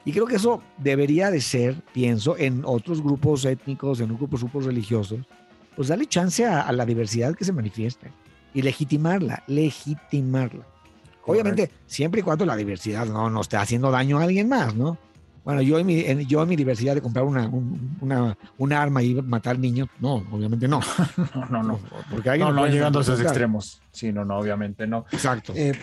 Y 0.04 0.12
creo 0.12 0.28
que 0.28 0.36
eso 0.36 0.62
debería 0.78 1.32
de 1.32 1.42
ser, 1.42 1.82
pienso, 1.92 2.38
en 2.38 2.64
otros 2.64 3.02
grupos 3.02 3.44
étnicos, 3.44 4.00
en 4.00 4.16
grupos, 4.16 4.42
grupos 4.42 4.66
religiosos, 4.66 5.20
pues 5.76 5.88
darle 5.88 6.06
chance 6.06 6.46
a, 6.46 6.72
la 6.72 6.86
diversidad 6.86 7.36
que 7.36 7.44
se 7.44 7.52
manifieste 7.52 8.12
y 8.56 8.62
legitimarla, 8.62 9.44
legitimarla. 9.48 10.66
Obviamente, 11.28 11.70
siempre 11.86 12.22
y 12.22 12.24
cuando 12.24 12.46
la 12.46 12.56
diversidad 12.56 13.06
no, 13.06 13.30
no 13.30 13.42
esté 13.42 13.58
haciendo 13.58 13.92
daño 13.92 14.18
a 14.18 14.24
alguien 14.24 14.48
más, 14.48 14.74
¿no? 14.74 14.98
Bueno, 15.44 15.62
yo 15.62 15.78
en 15.78 15.86
mi, 15.86 16.26
yo 16.26 16.42
en 16.42 16.50
mi 16.50 16.56
diversidad 16.56 16.96
de 16.96 17.02
comprar 17.02 17.26
una, 17.26 17.52
una, 18.58 18.82
arma 18.82 19.04
y 19.04 19.14
matar 19.16 19.60
niños, 19.60 19.90
no, 20.00 20.16
obviamente 20.32 20.68
no. 20.68 20.80
no, 21.36 21.46
no, 21.50 21.64
no. 21.64 21.80
Porque 22.10 22.30
alguien 22.30 22.48
no, 22.48 22.54
no 22.54 22.68
llegando 22.68 23.00
a 23.00 23.02
esos 23.02 23.20
extremos. 23.20 23.82
Sí, 23.92 24.14
no, 24.14 24.24
no, 24.24 24.40
obviamente 24.40 24.88
no. 24.88 25.06
Exacto. 25.12 25.54
Eh, 25.56 25.78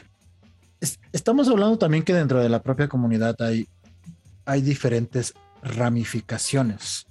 estamos 1.13 1.49
hablando 1.49 1.77
también 1.77 2.03
que 2.03 2.15
dentro 2.15 2.41
de 2.41 2.49
la 2.49 2.63
propia 2.63 2.89
comunidad 2.89 3.37
hay, 3.43 3.69
hay 4.47 4.63
diferentes 4.63 5.35
ramificaciones. 5.63 7.07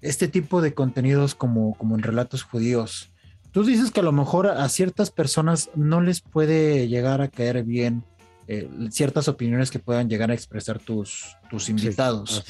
Este 0.00 0.26
tipo 0.26 0.60
de 0.60 0.74
contenidos 0.74 1.36
como, 1.36 1.74
como 1.74 1.94
en 1.94 2.02
relatos 2.02 2.42
judíos, 2.42 3.11
tú 3.52 3.64
dices 3.64 3.90
que 3.90 4.00
a 4.00 4.02
lo 4.02 4.12
mejor 4.12 4.48
a 4.48 4.68
ciertas 4.68 5.10
personas 5.10 5.70
no 5.74 6.00
les 6.00 6.20
puede 6.20 6.88
llegar 6.88 7.20
a 7.20 7.28
caer 7.28 7.62
bien 7.64 8.04
eh, 8.48 8.68
ciertas 8.90 9.28
opiniones 9.28 9.70
que 9.70 9.78
puedan 9.78 10.08
llegar 10.08 10.30
a 10.30 10.34
expresar 10.34 10.78
tus, 10.78 11.36
tus 11.48 11.68
invitados. 11.68 12.44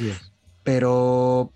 Pero 0.62 1.52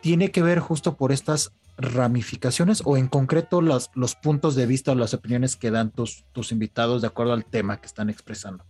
tiene 0.00 0.30
que 0.30 0.42
ver 0.42 0.60
justo 0.60 0.96
por 0.96 1.12
estas 1.12 1.52
ramificaciones 1.76 2.82
o 2.84 2.96
en 2.96 3.08
concreto 3.08 3.60
los, 3.60 3.90
los 3.94 4.14
puntos 4.16 4.54
de 4.54 4.66
vista 4.66 4.92
o 4.92 4.94
las 4.94 5.14
opiniones 5.14 5.56
que 5.56 5.70
dan 5.70 5.90
tus, 5.90 6.24
tus 6.32 6.50
invitados 6.50 7.02
de 7.02 7.08
acuerdo 7.08 7.32
al 7.32 7.44
tema 7.44 7.80
que 7.80 7.86
están 7.86 8.10
expresando. 8.10 8.64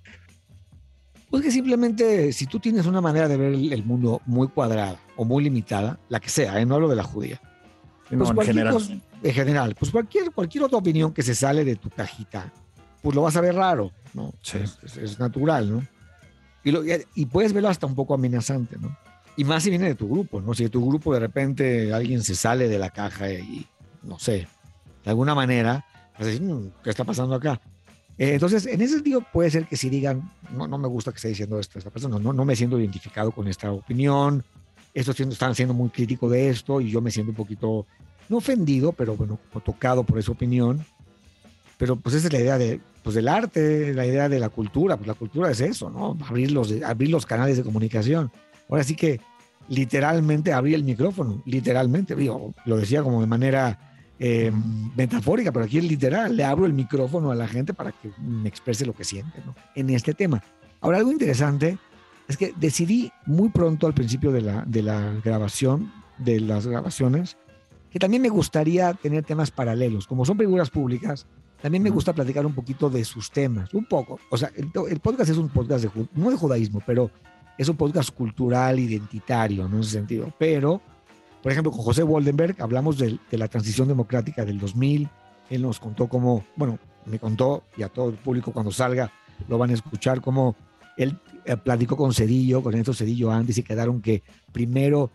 Pues 1.31 1.42
que 1.42 1.51
simplemente 1.51 2.33
si 2.33 2.47
tú 2.47 2.59
tienes 2.59 2.87
una 2.87 3.01
manera 3.01 3.29
de 3.29 3.37
ver 3.37 3.55
el 3.55 3.85
mundo 3.85 4.23
muy 4.27 4.49
cuadrada 4.49 4.99
o 5.16 5.25
muy 5.25 5.44
limitada, 5.44 5.99
la 6.09 6.21
que 6.21 6.31
sea, 6.31 6.59
¿eh? 6.61 6.66
no 6.66 6.75
hablo 6.75 6.88
de 6.88 6.97
la 6.97 7.03
judía. 7.03 7.40
Pues 8.09 8.31
en 8.31 8.40
general. 8.40 9.03
En 9.22 9.35
general, 9.35 9.74
pues 9.78 9.90
cualquier, 9.90 10.31
cualquier 10.31 10.64
otra 10.64 10.78
opinión 10.78 11.12
que 11.12 11.22
se 11.22 11.35
sale 11.35 11.64
de 11.64 11.76
tu 11.76 11.90
cajita 11.90 12.52
pues 13.02 13.14
lo 13.14 13.22
vas 13.22 13.37
a 13.37 13.40
ver 13.40 13.54
raro, 13.54 13.92
¿no? 14.14 14.33
Es, 14.52 15.18
natural, 15.18 15.70
¿no? 15.70 15.87
Y, 16.64 16.72
lo, 16.72 16.83
y, 17.14 17.26
puedes 17.26 17.52
verlo 17.52 17.68
hasta 17.68 17.87
un 17.87 17.94
poco 17.94 18.14
amenazante, 18.14 18.76
¿no? 18.78 18.96
Y 19.37 19.44
más 19.44 19.62
si 19.62 19.70
viene 19.70 19.87
de 19.87 19.94
tu 19.94 20.09
grupo, 20.09 20.40
¿no? 20.40 20.52
Si 20.52 20.64
de 20.64 20.70
tu 20.70 20.87
grupo 20.87 21.14
de 21.14 21.20
repente 21.20 21.92
alguien 21.92 22.22
se 22.22 22.35
sale 22.35 22.68
de 22.68 22.78
la 22.78 22.90
caja 22.90 23.31
y, 23.31 23.66
no 24.02 24.18
sé, 24.18 24.48
de 25.04 25.11
alguna 25.11 25.35
manera, 25.35 25.85
decir, 26.18 26.42
mm, 26.42 26.72
¿qué 26.83 26.90
está 26.90 27.04
pasando 27.04 27.37
acá? 27.37 27.61
Eh, 28.18 28.35
entonces, 28.35 28.66
en 28.66 28.83
ese 28.83 28.94
sentido, 28.94 29.24
puede 29.33 29.50
ser 29.50 29.66
que 29.66 29.76
si 29.76 29.88
digan, 29.88 30.33
no, 30.52 30.66
no 30.66 30.76
me 30.76 30.88
gusta 30.88 31.12
que 31.12 31.16
esté 31.16 31.28
diciendo 31.28 31.61
esto 31.61 31.78
esta 31.78 31.90
persona, 31.90 32.18
no, 32.18 32.33
no 32.33 32.44
me 32.44 32.57
siento 32.57 32.78
identificado 32.81 33.31
con 33.31 33.46
esta 33.46 33.70
opinión, 33.70 34.44
estos 34.92 35.20
están 35.20 35.54
siendo 35.54 35.74
muy 35.74 35.90
crítico 35.90 36.28
de 36.28 36.48
esto 36.48 36.81
y 36.81 36.90
yo 36.90 37.00
me 37.00 37.12
siento 37.12 37.31
un 37.31 37.37
poquito, 37.37 37.87
no 38.29 38.38
ofendido, 38.38 38.93
pero 38.93 39.17
bueno, 39.17 39.38
tocado 39.64 40.05
por 40.05 40.19
esa 40.19 40.33
opinión. 40.33 40.85
Pero 41.77 41.97
pues 41.97 42.14
esa 42.17 42.27
es 42.27 42.33
la 42.33 42.41
idea 42.41 42.59
de, 42.59 42.81
pues, 43.03 43.14
del 43.14 43.29
arte, 43.29 43.95
la 43.95 44.05
idea 44.05 44.29
de 44.29 44.41
la 44.41 44.49
cultura. 44.49 44.97
Pues 44.97 45.07
la 45.07 45.14
cultura 45.14 45.51
es 45.51 45.61
eso, 45.61 45.91
¿no? 45.91 46.17
Abrir 46.29 46.51
los, 46.51 46.73
abrir 46.83 47.11
los 47.11 47.25
canales 47.25 47.57
de 47.57 47.62
comunicación. 47.62 48.31
Ahora 48.69 48.85
sí 48.85 48.97
que 48.97 49.21
literalmente 49.69 50.53
abrir 50.53 50.75
el 50.75 50.85
micrófono, 50.85 51.43
literalmente. 51.47 52.14
Digo, 52.14 52.55
lo 52.64 52.77
decía 52.77 53.03
como 53.03 53.21
de 53.21 53.27
manera 53.27 53.79
eh, 54.19 54.53
metafórica, 54.97 55.53
pero 55.53 55.64
aquí 55.64 55.79
es 55.79 55.85
literal. 55.85 56.37
Le 56.37 56.45
abro 56.45 56.67
el 56.67 56.73
micrófono 56.73 57.31
a 57.31 57.35
la 57.35 57.47
gente 57.47 57.75
para 57.75 57.93
que 57.93 58.11
me 58.21 58.49
exprese 58.49 58.85
lo 58.85 58.95
que 58.95 59.05
siente 59.05 59.41
¿no? 59.47 59.55
en 59.75 59.91
este 59.91 60.14
tema. 60.14 60.43
Ahora, 60.81 60.99
algo 60.99 61.12
interesante 61.12 61.79
es 62.29 62.37
que 62.37 62.53
decidí 62.57 63.11
muy 63.27 63.49
pronto 63.49 63.87
al 63.87 63.95
principio 63.95 64.33
de 64.33 64.43
la, 64.43 64.64
de 64.67 64.83
la 64.83 65.14
grabación, 65.25 65.93
de 66.19 66.41
las 66.41 66.67
grabaciones, 66.67 67.37
que 67.90 67.98
también 67.98 68.22
me 68.22 68.29
gustaría 68.29 68.92
tener 68.94 69.24
temas 69.24 69.51
paralelos. 69.51 70.07
Como 70.07 70.24
son 70.24 70.38
figuras 70.38 70.70
públicas, 70.70 71.27
también 71.61 71.83
me 71.83 71.90
gusta 71.90 72.12
platicar 72.12 72.46
un 72.46 72.55
poquito 72.55 72.88
de 72.88 73.05
sus 73.05 73.31
temas, 73.31 73.72
un 73.74 73.87
poco. 73.87 74.18
O 74.31 74.37
sea, 74.37 74.51
el, 74.55 75.01
podcast 75.01 75.31
es 75.31 75.37
un 75.37 75.48
podcast 75.48 75.85
de, 75.85 76.07
no 76.14 76.31
de 76.31 76.37
judaísmo, 76.37 76.83
pero 76.87 77.11
es 77.57 77.68
un 77.68 77.77
podcast 77.77 78.11
cultural, 78.11 78.79
identitario, 78.79 79.66
en 79.66 79.81
ese 79.81 79.90
sentido. 79.90 80.33
Pero, 80.38 80.81
por 81.42 81.51
ejemplo, 81.51 81.72
con 81.72 81.83
José 81.83 82.05
Waldenberg 82.05 82.61
hablamos 82.61 82.98
de, 82.98 83.18
la 83.31 83.48
transición 83.48 83.88
democrática 83.88 84.44
del 84.44 84.59
2000. 84.59 85.09
Él 85.51 85.62
nos 85.62 85.81
contó 85.81 86.09
cómo, 86.09 86.44
bueno, 86.55 86.79
me 87.07 87.18
contó, 87.18 87.64
y 87.77 87.83
a 87.83 87.88
todo 87.88 88.11
el 88.11 88.16
público 88.16 88.53
cuando 88.53 88.70
salga 88.70 89.11
lo 89.48 89.57
van 89.57 89.70
a 89.70 89.74
escuchar, 89.74 90.20
cómo 90.20 90.57
él 90.96 91.16
eh, 91.44 91.57
platicó 91.57 91.96
con 91.96 92.12
Cedillo, 92.12 92.62
con 92.62 92.72
Ernesto 92.72 92.92
Cedillo 92.92 93.31
antes 93.31 93.57
y 93.59 93.62
quedaron 93.62 94.03
que 94.03 94.22
primero 94.53 95.11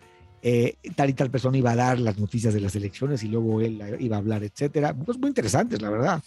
eh, 0.46 0.76
tal 0.96 1.10
y 1.10 1.14
tal 1.14 1.32
persona 1.32 1.58
iba 1.58 1.72
a 1.72 1.76
dar 1.76 2.00
las 2.00 2.20
noticias 2.20 2.54
de 2.54 2.60
las 2.60 2.76
elecciones 2.76 3.24
y 3.24 3.30
luego 3.30 3.62
él 3.62 3.82
iba 4.00 4.18
a 4.18 4.20
hablar, 4.20 4.44
etcétera. 4.44 4.94
Pues 4.94 5.18
muy 5.18 5.30
interesantes, 5.30 5.82
la 5.82 5.90
verdad. 5.90 6.22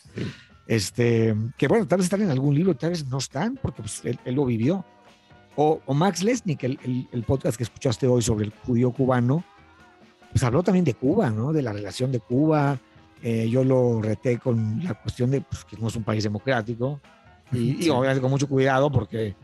Este, 0.66 1.36
que 1.58 1.68
bueno, 1.68 1.86
tal 1.86 1.98
vez 1.98 2.06
están 2.06 2.22
en 2.22 2.30
algún 2.30 2.54
libro, 2.54 2.74
tal 2.74 2.90
vez 2.90 3.06
no 3.06 3.18
están, 3.18 3.58
porque 3.60 3.82
pues, 3.82 4.02
él, 4.04 4.18
lo 4.34 4.46
vivió. 4.46 4.84
O, 5.54 5.80
Max 5.94 6.22
Lesnick, 6.22 6.64
el, 6.64 7.08
el, 7.12 7.22
podcast 7.24 7.58
que 7.58 7.64
escuchaste 7.64 8.06
hoy 8.06 8.22
sobre 8.22 8.46
el 8.46 8.52
judío 8.64 8.90
cubano, 8.90 9.44
pues 10.32 10.42
habló 10.44 10.62
también 10.62 10.84
de 10.84 10.94
Cuba, 10.94 11.30
¿no? 11.30 11.52
De 11.52 11.62
la 11.62 11.72
relación 11.72 12.10
de 12.10 12.20
Cuba. 12.20 12.78
Eh, 13.22 13.48
yo 13.50 13.64
lo 13.64 14.00
reté 14.02 14.38
con 14.38 14.82
la 14.84 14.94
cuestión 14.94 15.30
de 15.30 15.40
pues, 15.40 15.64
que 15.64 15.76
no 15.76 15.88
es 15.88 15.96
un 15.96 16.04
país 16.04 16.24
democrático. 16.24 17.00
Y, 17.52 17.88
obviamente 17.90 18.20
con 18.20 18.30
mucho 18.30 18.48
cuidado 18.48 18.90
porque 18.90 19.34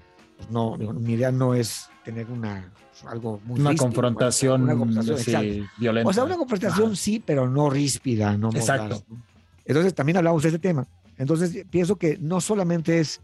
pues, 0.43 0.51
no, 0.51 0.77
mi 0.77 1.15
idea 1.15 1.33
no 1.33 1.55
es 1.55 1.89
tener 2.05 2.31
una 2.31 2.73
algo 3.07 3.41
muy 3.45 3.61
una, 3.61 3.75
confrontación, 3.75 4.67
violenta. 5.79 6.09
O 6.09 6.13
sea, 6.13 6.25
una 6.25 6.37
confrontación 6.37 6.95
sí, 6.97 7.23
pero 7.25 7.49
no 7.49 7.71
ríspida, 7.71 8.37
no 8.37 8.51
Exacto. 8.51 9.03
Entonces 9.65 9.95
también 9.95 10.19
hablamos 10.19 10.43
de 10.43 10.51
este 10.51 10.59
tema. 10.59 10.87
Entonces 11.19 11.65
pienso 11.71 11.97
que 11.97 12.19
no 12.19 12.41
solamente 12.41 13.01
es 13.01 13.21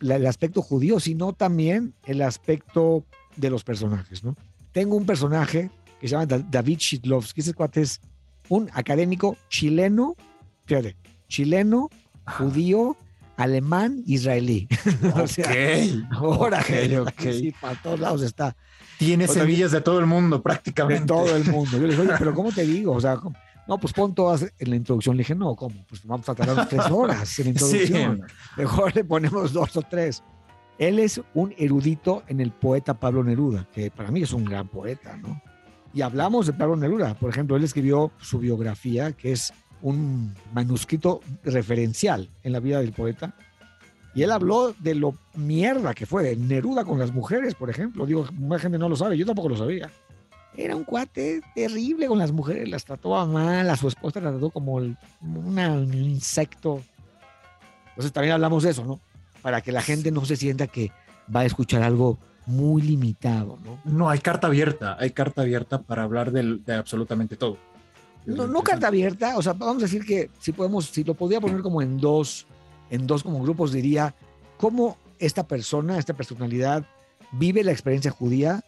el 0.00 0.26
aspecto 0.26 0.62
judío, 0.62 0.98
sino 1.00 1.32
también 1.32 1.94
el 2.06 2.22
aspecto 2.22 3.04
de 3.36 3.50
los 3.50 3.64
personajes, 3.64 4.24
¿no? 4.24 4.34
Tengo 4.72 4.96
un 4.96 5.06
personaje 5.06 5.70
que 6.00 6.08
se 6.08 6.12
llama 6.12 6.26
David 6.26 6.78
Shidlovsky, 6.78 7.40
ese 7.40 7.54
cuate 7.54 7.82
es 7.82 8.00
un 8.48 8.70
académico 8.72 9.36
chileno, 9.48 10.16
fíjate, 10.64 10.96
chileno, 11.28 11.90
judío, 12.26 12.96
alemán, 13.38 14.02
israelí. 14.04 14.68
Ok. 15.14 16.10
ahora, 16.10 16.62
sí, 16.62 17.54
para 17.60 17.80
todos 17.80 18.00
lados 18.00 18.22
está. 18.22 18.56
Tiene 18.98 19.28
semillas 19.28 19.70
de 19.70 19.80
todo 19.80 20.00
el 20.00 20.06
mundo, 20.06 20.42
prácticamente. 20.42 21.02
De 21.02 21.06
todo 21.06 21.36
el 21.36 21.44
mundo. 21.44 21.70
Yo 21.72 21.86
le 21.86 21.88
dije, 21.90 22.02
oye, 22.02 22.12
pero 22.18 22.34
¿cómo 22.34 22.50
te 22.52 22.66
digo? 22.66 22.92
O 22.92 23.00
sea, 23.00 23.16
no, 23.68 23.78
pues 23.78 23.92
pon 23.92 24.14
todas 24.14 24.42
en 24.58 24.70
la 24.70 24.76
introducción. 24.76 25.16
Le 25.16 25.20
dije, 25.20 25.36
no, 25.36 25.54
¿cómo? 25.54 25.86
Pues 25.88 26.04
vamos 26.04 26.28
a 26.28 26.34
tardar 26.34 26.68
tres 26.68 26.86
horas 26.90 27.38
en 27.38 27.44
la 27.44 27.50
introducción. 27.50 28.22
Mejor 28.56 28.94
le 28.94 29.04
ponemos 29.04 29.52
dos 29.52 29.76
o 29.76 29.82
tres. 29.82 30.22
Él 30.78 30.98
es 30.98 31.20
un 31.34 31.54
erudito 31.58 32.24
en 32.26 32.40
el 32.40 32.50
poeta 32.50 32.98
Pablo 32.98 33.22
Neruda, 33.22 33.68
que 33.72 33.90
para 33.90 34.10
mí 34.10 34.22
es 34.22 34.32
un 34.32 34.44
gran 34.44 34.68
poeta, 34.68 35.16
¿no? 35.16 35.40
Y 35.94 36.02
hablamos 36.02 36.46
de 36.46 36.52
Pablo 36.52 36.76
Neruda. 36.76 37.14
Por 37.14 37.30
ejemplo, 37.30 37.56
él 37.56 37.64
escribió 37.64 38.12
su 38.18 38.38
biografía, 38.38 39.12
que 39.12 39.32
es 39.32 39.52
un 39.82 40.34
manuscrito 40.52 41.20
referencial 41.44 42.28
en 42.42 42.52
la 42.52 42.60
vida 42.60 42.80
del 42.80 42.92
poeta 42.92 43.34
y 44.14 44.22
él 44.22 44.32
habló 44.32 44.74
de 44.80 44.94
lo 44.96 45.14
mierda 45.34 45.94
que 45.94 46.06
fue 46.06 46.24
de 46.24 46.36
Neruda 46.36 46.84
con 46.84 46.98
las 46.98 47.12
mujeres, 47.12 47.54
por 47.54 47.70
ejemplo. 47.70 48.06
Digo, 48.06 48.26
mucha 48.32 48.62
gente 48.62 48.78
no 48.78 48.88
lo 48.88 48.96
sabe, 48.96 49.16
yo 49.16 49.26
tampoco 49.26 49.50
lo 49.50 49.56
sabía. 49.56 49.90
Era 50.56 50.74
un 50.74 50.82
cuate 50.82 51.40
terrible 51.54 52.08
con 52.08 52.18
las 52.18 52.32
mujeres, 52.32 52.68
las 52.68 52.84
trató 52.84 53.24
mal, 53.26 53.70
a 53.70 53.76
su 53.76 53.86
esposa 53.86 54.20
la 54.20 54.30
trató 54.30 54.50
como, 54.50 54.74
un 54.74 55.94
insecto. 55.94 56.82
Entonces 57.90 58.12
también 58.12 58.34
hablamos 58.34 58.64
de 58.64 58.70
eso, 58.70 58.84
¿no? 58.84 58.98
Para 59.40 59.60
que 59.60 59.70
la 59.70 59.82
gente 59.82 60.10
no 60.10 60.24
se 60.24 60.34
sienta 60.34 60.66
que 60.66 60.90
va 61.34 61.40
a 61.40 61.44
escuchar 61.44 61.82
algo 61.82 62.18
muy 62.46 62.82
limitado, 62.82 63.58
¿no? 63.64 63.78
No, 63.84 64.10
hay 64.10 64.18
carta 64.18 64.48
abierta, 64.48 64.96
hay 64.98 65.10
carta 65.10 65.42
abierta 65.42 65.82
para 65.82 66.02
hablar 66.02 66.32
de 66.32 66.74
absolutamente 66.74 67.36
todo. 67.36 67.58
No, 68.26 68.46
no 68.46 68.62
carta 68.62 68.88
abierta, 68.88 69.38
o 69.38 69.42
sea, 69.42 69.54
vamos 69.54 69.82
a 69.82 69.86
decir 69.86 70.04
que 70.04 70.30
si 70.38 70.52
podemos, 70.52 70.86
si 70.86 71.02
lo 71.02 71.14
podía 71.14 71.40
poner 71.40 71.62
como 71.62 71.80
en 71.80 71.98
dos 71.98 72.46
en 72.90 73.06
dos 73.06 73.22
como 73.22 73.42
grupos, 73.42 73.72
diría 73.72 74.14
cómo 74.56 74.96
esta 75.18 75.46
persona, 75.46 75.98
esta 75.98 76.14
personalidad 76.14 76.84
vive 77.32 77.64
la 77.64 77.72
experiencia 77.72 78.10
judía, 78.10 78.64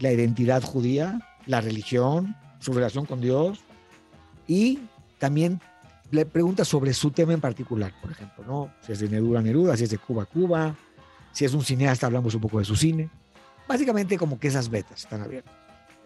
la 0.00 0.12
identidad 0.12 0.62
judía, 0.62 1.20
la 1.46 1.60
religión, 1.60 2.36
su 2.60 2.72
relación 2.72 3.06
con 3.06 3.20
Dios 3.20 3.60
y 4.46 4.80
también 5.18 5.60
le 6.10 6.24
pregunta 6.24 6.64
sobre 6.64 6.94
su 6.94 7.10
tema 7.10 7.32
en 7.32 7.40
particular, 7.40 7.92
por 8.00 8.10
ejemplo, 8.10 8.44
¿no? 8.46 8.72
Si 8.82 8.92
es 8.92 9.00
de 9.00 9.08
Neruda, 9.08 9.42
Neruda, 9.42 9.76
si 9.76 9.84
es 9.84 9.90
de 9.90 9.98
Cuba, 9.98 10.24
Cuba, 10.24 10.74
si 11.32 11.44
es 11.44 11.52
un 11.52 11.62
cineasta, 11.62 12.06
hablamos 12.06 12.34
un 12.34 12.40
poco 12.40 12.58
de 12.58 12.64
su 12.64 12.76
cine. 12.76 13.10
Básicamente 13.66 14.16
como 14.16 14.40
que 14.40 14.48
esas 14.48 14.70
vetas 14.70 15.02
están 15.02 15.22
abiertas. 15.22 15.54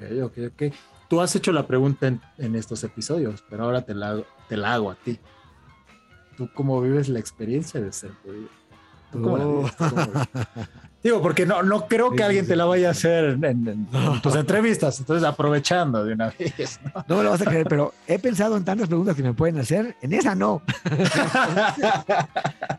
Ok, 0.00 0.22
ok, 0.24 0.38
ok. 0.52 0.74
Tú 1.12 1.20
has 1.20 1.36
hecho 1.36 1.52
la 1.52 1.66
pregunta 1.66 2.06
en, 2.38 2.56
estos 2.56 2.82
episodios, 2.84 3.44
pero 3.50 3.64
ahora 3.64 3.82
te 3.82 3.92
la, 3.92 4.24
te 4.48 4.56
la 4.56 4.72
hago 4.72 4.90
a 4.90 4.94
ti. 4.94 5.18
¿Tú 6.38 6.48
cómo 6.54 6.80
vives 6.80 7.10
la 7.10 7.18
experiencia 7.18 7.82
de 7.82 7.92
ser 7.92 8.12
judío? 8.24 8.48
Oh. 9.14 9.68
Digo, 11.02 11.20
porque 11.20 11.44
no, 11.46 11.64
no 11.64 11.88
creo 11.88 12.12
que 12.12 12.22
alguien 12.22 12.46
te 12.46 12.54
la 12.54 12.64
vaya 12.64 12.88
a 12.88 12.90
hacer 12.92 13.36
en, 13.42 13.88
tus 14.22 14.36
entrevistas, 14.36 15.00
entonces 15.00 15.26
aprovechando 15.26 16.04
de 16.04 16.12
una 16.12 16.32
vez. 16.38 16.78
¿no? 17.08 17.16
me 17.16 17.24
lo 17.24 17.30
vas 17.30 17.42
a 17.42 17.44
creer, 17.44 17.66
pero 17.68 17.92
he 18.06 18.20
pensado 18.20 18.56
en 18.56 18.64
tantas 18.64 18.86
preguntas 18.86 19.16
que 19.16 19.24
me 19.24 19.34
pueden 19.34 19.58
hacer, 19.58 19.96
en 20.00 20.12
esa 20.12 20.36
no. 20.36 20.62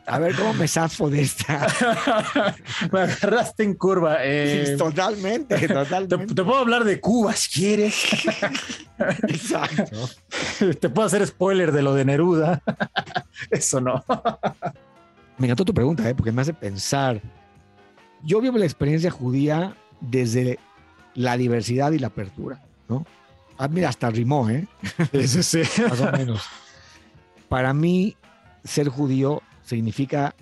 a 0.05 0.19
ver 0.19 0.35
cómo 0.35 0.53
me 0.53 0.69
zafo 0.69 1.09
de 1.09 1.23
esta. 1.23 1.67
me 2.93 3.01
agarraste 3.01 3.63
en 3.63 3.73
curva. 3.73 4.15
Eh, 4.21 4.75
totalmente, 4.77 5.67
totalmente. 5.67 6.33
Te, 6.33 6.43
puedo 6.43 6.59
hablar 6.59 6.85
de 6.85 7.01
Cuba 7.01 7.33
si 7.33 7.51
quieres. 7.51 8.05
Exacto. 9.27 10.09
Te 10.79 10.89
puedo 10.89 11.07
hacer 11.07 11.27
spoiler 11.27 11.73
de 11.73 11.81
lo 11.81 11.93
de 11.93 12.05
Neruda. 12.05 12.63
Eso 13.51 13.81
no. 13.81 14.01
Me 15.37 15.47
encantó 15.47 15.65
tu 15.65 15.73
pregunta, 15.73 16.09
¿eh? 16.09 16.15
porque 16.15 16.31
me 16.31 16.41
hace 16.41 16.53
pensar 16.53 17.21
yo 18.23 18.41
vivo 18.41 18.57
la 18.57 18.65
experiencia 18.65 19.11
judía 19.11 19.75
desde 19.99 20.59
la 21.13 21.37
diversidad 21.37 21.91
y 21.91 21.99
la 21.99 22.07
apertura, 22.07 22.63
¿no? 22.87 23.05
Ah, 23.57 23.67
mira, 23.67 23.89
hasta 23.89 24.09
rimó, 24.09 24.49
¿eh? 24.49 24.67
Eso 25.11 25.43
sí. 25.43 25.61
Más 25.87 26.01
o 26.01 26.11
menos. 26.11 26.41
Para 27.49 27.73
mí, 27.73 28.15
ser 28.63 28.89
judío 28.89 29.41
significa 29.61 30.35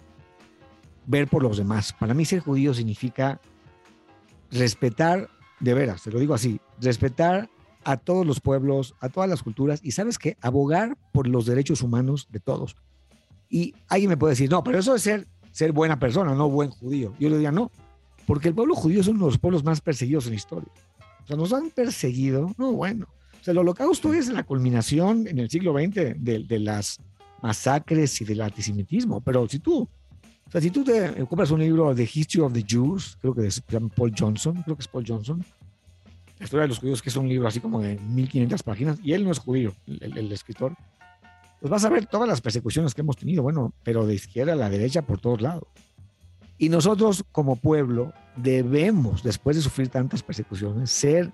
ver 1.05 1.27
por 1.27 1.43
los 1.43 1.57
demás. 1.57 1.93
Para 1.93 2.13
mí, 2.13 2.23
ser 2.23 2.39
judío 2.39 2.73
significa 2.73 3.41
respetar, 4.51 5.29
de 5.59 5.73
veras, 5.73 6.03
te 6.03 6.11
lo 6.11 6.19
digo 6.19 6.33
así, 6.33 6.59
respetar 6.79 7.49
a 7.83 7.97
todos 7.97 8.25
los 8.25 8.39
pueblos, 8.39 8.95
a 8.99 9.09
todas 9.09 9.29
las 9.29 9.43
culturas 9.43 9.79
y, 9.83 9.91
¿sabes 9.91 10.17
qué? 10.17 10.37
Abogar 10.41 10.97
por 11.11 11.27
los 11.27 11.45
derechos 11.45 11.81
humanos 11.81 12.27
de 12.31 12.39
todos. 12.39 12.75
Y 13.51 13.75
alguien 13.89 14.09
me 14.09 14.17
puede 14.17 14.31
decir, 14.31 14.49
no, 14.49 14.63
pero 14.63 14.79
eso 14.79 14.95
es 14.95 15.03
ser 15.03 15.27
ser 15.51 15.71
buena 15.71 15.99
persona, 15.99 16.33
no 16.33 16.49
buen 16.49 16.69
judío. 16.69 17.13
Yo 17.19 17.29
le 17.29 17.35
diría, 17.35 17.51
no, 17.51 17.71
porque 18.25 18.47
el 18.47 18.55
pueblo 18.55 18.75
judío 18.75 19.01
es 19.01 19.07
uno 19.07 19.25
de 19.25 19.31
los 19.31 19.37
pueblos 19.37 19.63
más 19.63 19.81
perseguidos 19.81 20.25
en 20.25 20.31
la 20.31 20.37
historia. 20.37 20.69
O 21.23 21.27
sea, 21.27 21.35
nos 21.35 21.53
han 21.53 21.69
perseguido, 21.69 22.53
no, 22.57 22.71
bueno. 22.71 23.07
O 23.39 23.43
sea, 23.43 23.51
el 23.51 23.57
holocausto 23.57 24.13
es 24.13 24.29
la 24.29 24.43
culminación 24.43 25.27
en 25.27 25.39
el 25.39 25.49
siglo 25.49 25.73
XX 25.73 26.15
de, 26.17 26.59
las 26.59 26.99
masacres 27.41 28.21
y 28.21 28.25
del 28.25 28.41
antisemitismo. 28.41 29.21
Pero 29.21 29.47
si 29.47 29.59
tú, 29.59 29.81
o 29.81 30.51
sea, 30.51 30.61
si 30.61 30.69
tú 30.69 30.83
te 30.83 31.25
compras 31.25 31.51
un 31.51 31.59
libro 31.59 31.93
de 31.93 32.03
History 32.11 32.41
of 32.41 32.53
the 32.53 32.63
Jews, 32.65 33.17
creo 33.19 33.33
que 33.33 33.47
es 33.47 33.61
Paul 33.95 34.13
Johnson, 34.17 34.61
creo 34.63 34.75
que 34.75 34.81
es 34.81 34.87
Paul 34.87 35.05
Johnson, 35.07 35.43
la 36.39 36.45
historia 36.45 36.63
de 36.63 36.69
los 36.69 36.79
judíos, 36.79 37.01
que 37.01 37.09
es 37.09 37.15
un 37.15 37.27
libro 37.27 37.47
así 37.47 37.59
como 37.59 37.81
de 37.81 37.97
1500 37.97 38.63
páginas, 38.63 38.99
y 39.03 39.13
él 39.13 39.23
no 39.23 39.31
es 39.31 39.39
judío, 39.39 39.73
el 39.87 40.31
escritor, 40.31 40.75
pues 41.61 41.69
vas 41.69 41.85
a 41.85 41.89
ver 41.89 42.07
todas 42.07 42.27
las 42.27 42.41
persecuciones 42.41 42.95
que 42.95 43.01
hemos 43.01 43.15
tenido, 43.15 43.43
bueno, 43.43 43.71
pero 43.83 44.07
de 44.07 44.15
izquierda 44.15 44.53
a 44.53 44.55
la 44.55 44.69
derecha 44.69 45.03
por 45.03 45.21
todos 45.21 45.41
lados. 45.41 45.63
Y 46.57 46.69
nosotros 46.69 47.23
como 47.31 47.55
pueblo 47.55 48.13
debemos, 48.35 49.21
después 49.21 49.55
de 49.55 49.61
sufrir 49.61 49.89
tantas 49.89 50.23
persecuciones, 50.23 50.89
ser 50.89 51.31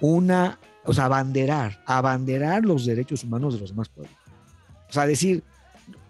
una, 0.00 0.58
o 0.84 0.92
sea, 0.92 1.04
abanderar, 1.04 1.82
abanderar 1.86 2.64
los 2.64 2.84
derechos 2.84 3.22
humanos 3.22 3.54
de 3.54 3.60
los 3.60 3.70
demás 3.70 3.88
pueblos. 3.88 4.14
O 4.90 4.92
sea, 4.92 5.06
decir, 5.06 5.44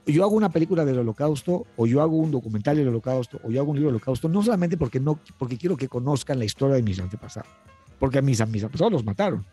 yo 0.07 0.25
hago 0.25 0.35
una 0.35 0.49
película 0.49 0.87
del 0.87 0.99
holocausto, 0.99 1.67
o 1.77 1.87
yo 1.87 2.01
hago 2.01 2.17
un 2.17 2.31
documental 2.31 2.77
del 2.77 2.89
holocausto, 2.89 3.41
o 3.45 3.51
yo 3.51 3.61
hago 3.61 3.73
un 3.73 3.77
libro 3.77 3.89
del 3.89 3.97
holocausto, 3.97 4.27
no 4.27 4.43
solamente 4.43 4.79
porque, 4.79 5.01
no, 5.01 5.21
porque 5.39 5.59
quiero 5.59 5.77
que 5.77 5.89
conozcan 5.89 6.39
la 6.39 6.47
historia 6.47 6.77
de 6.77 6.83
mis 6.83 6.99
antepasados, 6.99 7.51
porque 7.99 8.19
a 8.19 8.23
mis, 8.23 8.41
antepasados 8.41 8.91
los 8.91 9.05
mataron. 9.05 9.45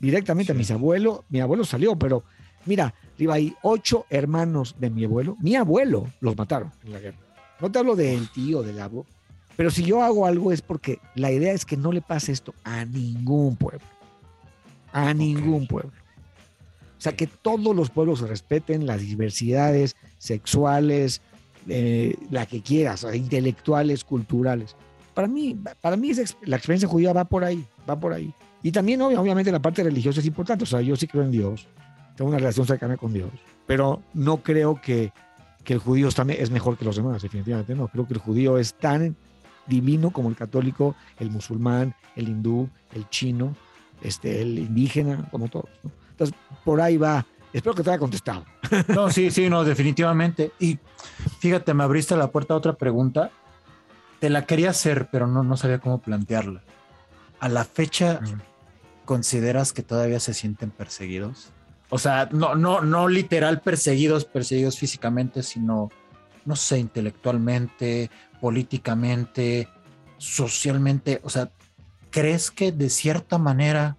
Directamente 0.00 0.52
a 0.52 0.54
mis 0.54 0.70
abuelos, 0.70 1.20
mi 1.28 1.40
abuelo 1.40 1.64
salió, 1.64 1.98
pero 1.98 2.24
Mira, 2.66 2.94
iba 3.18 3.34
ahí 3.34 3.54
ocho 3.62 4.06
hermanos 4.10 4.76
de 4.78 4.90
mi 4.90 5.04
abuelo. 5.04 5.36
Mi 5.40 5.56
abuelo 5.56 6.06
los 6.20 6.36
mataron 6.36 6.70
en 6.84 6.92
la 6.92 7.00
guerra. 7.00 7.18
No 7.60 7.70
te 7.70 7.78
hablo 7.78 7.96
del 7.96 8.30
tío, 8.30 8.62
del 8.62 8.80
abuelo. 8.80 9.06
Pero 9.56 9.70
si 9.70 9.84
yo 9.84 10.02
hago 10.02 10.26
algo 10.26 10.52
es 10.52 10.62
porque 10.62 10.98
la 11.14 11.30
idea 11.30 11.52
es 11.52 11.64
que 11.64 11.76
no 11.76 11.92
le 11.92 12.00
pase 12.00 12.32
esto 12.32 12.54
a 12.64 12.84
ningún 12.84 13.56
pueblo. 13.56 13.86
A 14.92 15.14
ningún 15.14 15.66
pueblo. 15.66 15.92
O 16.98 17.00
sea, 17.04 17.14
que 17.14 17.26
todos 17.26 17.76
los 17.76 17.90
pueblos 17.90 18.20
se 18.20 18.26
respeten 18.26 18.86
las 18.86 19.00
diversidades 19.00 19.94
sexuales, 20.18 21.20
eh, 21.68 22.16
la 22.30 22.46
que 22.46 22.62
quieras, 22.62 23.06
intelectuales, 23.12 24.04
culturales. 24.04 24.74
Para 25.12 25.28
mí, 25.28 25.56
para 25.80 25.96
mí 25.96 26.12
la 26.42 26.56
experiencia 26.56 26.88
judía 26.88 27.12
va 27.12 27.24
por 27.24 27.44
ahí, 27.44 27.64
va 27.88 27.98
por 27.98 28.12
ahí. 28.12 28.32
Y 28.62 28.72
también, 28.72 29.02
obviamente, 29.02 29.52
la 29.52 29.60
parte 29.60 29.84
religiosa 29.84 30.20
es 30.20 30.26
importante. 30.26 30.64
O 30.64 30.66
sea, 30.66 30.80
yo 30.80 30.96
sí 30.96 31.06
creo 31.06 31.22
en 31.22 31.30
Dios 31.30 31.68
tengo 32.16 32.30
una 32.30 32.38
relación 32.38 32.66
cercana 32.66 32.96
con 32.96 33.12
Dios, 33.12 33.30
pero 33.66 34.02
no 34.12 34.38
creo 34.38 34.80
que, 34.80 35.12
que 35.64 35.72
el 35.74 35.78
judío 35.78 36.08
es 36.08 36.50
mejor 36.50 36.76
que 36.76 36.84
los 36.84 36.96
demás, 36.96 37.22
definitivamente 37.22 37.74
no. 37.74 37.88
Creo 37.88 38.06
que 38.06 38.14
el 38.14 38.20
judío 38.20 38.58
es 38.58 38.74
tan 38.74 39.16
divino 39.66 40.10
como 40.10 40.28
el 40.28 40.36
católico, 40.36 40.94
el 41.18 41.30
musulmán, 41.30 41.94
el 42.16 42.28
hindú, 42.28 42.68
el 42.92 43.08
chino, 43.08 43.56
este, 44.02 44.42
el 44.42 44.58
indígena, 44.58 45.28
como 45.30 45.48
todos. 45.48 45.68
Entonces, 46.10 46.36
por 46.64 46.80
ahí 46.80 46.96
va. 46.96 47.26
Espero 47.52 47.74
que 47.74 47.82
te 47.82 47.90
haya 47.90 47.98
contestado. 47.98 48.44
No, 48.88 49.10
sí, 49.10 49.30
sí, 49.30 49.48
no, 49.48 49.64
definitivamente. 49.64 50.52
Y 50.58 50.78
fíjate, 51.38 51.72
me 51.74 51.84
abriste 51.84 52.16
la 52.16 52.30
puerta 52.30 52.54
a 52.54 52.56
otra 52.56 52.74
pregunta. 52.74 53.30
Te 54.18 54.28
la 54.28 54.46
quería 54.46 54.70
hacer, 54.70 55.08
pero 55.12 55.26
no, 55.26 55.42
no 55.44 55.56
sabía 55.56 55.78
cómo 55.78 56.00
plantearla. 56.00 56.62
A 57.38 57.48
la 57.48 57.64
fecha, 57.64 58.20
¿consideras 59.04 59.72
que 59.72 59.82
todavía 59.82 60.18
se 60.18 60.34
sienten 60.34 60.70
perseguidos? 60.70 61.52
O 61.90 61.98
sea, 61.98 62.28
no, 62.32 62.54
no, 62.54 62.80
no 62.80 63.08
literal 63.08 63.60
perseguidos, 63.60 64.24
perseguidos 64.24 64.78
físicamente, 64.78 65.42
sino, 65.42 65.90
no 66.44 66.56
sé, 66.56 66.78
intelectualmente, 66.78 68.10
políticamente, 68.40 69.68
socialmente. 70.18 71.20
O 71.22 71.30
sea, 71.30 71.50
¿crees 72.10 72.50
que 72.50 72.72
de 72.72 72.90
cierta 72.90 73.38
manera 73.38 73.96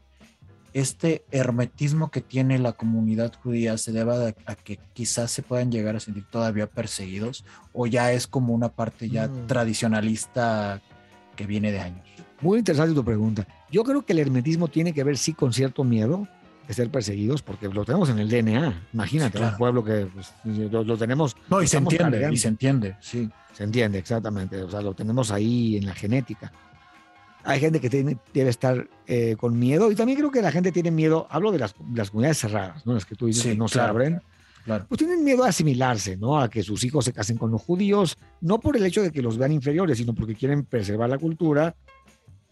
este 0.75 1.23
hermetismo 1.31 2.11
que 2.11 2.19
tiene 2.19 2.59
la 2.59 2.73
comunidad 2.73 3.31
judía 3.41 3.77
se 3.77 3.93
deba 3.93 4.33
a, 4.45 4.55
que 4.55 4.77
quizás 4.91 5.31
se 5.31 5.41
puedan 5.41 5.71
llegar 5.71 5.95
a 5.95 6.01
sentir 6.01 6.25
todavía 6.29 6.67
perseguidos 6.67 7.45
o 7.71 7.87
ya 7.87 8.11
es 8.11 8.27
como 8.27 8.53
una 8.53 8.67
parte 8.67 9.09
ya 9.09 9.29
mm. 9.29 9.47
tradicionalista 9.47 10.81
que 11.37 11.45
viene 11.45 11.71
de 11.71 11.79
años? 11.79 12.05
Muy 12.41 12.59
interesante 12.59 12.93
tu 12.93 13.05
pregunta. 13.05 13.47
Yo 13.71 13.85
creo 13.85 14.05
que 14.05 14.11
el 14.11 14.19
hermetismo 14.19 14.67
tiene 14.67 14.93
que 14.93 15.05
ver 15.05 15.17
sí 15.17 15.31
con 15.31 15.53
cierto 15.53 15.85
miedo, 15.85 16.27
de 16.67 16.73
ser 16.73 16.89
perseguidos 16.89 17.41
porque 17.41 17.67
lo 17.67 17.85
tenemos 17.85 18.09
en 18.09 18.19
el 18.19 18.29
DNA. 18.29 18.87
Imagínate, 18.93 19.39
un 19.39 19.57
pueblo 19.57 19.83
que 19.83 20.07
pues, 20.07 20.33
lo, 20.45 20.97
tenemos. 20.97 21.35
No, 21.49 21.61
y 21.61 21.67
se 21.67 21.77
entiende, 21.77 22.29
y 22.31 22.37
se 22.37 22.47
entiende, 22.47 22.95
sí. 22.99 23.29
Se 23.53 23.63
entiende, 23.63 23.99
exactamente. 23.99 24.61
O 24.61 24.69
sea, 24.69 24.81
lo 24.81 24.93
tenemos 24.93 25.31
ahí 25.31 25.77
en 25.77 25.85
la 25.85 25.93
genética. 25.93 26.51
Hay 27.43 27.59
gente 27.59 27.79
que 27.79 27.89
tiene, 27.89 28.17
debe 28.33 28.49
estar 28.49 28.87
eh, 29.05 29.35
con 29.37 29.57
miedo 29.57 29.91
y 29.91 29.95
también 29.95 30.17
creo 30.17 30.31
que 30.31 30.41
la 30.41 30.51
gente 30.51 30.71
tiene 30.71 30.91
miedo, 30.91 31.27
hablo 31.29 31.51
de 31.51 31.59
las, 31.59 31.73
comunidades 31.73 32.39
cerradas, 32.39 32.85
¿no? 32.85 32.93
Las 32.93 33.05
que 33.05 33.15
tú 33.15 33.27
dices 33.27 33.43
que 33.43 33.55
no 33.55 33.67
se 33.67 33.79
abren. 33.79 34.21
Claro. 34.65 34.87
Pues 34.89 34.97
tienen 34.97 35.23
miedo 35.23 35.43
a 35.43 35.49
asimilarse, 35.49 36.17
¿no? 36.17 36.39
A 36.39 36.49
que 36.49 36.63
sus 36.63 36.83
hijos 36.83 37.05
se 37.05 37.13
casen 37.13 37.37
con 37.37 37.51
los 37.51 37.61
judíos, 37.61 38.17
no 38.41 38.59
por 38.59 38.75
el 38.75 38.83
hecho 38.83 39.03
de 39.03 39.11
que 39.11 39.21
los 39.21 39.37
vean 39.37 39.51
inferiores, 39.51 39.99
sino 39.99 40.15
porque 40.15 40.33
quieren 40.33 40.65
preservar 40.65 41.07
la 41.07 41.19
cultura 41.19 41.75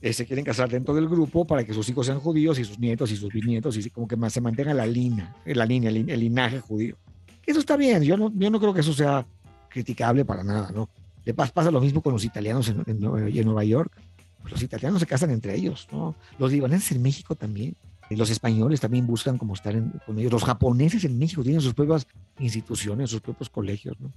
eh, 0.03 0.11
se 0.11 0.25
quieren 0.25 0.43
casar 0.43 0.69
dentro 0.69 0.93
del 0.93 1.07
grupo 1.07 1.47
para 1.47 1.63
que 1.63 1.73
sus 1.73 1.87
hijos 1.87 2.05
sean 2.05 2.19
judíos 2.19 2.59
y 2.59 2.65
sus 2.65 2.77
nietos 2.77 3.09
y 3.09 3.15
sus 3.15 3.31
bisnietos 3.31 3.77
y 3.77 3.89
como 3.89 4.05
que 4.05 4.17
más 4.17 4.33
se 4.33 4.41
mantenga 4.41 4.73
la 4.73 4.85
línea, 4.85 5.33
la 5.45 5.65
línea, 5.65 5.89
el, 5.89 6.19
linaje 6.19 6.59
judío. 6.59 6.97
Eso 7.45 7.61
está 7.61 7.77
bien, 7.77 8.03
yo 8.03 8.17
no, 8.17 8.29
yo 8.35 8.49
no 8.49 8.59
creo 8.59 8.73
que 8.73 8.81
eso 8.81 8.91
sea 8.91 9.25
criticable 9.69 10.25
para 10.25 10.43
nada, 10.43 10.71
¿no? 10.75 10.89
Le 11.23 11.33
pasa 11.33 11.71
lo 11.71 11.79
mismo 11.79 12.01
con 12.01 12.11
los 12.11 12.25
italianos 12.25 12.67
en, 12.67 12.83
en, 12.85 12.99
Nueva 12.99 13.63
York. 13.63 13.93
Pues 14.41 14.51
los 14.51 14.61
italianos 14.61 14.99
se 14.99 15.05
casan 15.05 15.29
entre 15.31 15.55
ellos, 15.55 15.87
¿no? 15.89 16.15
Los 16.37 16.51
libaneses 16.51 16.91
en 16.91 17.01
México 17.01 17.33
también. 17.35 17.73
Los 18.09 18.29
españoles 18.29 18.81
también 18.81 19.07
buscan 19.07 19.37
como 19.37 19.53
estar 19.53 19.73
con 20.05 20.19
ellos. 20.19 20.33
Los 20.33 20.43
japoneses 20.43 21.05
en 21.05 21.17
México 21.17 21.43
tienen 21.43 21.61
sus 21.61 21.73
propias 21.73 22.05
instituciones, 22.39 23.09
sus 23.09 23.21
propios 23.21 23.49
colegios, 23.49 23.97
¿no? 24.01 24.11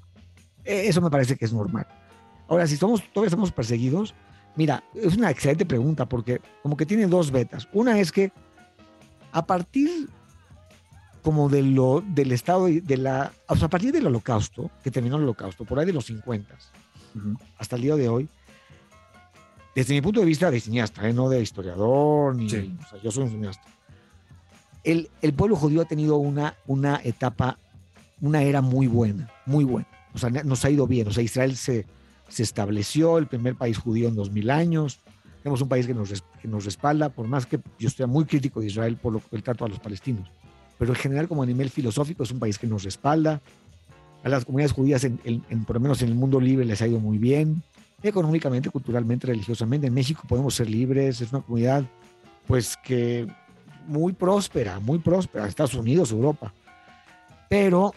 E, 0.65 0.89
eso 0.89 1.01
me 1.01 1.11
parece 1.11 1.37
que 1.37 1.45
es 1.45 1.53
normal. 1.53 1.87
Ahora, 2.49 2.67
si 2.67 2.77
somos, 2.77 3.03
todavía 3.13 3.29
estamos 3.29 3.53
perseguidos, 3.53 4.15
Mira, 4.57 4.83
es 4.95 5.17
una 5.17 5.31
excelente 5.31 5.67
pregunta 5.67 6.09
porque 6.09 6.41
como 6.63 6.77
que 6.77 6.87
tiene 6.87 7.07
dos 7.07 7.31
vetas. 7.31 7.69
Una 7.73 8.01
es 8.01 8.11
que 8.11 8.33
a 9.33 9.47
partir 9.47 10.09
como 11.23 11.49
de 11.49 11.61
lo, 11.61 12.05
del 12.07 12.31
estado 12.31 12.67
de 12.67 12.97
la, 12.97 13.33
o 13.49 13.57
sea, 13.57 13.67
a 13.67 13.71
partir 13.71 13.93
del 13.93 14.07
holocausto, 14.07 14.71
que 14.85 14.93
terminó 14.93 15.17
el 15.17 15.25
holocausto, 15.25 15.65
por 15.65 15.77
ahí 15.77 15.85
de 15.85 15.93
los 15.93 16.07
50, 16.07 16.57
hasta 17.59 17.75
el 17.75 17.83
día 17.83 17.97
de 17.97 18.09
hoy, 18.09 18.29
desde 19.75 19.93
mi 19.93 20.01
punto 20.01 20.21
de 20.21 20.27
vista 20.27 20.53
de 20.53 20.61
cineasta, 20.61 21.09
¿eh? 21.09 21.13
no 21.13 21.29
de 21.29 21.43
historiador, 21.43 22.37
ni, 22.37 22.47
o 22.47 22.49
sea, 22.49 23.03
yo 23.03 23.11
soy 23.11 23.25
un 23.25 23.31
cineasta, 23.31 23.67
el, 24.85 25.11
el, 25.21 25.35
pueblo 25.35 25.57
judío 25.57 25.83
ha 25.83 25.87
tenido 25.87 26.17
una, 26.17 26.55
una 26.69 27.01
etapa, 27.03 27.59
una 28.21 28.43
era 28.43 28.63
muy 28.63 28.87
buena, 28.87 29.29
muy 29.47 29.65
buena. 29.65 29.89
O 30.15 30.19
sea, 30.19 30.31
nos 30.31 30.65
ha 30.65 30.71
ido 30.71 30.87
bien. 30.87 31.09
O 31.09 31.11
sea, 31.11 31.25
Israel 31.25 31.57
se, 31.57 31.87
se 32.29 32.43
estableció 32.43 33.19
el 33.19 33.27
primer 33.27 33.57
país 33.57 33.79
judío 33.79 34.09
en 34.09 34.17
2000 34.17 34.51
años. 34.51 35.01
Tenemos 35.43 35.61
un 35.61 35.69
país 35.69 35.87
que 35.87 35.95
nos, 35.95 36.25
que 36.41 36.49
nos 36.49 36.65
respalda, 36.65 37.09
por 37.09 37.29
más 37.29 37.47
que 37.47 37.61
yo 37.79 37.89
estoy 37.89 38.07
muy 38.07 38.25
crítico 38.25 38.61
de 38.61 38.67
Israel 38.67 38.97
por 38.97 39.13
lo, 39.13 39.23
el 39.31 39.43
trato 39.43 39.65
a 39.65 39.69
los 39.69 39.79
palestinos. 39.79 40.31
Pero 40.79 40.93
en 40.93 40.97
general, 40.97 41.29
como 41.29 41.43
a 41.43 41.47
nivel 41.47 41.71
filosófico, 41.71 42.23
es 42.23 42.31
un 42.31 42.39
país 42.39 42.59
que 42.59 42.67
nos 42.67 42.85
respalda. 42.85 43.41
A 44.25 44.29
las 44.29 44.45
comunidades 44.45 44.73
judías, 44.73 45.05
en, 45.05 45.19
por 45.67 45.77
lo 45.77 45.81
menos 45.81 46.03
en 46.03 46.09
el 46.09 46.15
mundo 46.15 46.41
libre, 46.41 46.65
les 46.65 46.83
ha 46.83 46.89
ido 46.89 46.99
muy 46.99 47.17
bien, 47.17 47.63
económicamente, 48.03 48.71
culturalmente, 48.71 49.29
religiosamente. 49.29 49.87
En 49.87 49.95
México 49.95 50.23
podemos 50.29 50.55
ser 50.55 50.69
libres, 50.69 51.21
es 51.21 51.33
una 51.33 51.43
comunidad 51.43 51.85
pues 52.47 52.77
que 52.77 53.27
muy 53.87 54.13
próspera, 54.13 54.81
muy 54.81 54.99
próspera, 54.99 55.47
Estados 55.47 55.75
Unidos, 55.75 56.11
Europa. 56.11 56.53
Pero, 57.49 57.95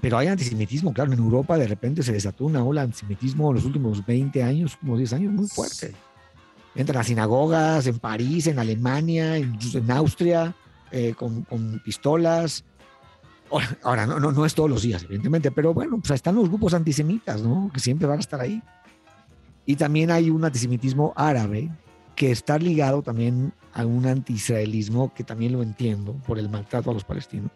pero 0.00 0.18
hay 0.18 0.28
antisemitismo, 0.28 0.92
claro, 0.92 1.12
en 1.12 1.18
Europa 1.18 1.56
de 1.56 1.66
repente 1.66 2.02
se 2.02 2.12
desató 2.12 2.44
una 2.44 2.62
ola 2.62 2.82
de 2.82 2.86
antisemitismo 2.86 3.50
en 3.50 3.56
los 3.56 3.64
últimos 3.64 4.04
20 4.04 4.42
años, 4.42 4.76
como 4.76 4.96
10 4.96 5.12
años, 5.14 5.32
muy 5.32 5.48
fuerte. 5.48 5.92
Entran 6.74 7.00
a 7.00 7.04
sinagogas 7.04 7.86
en 7.86 7.98
París, 7.98 8.46
en 8.46 8.58
Alemania, 8.58 9.38
incluso 9.38 9.78
en 9.78 9.90
Austria, 9.90 10.54
eh, 10.90 11.14
con, 11.16 11.42
con, 11.42 11.80
pistolas. 11.84 12.64
Ahora, 13.82 14.06
no, 14.06 14.20
no, 14.20 14.30
no 14.30 14.44
es 14.44 14.54
todos 14.54 14.70
los 14.70 14.82
días, 14.82 15.02
evidentemente, 15.04 15.50
pero 15.50 15.72
bueno, 15.74 15.98
pues 15.98 16.10
están 16.12 16.34
los 16.34 16.48
grupos 16.48 16.74
antisemitas, 16.74 17.42
¿no? 17.42 17.70
Que 17.72 17.80
siempre 17.80 18.06
van 18.06 18.18
a 18.18 18.20
estar 18.20 18.40
ahí. 18.40 18.62
Y 19.64 19.76
también 19.76 20.10
hay 20.10 20.30
un 20.30 20.44
antisemitismo 20.44 21.12
árabe 21.16 21.70
que 22.14 22.30
está 22.30 22.58
ligado 22.58 23.02
también 23.02 23.52
a 23.72 23.86
un 23.86 24.06
anti-israelismo 24.06 25.12
que 25.14 25.24
también 25.24 25.52
lo 25.52 25.62
entiendo 25.62 26.14
por 26.26 26.38
el 26.38 26.48
maltrato 26.48 26.90
a 26.90 26.94
los 26.94 27.04
palestinos. 27.04 27.50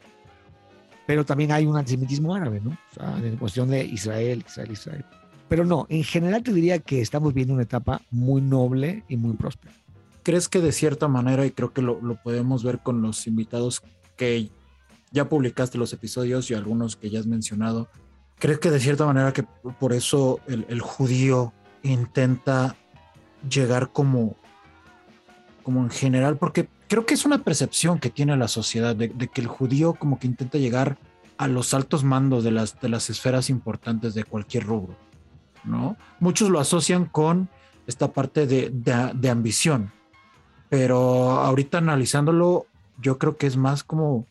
Pero 1.06 1.24
también 1.24 1.52
hay 1.52 1.66
un 1.66 1.76
antisemitismo 1.76 2.34
árabe, 2.34 2.60
¿no? 2.60 2.70
O 2.70 2.94
sea, 2.94 3.18
en 3.18 3.36
cuestión 3.36 3.68
de 3.70 3.84
Israel, 3.84 4.44
Israel, 4.46 4.70
Israel. 4.70 5.04
Pero 5.48 5.64
no, 5.64 5.86
en 5.88 6.04
general 6.04 6.42
te 6.42 6.52
diría 6.52 6.78
que 6.78 7.00
estamos 7.00 7.34
viendo 7.34 7.54
una 7.54 7.64
etapa 7.64 8.00
muy 8.10 8.40
noble 8.40 9.04
y 9.08 9.16
muy 9.16 9.34
próspera. 9.36 9.74
¿Crees 10.22 10.48
que 10.48 10.60
de 10.60 10.72
cierta 10.72 11.08
manera, 11.08 11.44
y 11.44 11.50
creo 11.50 11.72
que 11.72 11.82
lo, 11.82 12.00
lo 12.00 12.14
podemos 12.14 12.62
ver 12.62 12.78
con 12.78 13.02
los 13.02 13.26
invitados 13.26 13.82
que 14.16 14.50
ya 15.10 15.28
publicaste 15.28 15.78
los 15.78 15.92
episodios 15.92 16.50
y 16.50 16.54
algunos 16.54 16.96
que 16.96 17.10
ya 17.10 17.18
has 17.18 17.26
mencionado, 17.26 17.88
¿crees 18.38 18.60
que 18.60 18.70
de 18.70 18.80
cierta 18.80 19.04
manera 19.04 19.32
que 19.32 19.42
por 19.78 19.92
eso 19.92 20.40
el, 20.46 20.64
el 20.68 20.80
judío 20.80 21.52
intenta 21.82 22.76
llegar 23.48 23.90
como 23.92 24.36
como 25.62 25.82
en 25.82 25.90
general, 25.90 26.36
porque 26.36 26.68
creo 26.92 27.06
que 27.06 27.14
es 27.14 27.24
una 27.24 27.42
percepción 27.42 27.98
que 27.98 28.10
tiene 28.10 28.36
la 28.36 28.48
sociedad 28.48 28.94
de, 28.94 29.08
que 29.08 29.40
el 29.40 29.46
judío 29.46 29.94
como 29.94 30.18
que 30.18 30.26
intenta 30.26 30.58
llegar 30.58 30.98
a 31.38 31.48
los 31.48 31.72
altos 31.72 32.04
mandos 32.04 32.44
de 32.44 32.50
las, 32.50 32.78
de 32.82 32.90
las 32.90 33.08
esferas 33.08 33.48
importantes 33.48 34.12
de 34.12 34.24
cualquier 34.24 34.64
rubro, 34.64 34.94
¿no? 35.64 35.96
Muchos 36.20 36.50
lo 36.50 36.60
asocian 36.60 37.06
con 37.06 37.48
esta 37.86 38.12
parte 38.12 38.46
de, 38.46 38.68
de, 38.70 39.30
ambición, 39.30 39.90
pero 40.68 41.30
ahorita 41.40 41.78
analizándolo, 41.78 42.66
yo 43.00 43.16
creo 43.16 43.38
que 43.38 43.46
es 43.46 43.56
más 43.56 43.84
como, 43.84 44.26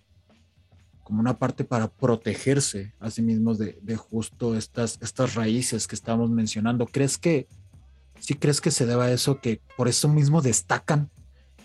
como 1.03 1.19
una 1.19 1.39
parte 1.39 1.63
para 1.63 1.87
protegerse 1.87 2.93
a 2.99 3.09
sí 3.09 3.23
mismos 3.23 3.57
de, 3.57 3.79
de 3.81 3.95
justo 3.95 4.55
estas, 4.55 4.99
estas 5.01 5.33
raíces 5.33 5.87
que 5.87 5.95
estamos 5.95 6.29
mencionando. 6.29 6.85
¿Crees 6.85 7.17
que, 7.17 7.47
sí 8.19 8.35
crees 8.35 8.61
que 8.61 8.69
se 8.69 8.85
deba 8.85 9.05
a 9.05 9.11
eso, 9.11 9.41
que 9.41 9.61
por 9.75 9.87
eso 9.87 10.07
mismo 10.07 10.43
destacan 10.43 11.09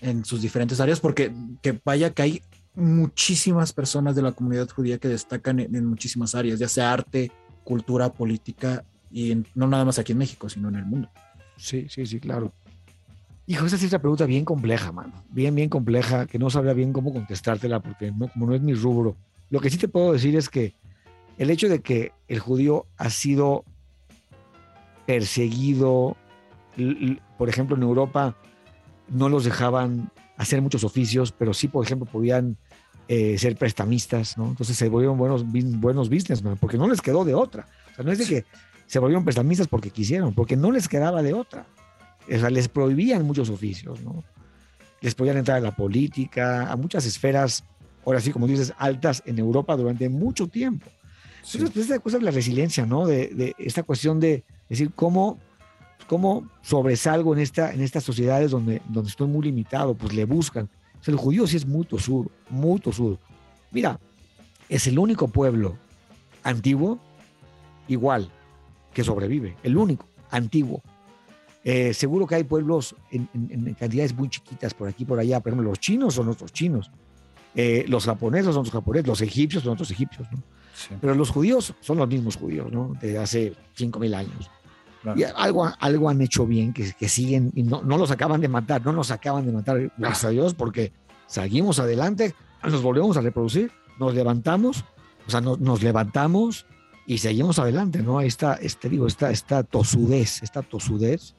en 0.07 0.24
sus 0.24 0.40
diferentes 0.40 0.80
áreas, 0.80 1.00
porque 1.00 1.32
que 1.62 1.78
vaya 1.84 2.11
que 2.11 2.22
hay 2.22 2.42
muchísimas 2.74 3.72
personas 3.72 4.14
de 4.14 4.22
la 4.22 4.32
comunidad 4.32 4.68
judía 4.68 4.98
que 4.98 5.09
destacan 5.09 5.61
en, 5.61 5.84
muchísimas 5.86 6.34
áreas, 6.34 6.59
ya 6.59 6.68
sea 6.68 6.92
arte, 6.92 7.32
cultura, 7.64 8.12
política, 8.12 8.84
y 9.11 9.42
no 9.54 9.66
nada 9.66 9.84
más 9.84 9.98
aquí 9.98 10.12
en 10.12 10.18
México, 10.18 10.48
sino 10.48 10.68
en 10.68 10.76
el 10.76 10.84
mundo. 10.84 11.09
Sí, 11.57 11.86
sí, 11.88 12.07
sí, 12.07 12.20
claro. 12.20 12.52
Hijo, 13.46 13.64
esa 13.64 13.76
es 13.76 13.82
una 13.84 13.98
pregunta 13.98 14.26
bien 14.26 14.44
compleja, 14.44 14.92
mano. 14.92 15.24
Bien, 15.30 15.54
bien 15.54 15.68
compleja, 15.68 16.26
que 16.26 16.38
no 16.38 16.50
sabría 16.50 16.74
bien 16.74 16.92
cómo 16.92 17.12
contestártela, 17.12 17.80
porque 17.80 18.12
no, 18.12 18.28
como 18.28 18.46
no 18.46 18.54
es 18.54 18.61
mi 18.61 18.74
rubro. 18.74 19.16
Lo 19.50 19.61
que 19.61 19.70
sí 19.70 19.78
te 19.78 19.88
puedo 19.88 20.12
decir 20.12 20.36
es 20.36 20.48
que 20.48 20.74
el 21.38 21.50
hecho 21.50 21.68
de 21.68 21.80
que 21.80 22.12
el 22.28 22.40
judío 22.40 22.86
ha 22.96 23.09
sido 23.09 23.64
perseguido, 25.07 26.16
por 27.38 27.48
ejemplo, 27.48 27.76
en 27.76 27.82
Europa, 27.84 28.36
no 29.09 29.28
los 29.28 29.44
dejaban 29.44 30.11
hacer 30.36 30.61
muchos 30.61 30.84
oficios, 30.84 31.32
pero 31.32 31.54
sí, 31.54 31.68
por 31.68 31.84
ejemplo, 31.84 32.07
podían 32.11 32.57
eh, 33.09 33.38
ser 33.38 33.57
prestamistas, 33.57 34.36
¿no? 34.36 34.48
Entonces 34.48 34.76
se 34.76 34.88
volvieron 34.88 35.16
buenos, 35.16 35.44
buenos 35.46 36.11
businessmen, 36.11 36.57
porque 36.57 36.76
no 36.76 36.88
les 36.88 37.00
quedó 37.00 37.24
de 37.24 37.34
otra. 37.34 37.66
O 37.92 37.94
sea, 37.94 38.04
no 38.04 38.12
es 38.12 38.18
de 38.18 38.26
que 38.26 38.44
se 38.86 38.98
volvieron 38.98 39.24
prestamistas 39.24 39.68
porque 39.68 39.90
quisieron, 39.90 40.34
porque 40.34 40.57
no 40.57 40.70
les 40.70 40.88
quedaba 40.88 41.22
de 41.22 41.32
otra. 41.32 41.66
O 42.28 42.38
sea, 42.38 42.50
les 42.50 42.68
prohibían 42.68 43.24
muchos 43.24 43.48
oficios, 43.48 44.02
¿no? 44.02 44.24
Les 45.00 45.14
podían 45.14 45.36
entrar 45.36 45.59
a 45.59 45.61
la 45.61 45.76
política, 45.76 46.70
a 46.70 46.76
muchas 46.76 47.07
esferas, 47.07 47.64
ahora 48.04 48.20
sí, 48.20 48.32
como 48.32 48.46
dices, 48.46 48.72
altas 48.78 49.22
en 49.24 49.38
Europa 49.38 49.76
durante 49.76 50.09
mucho 50.09 50.48
tiempo. 50.48 50.86
Entonces, 51.44 51.70
pues, 51.70 51.84
esta 51.84 52.00
cosa 52.00 52.18
de 52.18 52.24
la 52.24 52.32
resiliencia, 52.32 52.86
¿no? 52.86 53.07
De, 53.07 53.28
de 53.28 53.54
esta 53.59 53.84
cuestión 53.84 54.18
de 54.18 54.42
decir 54.68 54.90
cómo 54.94 55.38
¿Cómo 56.07 56.49
sobresalgo 56.62 57.34
en, 57.34 57.40
esta, 57.40 57.72
en 57.72 57.82
estas 57.82 58.05
sociedades 58.05 58.51
donde, 58.51 58.80
donde 58.88 59.11
estoy 59.11 59.26
muy 59.26 59.47
limitado? 59.47 59.94
Pues 59.94 60.12
le 60.14 60.24
buscan. 60.24 60.68
el 61.05 61.16
judío 61.16 61.47
sí 61.47 61.57
es 61.57 61.66
muy 61.66 61.84
tosudo, 61.84 62.30
muy 62.49 62.78
tosudo. 62.80 63.18
Mira, 63.72 63.99
es 64.68 64.86
el 64.86 64.99
único 64.99 65.28
pueblo 65.28 65.76
antiguo, 66.42 66.99
igual, 67.88 68.30
que 68.94 69.03
sobrevive. 69.05 69.57
El 69.62 69.76
único, 69.76 70.07
antiguo. 70.30 70.82
Eh, 71.64 71.92
seguro 71.92 72.26
que 72.26 72.36
hay 72.36 72.44
pueblos 72.44 72.94
en, 73.11 73.74
cantidades 73.74 74.14
muy 74.14 74.28
chiquitas 74.28 74.72
por 74.72 74.88
aquí 74.88 75.05
por 75.05 75.18
allá. 75.18 75.40
Por 75.40 75.51
ejemplo, 75.51 75.70
los 75.70 75.80
chinos 75.80 76.14
son 76.14 76.28
otros 76.28 76.53
chinos. 76.53 76.92
Eh, 77.57 77.84
los 77.88 78.05
japoneses 78.05 78.55
son 78.55 78.62
los 78.62 78.72
japoneses. 78.72 79.09
Los 79.09 79.20
egipcios 79.20 79.64
son 79.64 79.72
otros 79.72 79.90
egipcios. 79.90 80.28
¿no? 80.30 80.42
Pero 81.01 81.14
los 81.14 81.30
judíos 81.30 81.74
son 81.80 81.99
los 81.99 82.09
mismos 82.09 82.36
judíos, 82.36 82.70
¿no? 82.70 82.92
De 83.01 83.18
hace 83.18 83.55
5.000 83.76 84.14
años. 84.14 84.51
Y 85.14 85.24
algo, 85.24 85.70
algo 85.78 86.09
han 86.09 86.20
hecho 86.20 86.46
bien, 86.46 86.72
que, 86.72 86.92
que 86.92 87.09
siguen, 87.09 87.52
y 87.54 87.62
no, 87.62 87.82
no 87.82 87.98
los 87.98 88.11
acaban 88.11 88.40
de 88.40 88.48
matar, 88.48 88.84
no 88.84 88.92
nos 88.92 89.11
acaban 89.11 89.46
de 89.46 89.52
matar, 89.52 89.92
gracias 89.96 90.24
a 90.24 90.30
Dios, 90.30 90.54
porque 90.54 90.92
seguimos 91.26 91.78
adelante, 91.78 92.34
nos 92.62 92.82
volvemos 92.82 93.16
a 93.16 93.20
reproducir, 93.20 93.70
nos 93.98 94.14
levantamos, 94.14 94.84
o 95.26 95.30
sea, 95.30 95.40
nos 95.40 95.82
levantamos 95.82 96.66
y 97.07 97.18
seguimos 97.18 97.59
adelante, 97.59 98.02
¿no? 98.02 98.20
Esta, 98.20 98.54
este, 98.54 98.88
digo, 98.88 99.07
esta, 99.07 99.30
esta 99.30 99.62
tosudez, 99.62 100.42
esta 100.42 100.62
tosudez. 100.62 101.34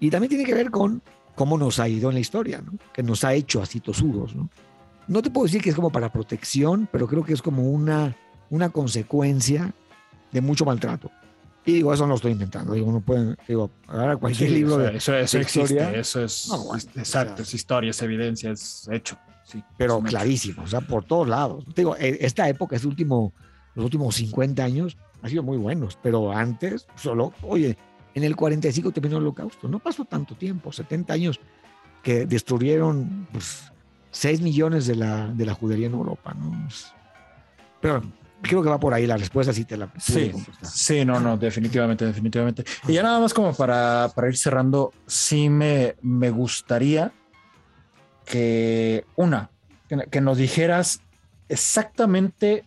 Y 0.00 0.10
también 0.10 0.30
tiene 0.30 0.44
que 0.44 0.54
ver 0.54 0.70
con 0.70 1.02
cómo 1.34 1.58
nos 1.58 1.78
ha 1.78 1.88
ido 1.88 2.08
en 2.08 2.14
la 2.14 2.20
historia, 2.20 2.62
¿no? 2.62 2.72
Que 2.92 3.02
nos 3.02 3.24
ha 3.24 3.34
hecho 3.34 3.62
así 3.62 3.80
tosudos, 3.80 4.34
¿no? 4.34 4.48
No 5.08 5.22
te 5.22 5.30
puedo 5.30 5.46
decir 5.46 5.62
que 5.62 5.70
es 5.70 5.76
como 5.76 5.90
para 5.90 6.10
protección, 6.10 6.88
pero 6.90 7.06
creo 7.06 7.22
que 7.24 7.32
es 7.32 7.42
como 7.42 7.70
una, 7.70 8.16
una 8.50 8.70
consecuencia 8.70 9.72
de 10.32 10.40
mucho 10.40 10.64
maltrato. 10.64 11.10
Y 11.66 11.72
digo, 11.72 11.92
eso 11.92 12.04
no 12.04 12.10
lo 12.10 12.14
estoy 12.14 12.32
inventando. 12.32 12.74
Digo, 12.74 12.92
no 12.92 13.00
pueden, 13.00 13.36
digo, 13.46 13.70
agarrar 13.88 14.18
cualquier 14.18 14.52
libro 14.52 14.78
de, 14.78 14.96
eso, 14.96 15.14
eso 15.16 15.38
existe, 15.38 15.98
eso 15.98 16.22
es 16.22 16.48
exacto, 16.94 17.42
es 17.42 17.52
historia, 17.52 17.90
es 17.90 18.00
evidencia, 18.02 18.52
es 18.52 18.88
hecho. 18.90 19.18
Sí, 19.44 19.62
pero 19.76 20.00
clarísimo, 20.00 20.62
o 20.62 20.66
sea, 20.66 20.80
por 20.80 21.04
todos 21.04 21.28
lados. 21.28 21.64
digo, 21.74 21.96
e, 21.96 22.18
esta 22.20 22.48
época, 22.48 22.76
este 22.76 22.88
último, 22.88 23.32
los 23.74 23.84
últimos 23.84 24.14
50 24.14 24.62
años, 24.62 24.96
han 25.22 25.30
sido 25.30 25.42
muy 25.42 25.56
buenos, 25.56 25.98
pero 26.00 26.32
antes, 26.32 26.86
solo, 26.94 27.32
oye, 27.42 27.76
en 28.14 28.24
el 28.24 28.36
45 28.36 28.92
terminó 28.92 29.18
el 29.18 29.24
holocausto, 29.24 29.68
no 29.68 29.80
pasó 29.80 30.04
tanto 30.04 30.36
tiempo, 30.36 30.72
70 30.72 31.12
años 31.12 31.40
que 32.02 32.26
destruyeron 32.26 33.26
pues, 33.32 33.72
6 34.12 34.40
millones 34.40 34.86
de 34.86 34.96
la, 34.96 35.26
de 35.28 35.44
la 35.44 35.54
judería 35.54 35.88
en 35.88 35.94
Europa, 35.94 36.32
¿no? 36.34 36.68
Pero 37.80 38.02
creo 38.42 38.62
que 38.62 38.68
va 38.68 38.78
por 38.78 38.94
ahí 38.94 39.06
la 39.06 39.16
respuesta, 39.16 39.52
si 39.52 39.64
te 39.64 39.76
la 39.76 39.90
sí, 39.98 40.32
sí, 40.62 41.04
no, 41.04 41.20
no, 41.20 41.36
definitivamente, 41.36 42.04
definitivamente. 42.04 42.64
Y 42.86 42.94
ya 42.94 43.02
nada 43.02 43.20
más 43.20 43.34
como 43.34 43.54
para, 43.54 44.10
para 44.14 44.28
ir 44.28 44.36
cerrando, 44.36 44.92
sí 45.06 45.48
me, 45.48 45.96
me 46.02 46.30
gustaría 46.30 47.12
que, 48.24 49.04
una, 49.16 49.50
que, 50.10 50.20
nos 50.20 50.38
dijeras 50.38 51.00
exactamente 51.48 52.64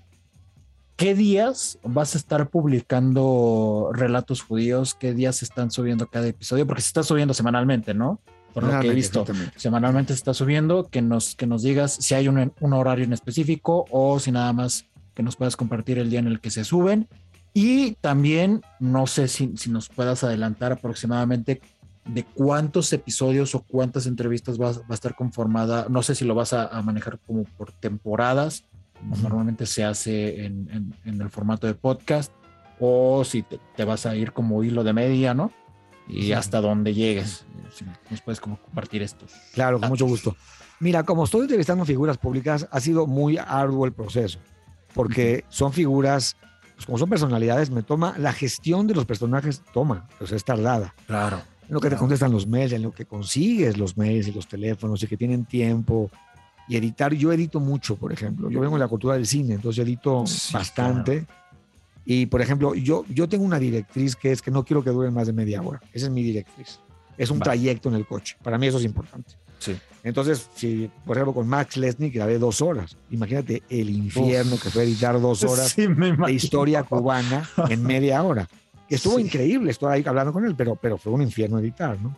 qué 0.95 1.15
días 1.15 1.80
vas 1.84 2.15
a 2.15 2.17
estar 2.17 2.49
publicando 2.49 3.89
relatos 3.93 4.41
judíos, 4.41 4.95
qué 4.95 5.13
días 5.13 5.38
se 5.38 5.45
están 5.45 5.72
subiendo 5.72 6.07
cada 6.07 6.28
episodio, 6.28 6.65
porque 6.65 6.82
se 6.82 6.88
está 6.88 7.03
subiendo 7.03 7.34
semanalmente, 7.34 7.93
¿no? 7.93 8.20
Por 8.53 8.63
lo 8.63 8.80
que 8.80 8.88
he 8.88 8.93
visto, 8.93 9.26
semanalmente 9.55 10.13
se 10.13 10.17
está 10.17 10.34
subiendo, 10.34 10.88
que 10.89 11.03
nos, 11.03 11.36
que 11.36 11.45
nos 11.45 11.61
digas 11.61 11.93
si 11.93 12.15
hay 12.15 12.28
un, 12.28 12.51
un 12.59 12.74
horario 12.74 13.05
en 13.05 13.13
específico 13.13 13.86
o 13.91 14.20
si 14.20 14.32
nada 14.32 14.51
más 14.53 14.89
que 15.20 15.24
nos 15.24 15.36
puedas 15.36 15.57
compartir 15.57 15.99
el 15.99 16.09
día 16.09 16.20
en 16.20 16.28
el 16.28 16.39
que 16.39 16.49
se 16.49 16.63
suben. 16.63 17.09
Y 17.53 17.95
también, 17.95 18.61
no 18.80 19.05
sé 19.05 19.28
si, 19.28 19.51
si 19.57 19.70
nos 19.70 19.89
puedas 19.89 20.24
adelantar 20.24 20.72
aproximadamente 20.72 21.59
de 22.05 22.24
cuántos 22.24 22.93
episodios 22.93 23.53
o 23.53 23.59
cuántas 23.59 24.05
entrevistas 24.05 24.57
va, 24.57 24.72
va 24.72 24.86
a 24.91 24.93
estar 24.93 25.15
conformada. 25.15 25.88
No 25.89 26.03
sé 26.03 26.15
si 26.15 26.24
lo 26.24 26.36
vas 26.36 26.53
a, 26.53 26.70
manejar 26.84 27.20
como 27.28 27.43
por 27.43 27.74
temporadas, 27.74 28.63
como 28.97 29.17
normalmente 29.17 29.65
se 29.65 29.84
hace 29.84 30.45
en, 30.45 30.95
en, 31.03 31.22
el 31.22 31.30
formato 31.30 31.67
de 31.67 31.74
podcast, 31.74 32.32
o 32.80 33.26
si 33.26 33.43
te, 33.76 33.84
vas 33.84 34.05
a 34.05 34.15
ir 34.15 34.32
como 34.32 34.63
hilo 34.63 34.86
de 34.86 34.93
media, 34.93 35.34
¿no? 35.34 35.51
Y 36.07 36.32
hasta 36.32 36.61
donde 36.61 36.93
llegues. 36.93 37.45
Si 37.74 37.84
nos 38.09 38.22
puedes 38.22 38.39
como 38.39 38.55
compartir 38.55 39.01
esto. 39.01 39.26
Claro, 39.53 39.82
con 39.82 39.89
mucho 39.89 40.05
gusto. 40.05 40.38
Mira, 40.80 41.03
como 41.03 41.26
estoy 41.26 41.41
entrevistando 41.41 41.84
figuras 41.84 42.17
públicas, 42.17 42.70
ha 42.72 42.80
sido 42.80 43.05
muy 43.05 43.38
arduo 43.38 43.86
el 43.86 43.91
proceso 43.91 44.39
porque 44.94 45.46
son 45.50 45.74
figuras 45.74 46.36
pues 46.80 46.86
como 46.86 46.98
son 46.98 47.10
personalidades, 47.10 47.70
me 47.72 47.84
toma, 47.84 48.16
la 48.18 48.32
gestión 48.32 48.88
de 48.88 48.96
los 48.96 49.04
personajes 49.06 49.62
toma, 49.74 50.08
pues 50.18 50.32
es 50.32 50.46
tardada. 50.46 50.96
Claro. 51.08 51.42
En 51.68 51.74
lo 51.74 51.82
que 51.82 51.90
te 51.90 51.98
contestan 51.98 52.32
los 52.32 52.48
mails, 52.48 52.72
en 52.72 52.84
lo 52.84 52.94
que 52.94 53.04
consigues 53.04 53.78
los 53.78 53.98
mails 53.98 54.30
y 54.30 54.32
los 54.32 54.48
teléfonos 54.48 55.04
y 55.04 55.08
que 55.08 55.18
tienen 55.18 55.44
tiempo. 55.44 56.10
Y 56.70 56.78
editar, 56.78 57.14
yo 57.14 57.34
edito 57.34 57.60
mucho, 57.60 57.98
por 57.98 58.14
ejemplo. 58.14 58.50
Yo 58.50 58.62
vengo 58.62 58.76
de 58.76 58.80
la 58.80 58.88
cultura 58.88 59.16
del 59.16 59.28
cine, 59.28 59.56
entonces 59.56 59.84
edito 59.84 60.24
bastante. 60.54 61.26
Y, 62.06 62.28
por 62.28 62.42
ejemplo, 62.42 62.74
yo, 62.74 63.04
yo 63.10 63.28
tengo 63.28 63.44
una 63.44 63.60
directriz 63.60 64.16
que 64.16 64.32
es 64.32 64.42
que 64.42 64.50
no 64.50 64.64
quiero 64.64 64.82
que 64.82 64.92
dure 64.92 65.12
más 65.12 65.28
de 65.28 65.34
media 65.34 65.62
hora. 65.62 65.82
Esa 65.92 66.06
es 66.06 66.12
mi 66.14 66.24
directriz. 66.24 66.80
Es 67.18 67.30
un 67.30 67.42
trayecto 67.42 67.90
en 67.90 67.96
el 67.96 68.08
coche. 68.08 68.38
Para 68.42 68.58
mí 68.58 68.68
eso 68.68 68.78
es 68.78 68.86
importante. 68.86 69.34
Sí. 69.60 69.78
Entonces, 70.03 70.49
si, 70.55 70.89
por 71.05 71.18
ejemplo, 71.18 71.34
con 71.34 71.47
Max 71.47 71.78
Lesnick 71.78 72.14
grabé 72.14 72.39
dos 72.39 72.62
horas. 72.62 72.97
Imagínate 73.12 73.64
el 73.70 73.89
infierno 73.89 74.57
que 74.57 74.70
fue 74.70 74.84
editar 74.84 75.20
dos 75.20 75.43
horas 75.43 75.76
de 75.76 76.34
historia 76.34 76.84
cubana 76.84 77.47
en 77.70 77.84
media 77.84 78.24
hora. 78.24 78.47
Estuvo 78.89 79.20
increíble, 79.20 79.72
estoy 79.72 79.93
ahí 79.93 80.03
hablando 80.05 80.34
con 80.34 80.45
él, 80.45 80.55
pero, 80.55 80.76
pero 80.76 80.97
fue 80.97 81.14
un 81.14 81.22
infierno 81.22 81.60
editar, 81.60 82.01
¿no? 82.01 82.16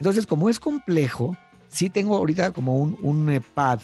Entonces, 0.00 0.26
como 0.26 0.48
es 0.48 0.58
complejo, 0.58 1.36
sí 1.68 1.90
tengo 1.90 2.16
ahorita 2.16 2.52
como 2.52 2.78
un, 2.78 2.98
un 3.02 3.30
eh, 3.30 3.40
pad, 3.40 3.80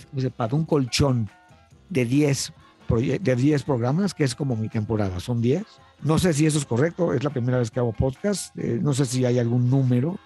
un 0.53 0.65
colchón 0.65 1.29
de 1.91 2.05
10 2.05 2.53
de 3.21 3.37
10 3.37 3.63
programas, 3.63 4.15
que 4.15 4.25
es 4.25 4.35
como 4.35 4.57
mi 4.57 4.69
temporada, 4.69 5.19
son 5.21 5.41
10. 5.41 5.65
No 6.03 6.19
sé 6.19 6.33
si 6.35 6.47
eso 6.47 6.59
es 6.59 6.67
correcto, 6.67 7.15
es 7.15 7.25
la 7.25 7.31
primera 7.31 7.59
vez 7.59 7.71
que 7.71 7.81
hago 7.81 7.93
podcast, 7.93 8.57
eh, 8.59 8.79
no 8.81 8.93
sé 8.93 9.07
si 9.07 9.25
hay 9.25 9.39
algún 9.39 9.71
número. 9.71 10.19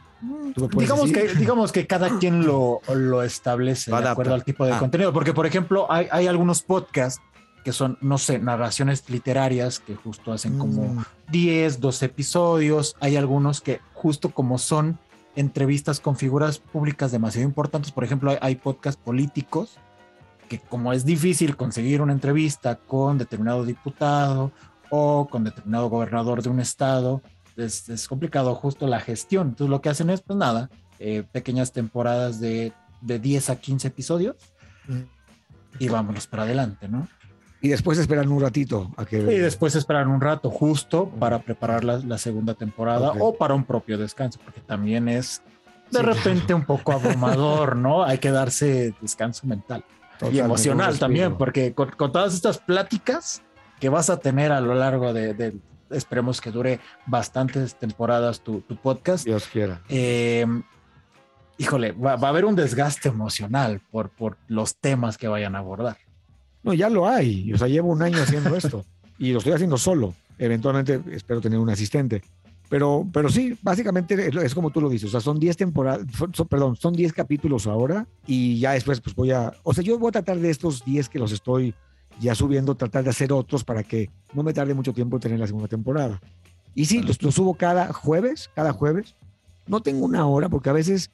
Digamos 0.76 1.12
que, 1.12 1.28
digamos 1.34 1.72
que 1.72 1.86
cada 1.86 2.18
quien 2.18 2.44
lo, 2.44 2.80
lo 2.92 3.22
establece 3.22 3.90
de 3.90 4.08
acuerdo 4.08 4.34
al 4.34 4.44
tipo 4.44 4.66
de 4.66 4.72
ah. 4.72 4.78
contenido, 4.78 5.12
porque 5.12 5.32
por 5.32 5.46
ejemplo 5.46 5.86
hay, 5.90 6.08
hay, 6.10 6.26
algunos 6.26 6.62
podcasts 6.62 7.22
que 7.64 7.72
son, 7.72 7.98
no 8.00 8.18
sé, 8.18 8.38
narraciones 8.38 9.08
literarias 9.08 9.78
que 9.78 9.94
justo 9.94 10.32
hacen 10.32 10.58
como 10.58 11.04
10, 11.30 11.78
mm. 11.78 11.80
12 11.80 12.06
episodios, 12.06 12.96
hay 13.00 13.16
algunos 13.16 13.60
que 13.60 13.80
justo 13.94 14.30
como 14.30 14.58
son 14.58 14.98
entrevistas 15.36 16.00
con 16.00 16.16
figuras 16.16 16.58
públicas 16.58 17.12
demasiado 17.12 17.46
importantes, 17.46 17.92
por 17.92 18.04
ejemplo 18.04 18.30
hay, 18.30 18.38
hay 18.40 18.56
podcasts 18.56 19.00
políticos 19.02 19.78
que 20.48 20.58
como 20.58 20.92
es 20.92 21.04
difícil 21.04 21.56
conseguir 21.56 22.00
una 22.00 22.12
entrevista 22.12 22.76
con 22.76 23.18
determinado 23.18 23.64
diputado 23.64 24.50
o 24.90 25.28
con 25.28 25.44
determinado 25.44 25.88
gobernador 25.88 26.42
de 26.42 26.48
un 26.48 26.60
estado, 26.60 27.22
es, 27.58 28.08
complicado 28.08 28.54
justo 28.54 28.86
la 28.86 29.00
gestión. 29.00 29.48
Entonces 29.48 29.70
lo 29.70 29.80
que 29.80 29.88
hacen 29.88 30.10
es, 30.10 30.20
pues 30.22 30.38
nada, 30.38 30.70
eh, 30.98 31.24
pequeñas 31.30 31.72
temporadas 31.72 32.40
de, 32.40 32.72
de, 33.00 33.18
10 33.18 33.50
a 33.50 33.56
15 33.56 33.88
episodios 33.88 34.36
y 35.78 35.88
vámonos 35.88 36.26
para 36.26 36.44
adelante, 36.44 36.88
¿no? 36.88 37.08
Y 37.60 37.68
después 37.68 37.98
esperan 37.98 38.30
un 38.30 38.40
ratito 38.40 38.92
a 38.96 39.04
que... 39.04 39.18
Y 39.18 39.38
después 39.38 39.74
esperan 39.74 40.08
un 40.08 40.20
rato 40.20 40.48
justo 40.48 41.10
para 41.10 41.40
preparar 41.40 41.82
la, 41.82 41.98
la 41.98 42.16
segunda 42.16 42.54
temporada 42.54 43.12
o 43.18 43.36
para 43.36 43.54
un 43.54 43.64
propio 43.64 43.98
descanso, 43.98 44.38
porque 44.44 44.60
también 44.60 45.08
es 45.08 45.42
de 45.90 46.02
repente 46.02 46.54
un 46.54 46.64
poco 46.64 46.92
abrumador, 46.92 47.76
¿no? 47.76 48.04
Hay 48.04 48.18
que 48.18 48.30
darse 48.30 48.94
descanso 49.00 49.46
mental 49.46 49.84
y 50.32 50.38
emocional 50.38 50.98
también, 50.98 51.36
porque 51.36 51.74
con, 51.74 51.90
todas 51.96 52.34
estas 52.34 52.58
pláticas 52.58 53.42
que 53.80 53.88
vas 53.88 54.10
a 54.10 54.18
tener 54.18 54.52
a 54.52 54.60
lo 54.60 54.74
largo 54.74 55.12
de, 55.12 55.56
esperemos 55.90 56.40
que 56.40 56.50
dure 56.50 56.80
bastantes 57.06 57.74
temporadas 57.74 58.40
tu, 58.40 58.62
podcast. 58.82 59.24
Dios 59.24 59.46
quiera. 59.52 59.80
Em, 59.88 60.62
híjole, 61.58 61.92
va, 61.92 62.12
a 62.12 62.28
haber 62.28 62.44
un 62.44 62.54
desgaste 62.54 63.08
emocional 63.08 63.80
por, 63.90 64.10
por 64.10 64.36
los 64.48 64.76
temas 64.76 65.18
que 65.18 65.28
vayan 65.28 65.56
a 65.56 65.58
abordar. 65.58 65.96
No, 66.62 66.74
ya 66.74 66.88
lo 66.88 67.08
hay. 67.08 67.52
O 67.52 67.58
sea, 67.58 67.68
llevo 67.68 67.90
un 67.90 68.02
año 68.02 68.18
haciendo 68.22 68.54
esto 68.56 68.84
y 69.18 69.32
lo 69.32 69.38
estoy 69.38 69.52
haciendo 69.52 69.78
solo. 69.78 70.14
Eventualmente 70.38 71.00
espero 71.12 71.40
tener 71.40 71.58
un 71.58 71.70
asistente. 71.70 72.22
Pero, 72.68 73.06
pero 73.12 73.28
sí, 73.30 73.56
básicamente 73.62 74.30
es 74.44 74.54
como 74.54 74.70
tú 74.70 74.80
lo 74.80 74.90
dices, 74.90 75.08
o 75.08 75.10
sea, 75.10 75.20
son 75.20 75.38
10 75.38 75.56
temporadas, 75.56 76.06
perdón, 76.50 76.76
son 76.76 76.92
10 76.92 77.14
capítulos 77.14 77.66
ahora 77.66 78.06
y 78.26 78.58
ya 78.58 78.72
después 78.72 79.00
pues 79.00 79.16
voy 79.16 79.30
a, 79.30 79.54
o 79.62 79.72
sea, 79.72 79.82
yo 79.82 79.98
voy 79.98 80.10
a 80.10 80.12
tratar 80.12 80.38
de 80.38 80.50
estos 80.50 80.84
10 80.84 81.08
que 81.08 81.18
los 81.18 81.32
estoy 81.32 81.74
ya 82.20 82.34
subiendo, 82.34 82.74
tratar 82.74 83.04
de 83.04 83.10
hacer 83.10 83.32
otros 83.32 83.64
para 83.64 83.82
que 83.82 84.10
no 84.32 84.42
me 84.42 84.52
tarde 84.52 84.74
mucho 84.74 84.92
tiempo 84.92 85.16
en 85.16 85.20
tener 85.20 85.38
la 85.38 85.46
segunda 85.46 85.68
temporada. 85.68 86.20
Y 86.74 86.84
sí, 86.86 87.02
los, 87.02 87.16
subo 87.34 87.54
cada 87.54 87.92
jueves, 87.92 88.50
cada 88.54 88.72
jueves. 88.72 89.14
No 89.66 89.80
tengo 89.80 90.04
una 90.04 90.26
hora 90.26 90.48
porque 90.48 90.70
a 90.70 90.72
veces 90.72 91.10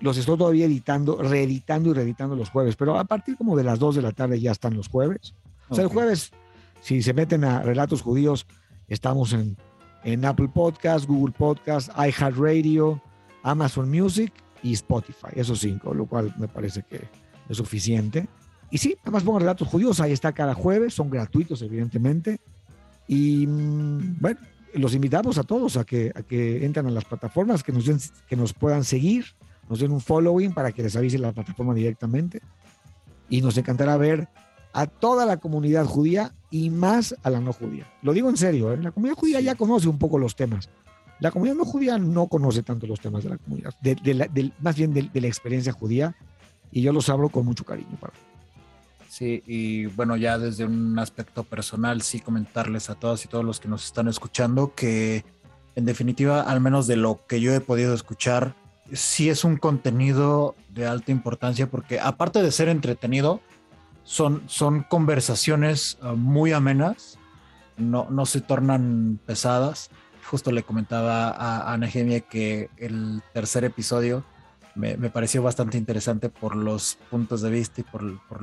los 0.00 0.16
estoy 0.16 0.36
todavía 0.36 0.66
editando, 0.66 1.16
reeditando 1.22 1.90
y 1.90 1.94
reeditando 1.94 2.36
los 2.36 2.50
jueves, 2.50 2.76
pero 2.76 2.98
a 2.98 3.04
partir 3.04 3.36
como 3.36 3.56
de 3.56 3.64
las 3.64 3.78
2 3.78 3.96
de 3.96 4.02
la 4.02 4.12
tarde 4.12 4.40
ya 4.40 4.52
están 4.52 4.76
los 4.76 4.88
jueves. 4.88 5.34
O 5.68 5.74
sea, 5.74 5.84
el 5.84 5.90
jueves, 5.90 6.32
si 6.80 7.02
se 7.02 7.14
meten 7.14 7.44
a 7.44 7.62
Relatos 7.62 8.02
Judíos, 8.02 8.46
estamos 8.88 9.32
en 9.32 9.56
en 10.04 10.24
Apple 10.24 10.48
Podcast, 10.48 11.06
Google 11.06 11.34
Podcast, 11.36 11.90
iHeartRadio, 11.96 13.00
Amazon 13.42 13.90
Music 13.90 14.32
y 14.62 14.74
Spotify. 14.74 15.28
Esos 15.34 15.60
cinco, 15.60 15.94
lo 15.94 16.06
cual 16.06 16.34
me 16.38 16.46
parece 16.46 16.82
que 16.82 17.08
es 17.48 17.56
suficiente. 17.56 18.28
Y 18.74 18.78
sí, 18.78 18.96
además 19.02 19.22
pongo 19.22 19.38
relatos 19.38 19.68
judíos, 19.68 20.00
ahí 20.00 20.10
está 20.10 20.32
cada 20.32 20.52
jueves, 20.52 20.94
son 20.94 21.08
gratuitos 21.08 21.62
evidentemente. 21.62 22.40
Y 23.06 23.46
mm, 23.46 24.16
bueno, 24.20 24.40
los 24.74 24.96
invitamos 24.96 25.38
a 25.38 25.44
todos 25.44 25.76
a 25.76 25.84
que, 25.84 26.10
a 26.12 26.22
que 26.22 26.66
entren 26.66 26.88
a 26.88 26.90
las 26.90 27.04
plataformas, 27.04 27.62
que 27.62 27.70
nos, 27.70 27.84
que 28.26 28.34
nos 28.34 28.52
puedan 28.52 28.82
seguir, 28.82 29.26
nos 29.68 29.78
den 29.78 29.92
un 29.92 30.00
following 30.00 30.52
para 30.52 30.72
que 30.72 30.82
les 30.82 30.96
avise 30.96 31.18
la 31.18 31.30
plataforma 31.30 31.72
directamente. 31.72 32.42
Y 33.28 33.42
nos 33.42 33.56
encantará 33.56 33.96
ver 33.96 34.26
a 34.72 34.88
toda 34.88 35.24
la 35.24 35.36
comunidad 35.36 35.84
judía 35.84 36.34
y 36.50 36.68
más 36.70 37.14
a 37.22 37.30
la 37.30 37.38
no 37.38 37.52
judía. 37.52 37.86
Lo 38.02 38.12
digo 38.12 38.28
en 38.28 38.36
serio, 38.36 38.72
¿eh? 38.72 38.76
la 38.78 38.90
comunidad 38.90 39.16
judía 39.16 39.40
ya 39.40 39.54
conoce 39.54 39.88
un 39.88 40.00
poco 40.00 40.18
los 40.18 40.34
temas. 40.34 40.68
La 41.20 41.30
comunidad 41.30 41.54
no 41.54 41.64
judía 41.64 41.96
no 41.96 42.26
conoce 42.26 42.64
tanto 42.64 42.88
los 42.88 42.98
temas 42.98 43.22
de 43.22 43.30
la 43.30 43.38
comunidad, 43.38 43.72
de, 43.80 44.52
más 44.58 44.74
bien 44.74 44.92
de, 44.92 45.08
la 45.12 45.28
experiencia 45.28 45.72
judía, 45.72 46.16
y 46.72 46.82
yo 46.82 46.92
los 46.92 47.08
hablo 47.08 47.28
con 47.28 47.44
mucho 47.46 47.64
cariño 47.64 47.96
para 48.00 48.12
Sí, 49.16 49.44
y 49.46 49.86
bueno, 49.86 50.16
ya 50.16 50.38
desde 50.38 50.64
un 50.64 50.98
aspecto 50.98 51.44
personal, 51.44 52.02
sí 52.02 52.18
comentarles 52.18 52.90
a 52.90 52.96
todas 52.96 53.24
y 53.24 53.28
todos 53.28 53.44
los 53.44 53.60
que 53.60 53.68
nos 53.68 53.84
están 53.84 54.08
escuchando 54.08 54.74
que 54.74 55.24
en 55.76 55.84
definitiva, 55.84 56.40
al 56.40 56.60
menos 56.60 56.88
de 56.88 56.96
lo 56.96 57.24
que 57.28 57.40
yo 57.40 57.54
he 57.54 57.60
podido 57.60 57.94
escuchar, 57.94 58.56
sí 58.92 59.28
es 59.28 59.44
un 59.44 59.56
contenido 59.56 60.56
de 60.70 60.88
alta 60.88 61.12
importancia 61.12 61.70
porque 61.70 62.00
aparte 62.00 62.42
de 62.42 62.50
ser 62.50 62.68
entretenido, 62.68 63.40
son, 64.02 64.42
son 64.48 64.82
conversaciones 64.82 65.96
ah, 66.02 66.14
muy 66.16 66.50
amenas, 66.50 67.16
no, 67.76 68.08
no 68.10 68.26
se 68.26 68.40
tornan 68.40 69.20
pesadas. 69.24 69.90
Justo 70.28 70.50
le 70.50 70.64
comentaba 70.64 71.28
a 71.28 71.72
Ana 71.72 71.86
Gemia 71.86 72.18
que 72.18 72.68
el 72.78 73.22
tercer 73.32 73.62
episodio 73.62 74.24
me, 74.74 74.96
pareció 75.08 75.40
bastante 75.40 75.78
interesante 75.78 76.30
por 76.30 76.56
los 76.56 76.98
puntos 77.10 77.42
de 77.42 77.50
vista 77.50 77.80
y 77.80 77.84
por, 77.84 78.20
por 78.26 78.42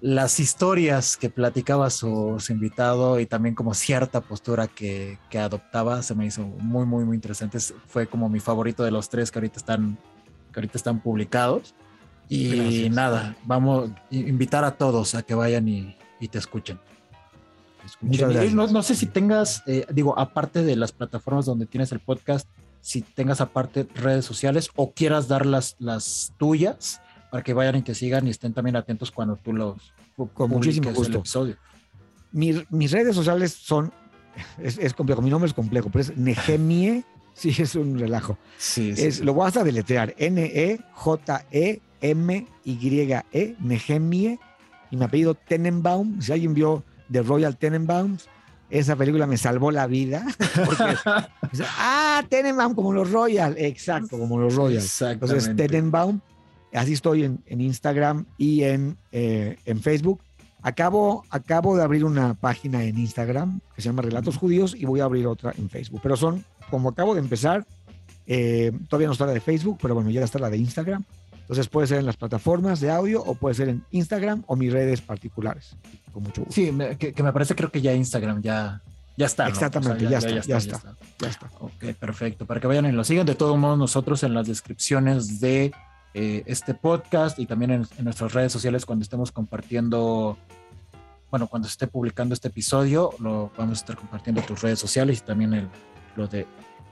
las 0.00 0.40
historias 0.40 1.16
que 1.16 1.30
platicaba 1.30 1.90
su, 1.90 2.42
invitado 2.50 3.18
y 3.18 3.26
también 3.26 3.54
como 3.54 3.74
cierta 3.74 4.20
postura 4.20 4.68
que, 4.68 5.18
que, 5.30 5.38
adoptaba. 5.38 6.02
Se 6.02 6.14
me 6.14 6.26
hizo 6.26 6.42
muy, 6.42 6.84
muy, 6.86 7.04
muy 7.04 7.14
interesante. 7.14 7.58
Fue 7.86 8.06
como 8.06 8.28
mi 8.28 8.40
favorito 8.40 8.84
de 8.84 8.90
los 8.90 9.08
tres 9.08 9.30
que 9.30 9.38
ahorita 9.38 9.58
están, 9.58 9.98
que 10.52 10.60
ahorita 10.60 10.76
están 10.76 11.00
publicados. 11.00 11.74
Y 12.28 12.88
nada, 12.90 13.36
vamos 13.44 13.90
a 13.90 14.14
invitar 14.14 14.64
a 14.64 14.72
todos 14.72 15.14
a 15.14 15.22
que 15.22 15.34
vayan 15.34 15.68
y, 15.68 15.96
te 16.28 16.38
escuchen. 16.38 16.78
no, 18.00 18.82
sé 18.82 18.96
si 18.96 19.06
tengas, 19.06 19.62
eh, 19.66 19.86
digo, 19.92 20.18
aparte 20.18 20.64
de 20.64 20.74
las 20.74 20.90
plataformas 20.90 21.46
donde 21.46 21.66
tienes 21.66 21.92
el 21.92 22.00
podcast, 22.00 22.48
si 22.80 23.02
tengas 23.02 23.40
aparte 23.40 23.86
redes 23.94 24.24
sociales 24.24 24.70
o 24.74 24.92
quieras 24.92 25.28
dar 25.28 25.46
las, 25.46 25.76
las 25.78 26.32
tuyas 26.36 27.00
para 27.30 27.42
que 27.42 27.54
vayan 27.54 27.76
y 27.76 27.82
te 27.82 27.94
sigan 27.94 28.26
y 28.26 28.30
estén 28.30 28.52
también 28.52 28.76
atentos 28.76 29.10
cuando 29.10 29.36
tú 29.36 29.52
los 29.52 29.92
con 30.34 30.50
muchísimo 30.50 30.92
gusto. 30.92 31.18
episodio. 31.18 31.56
mis 32.32 32.90
redes 32.90 33.14
sociales 33.14 33.52
son, 33.52 33.92
es, 34.58 34.78
es, 34.78 34.94
complejo, 34.94 35.20
mi 35.22 35.30
nombre 35.30 35.48
es 35.48 35.54
complejo, 35.54 35.90
pero 35.90 36.02
es 36.02 36.16
Nehemie, 36.16 37.04
sí, 37.34 37.54
es 37.58 37.74
un 37.74 37.98
relajo. 37.98 38.38
Sí, 38.56 38.94
es, 38.96 39.20
Lo 39.20 39.34
voy 39.34 39.48
hasta 39.48 39.62
deletrear, 39.62 40.14
N-E-J-E 40.16 41.82
M-Y-E, 42.00 43.56
Nehemie, 43.60 44.38
y 44.90 44.96
mi 44.96 45.04
apellido 45.04 45.34
Tenenbaum. 45.34 46.20
Si 46.20 46.32
alguien 46.32 46.54
vio 46.54 46.84
The 47.10 47.22
Royal 47.22 47.56
Tenenbaums, 47.56 48.28
esa 48.70 48.96
película 48.96 49.26
me 49.26 49.36
salvó 49.36 49.70
la 49.70 49.86
vida. 49.86 50.24
ah, 51.78 52.22
Tenenbaum, 52.28 52.74
como 52.74 52.92
los 52.92 53.10
Royal, 53.10 53.56
exacto, 53.58 54.18
como 54.18 54.38
los 54.38 54.54
Royal. 54.54 54.84
Entonces, 55.00 55.54
Tenenbaum, 55.56 56.20
así 56.72 56.92
estoy 56.92 57.24
en, 57.24 57.60
Instagram 57.60 58.26
y 58.38 58.62
en, 58.64 58.96
eh, 59.12 59.56
en 59.64 59.80
Facebook. 59.80 60.20
Acabo, 60.62 61.24
acabo 61.30 61.76
de 61.76 61.82
abrir 61.82 62.04
una 62.04 62.34
página 62.34 62.82
en 62.82 62.98
Instagram 62.98 63.60
que 63.74 63.82
se 63.82 63.88
llama 63.88 64.02
Relatos 64.02 64.36
Judíos 64.36 64.74
y 64.76 64.84
voy 64.84 65.00
a 65.00 65.04
abrir 65.04 65.26
otra 65.26 65.52
en 65.56 65.70
Facebook. 65.70 66.00
Pero 66.02 66.16
son, 66.16 66.44
como 66.70 66.88
acabo 66.88 67.14
de 67.14 67.20
empezar, 67.20 67.64
eh, 68.26 68.72
todavía 68.88 69.06
no 69.06 69.12
está 69.12 69.26
la 69.26 69.32
de 69.32 69.40
Facebook, 69.40 69.78
pero 69.80 69.94
bueno, 69.94 70.10
ya 70.10 70.24
está 70.24 70.38
la 70.38 70.50
de 70.50 70.58
Instagram. 70.58 71.04
Entonces 71.42 71.68
puede 71.68 71.86
ser 71.86 71.98
en 71.98 72.06
las 72.06 72.16
plataformas 72.16 72.80
de 72.80 72.90
audio 72.90 73.22
o 73.22 73.36
puede 73.36 73.54
ser 73.54 73.68
en 73.68 73.84
Instagram 73.92 74.42
o 74.48 74.56
mis 74.56 74.72
redes 74.72 75.00
particulares. 75.00 75.76
Con 76.12 76.24
mucho 76.24 76.42
gusto. 76.42 76.54
Sí, 76.54 76.76
que, 76.98 77.22
me 77.22 77.32
parece 77.32 77.54
creo 77.54 77.70
que 77.70 77.80
ya 77.80 77.94
Instagram 77.94 78.42
ya, 78.42 78.82
ya 79.16 79.26
está. 79.26 79.46
Exactamente, 79.46 80.08
ya, 80.08 80.18
está, 80.18 80.30
ya, 80.30 80.56
está, 80.56 80.96
ya, 81.20 81.28
está, 81.28 81.50
Ok, 81.60 81.94
perfecto. 82.00 82.46
Para 82.46 82.60
que 82.60 82.66
vayan 82.66 82.86
y 82.86 82.92
lo 82.92 83.04
sigan. 83.04 83.24
De 83.24 83.36
todos 83.36 83.56
modos, 83.56 83.78
nosotros 83.78 84.24
en 84.24 84.34
las 84.34 84.48
descripciones 84.48 85.38
de 85.38 85.72
eh, 86.18 86.44
este 86.46 86.72
podcast 86.72 87.38
y 87.38 87.44
también 87.44 87.72
en, 87.72 87.86
nuestras 87.98 88.32
redes 88.32 88.50
sociales 88.50 88.86
cuando 88.86 89.02
estemos 89.02 89.32
compartiendo, 89.32 90.38
bueno, 91.30 91.46
cuando 91.46 91.68
se 91.68 91.72
esté 91.72 91.86
publicando 91.88 92.32
este 92.32 92.48
episodio, 92.48 93.10
lo 93.18 93.52
vamos 93.58 93.80
a 93.80 93.80
estar 93.82 93.96
compartiendo 93.96 94.40
tus 94.40 94.62
redes 94.62 94.78
sociales 94.78 95.18
y 95.18 95.26
también 95.26 95.52
el, 95.52 95.68
lo 96.16 96.26
de 96.26 96.46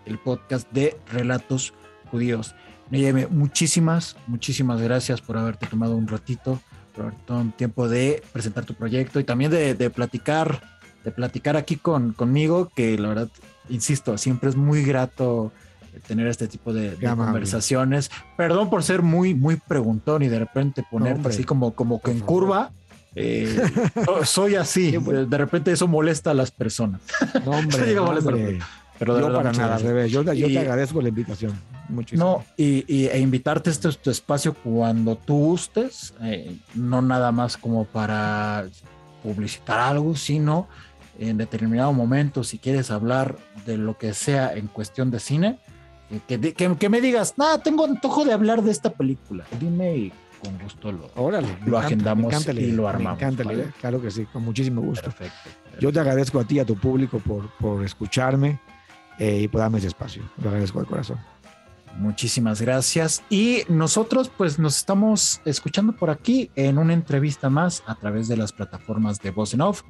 el 0.04 0.18
podcast 0.18 0.70
de 0.72 0.98
Relatos 1.10 1.72
Judíos. 2.10 2.54
Neyeme, 2.90 3.26
muchísimas, 3.28 4.18
muchísimas 4.26 4.78
gracias 4.82 5.22
por 5.22 5.38
haberte 5.38 5.68
tomado 5.68 5.96
un 5.96 6.06
ratito, 6.06 6.60
por 6.94 7.06
haber 7.06 7.18
tomado 7.20 7.46
un 7.46 7.52
tiempo 7.52 7.88
de 7.88 8.22
presentar 8.30 8.66
tu 8.66 8.74
proyecto 8.74 9.20
y 9.20 9.24
también 9.24 9.50
de, 9.50 9.88
platicar, 9.88 10.60
de 11.02 11.12
platicar 11.12 11.56
aquí 11.56 11.76
con, 11.76 12.12
conmigo, 12.12 12.70
que 12.76 12.98
la 12.98 13.08
verdad, 13.08 13.28
insisto, 13.70 14.18
siempre 14.18 14.50
es 14.50 14.56
muy 14.56 14.84
grato 14.84 15.50
tener 16.06 16.26
este 16.26 16.48
tipo 16.48 16.72
de, 16.72 16.96
conversaciones. 16.96 18.10
Perdón 18.36 18.70
por 18.70 18.82
ser 18.82 19.02
muy, 19.02 19.34
muy 19.34 19.56
preguntón 19.56 20.22
y 20.22 20.28
de 20.28 20.38
repente 20.38 20.84
ponerte 20.90 21.28
así 21.28 21.44
como, 21.44 21.74
como 21.74 22.00
que 22.00 22.10
en 22.10 22.20
curva. 22.20 22.70
Eh, 23.16 23.56
soy 24.24 24.56
así, 24.56 24.92
de, 24.92 25.38
repente 25.38 25.70
eso 25.70 25.86
molesta 25.86 26.32
a 26.32 26.34
las 26.34 26.50
personas. 26.50 27.00
No, 27.44 27.52
hombre, 27.58 28.58
Pero 28.98 29.20
yo 29.20 29.32
para 29.32 29.52
nada, 29.52 29.78
revés. 29.78 30.10
Yo, 30.10 30.24
te 30.24 30.58
agradezco 30.58 31.00
la 31.00 31.08
invitación. 31.08 31.52
Muchísimo. 31.88 32.24
No, 32.24 32.44
y, 32.56 33.06
e 33.06 33.18
invitarte 33.18 33.70
a 33.70 33.72
este 33.72 33.92
tu 33.92 34.10
espacio 34.10 34.54
cuando 34.54 35.16
tú 35.16 35.36
gustes, 35.36 36.14
eh, 36.22 36.56
no 36.74 37.02
nada 37.02 37.30
más 37.30 37.56
como 37.56 37.84
para 37.84 38.66
publicitar 39.22 39.78
algo, 39.78 40.16
sino 40.16 40.68
en 41.18 41.36
determinado 41.36 41.92
momento, 41.92 42.42
si 42.42 42.58
quieres 42.58 42.90
hablar 42.90 43.36
de 43.66 43.78
lo 43.78 43.96
que 43.96 44.14
sea 44.14 44.52
en 44.54 44.66
cuestión 44.66 45.10
de 45.10 45.20
cine, 45.20 45.58
que, 46.28 46.54
que, 46.54 46.88
me 46.88 47.00
digas, 47.00 47.34
nada, 47.36 47.58
tengo 47.58 47.84
antojo 47.84 48.24
de 48.24 48.32
hablar 48.32 48.62
de 48.62 48.70
esta 48.70 48.90
película. 48.92 49.44
Dime 49.58 49.96
y 49.96 50.12
con 50.42 50.58
gusto 50.58 50.92
lo, 50.92 51.10
lo 51.66 51.78
agendamos 51.78 52.46
y 52.48 52.72
lo 52.72 52.88
armamos. 52.88 53.22
claro 53.80 54.00
que 54.00 54.10
sí, 54.10 54.26
con 54.26 54.44
muchísimo 54.44 54.82
gusto. 54.82 55.04
Perfecto, 55.04 55.50
Yo 55.80 55.92
te 55.92 56.00
agradezco 56.00 56.38
a 56.40 56.44
ti, 56.44 56.58
a 56.58 56.64
tu 56.64 56.76
público, 56.76 57.18
por, 57.18 57.48
por 57.58 57.84
escucharme 57.84 58.60
eh, 59.18 59.40
y 59.42 59.48
por 59.48 59.60
darme 59.60 59.78
ese 59.78 59.88
espacio. 59.88 60.22
Lo 60.42 60.50
agradezco 60.50 60.80
de 60.80 60.86
corazón. 60.86 61.18
Muchísimas 61.98 62.60
gracias. 62.60 63.22
Y 63.30 63.62
nosotros 63.68 64.30
pues 64.36 64.58
nos 64.58 64.76
estamos 64.76 65.40
escuchando 65.44 65.94
por 65.94 66.10
aquí 66.10 66.50
en 66.56 66.78
una 66.78 66.92
entrevista 66.92 67.48
más 67.48 67.82
a 67.86 67.94
través 67.94 68.28
de 68.28 68.36
las 68.36 68.52
plataformas 68.52 69.20
de 69.20 69.30
Voz 69.30 69.54
en 69.54 69.60
Off. 69.60 69.82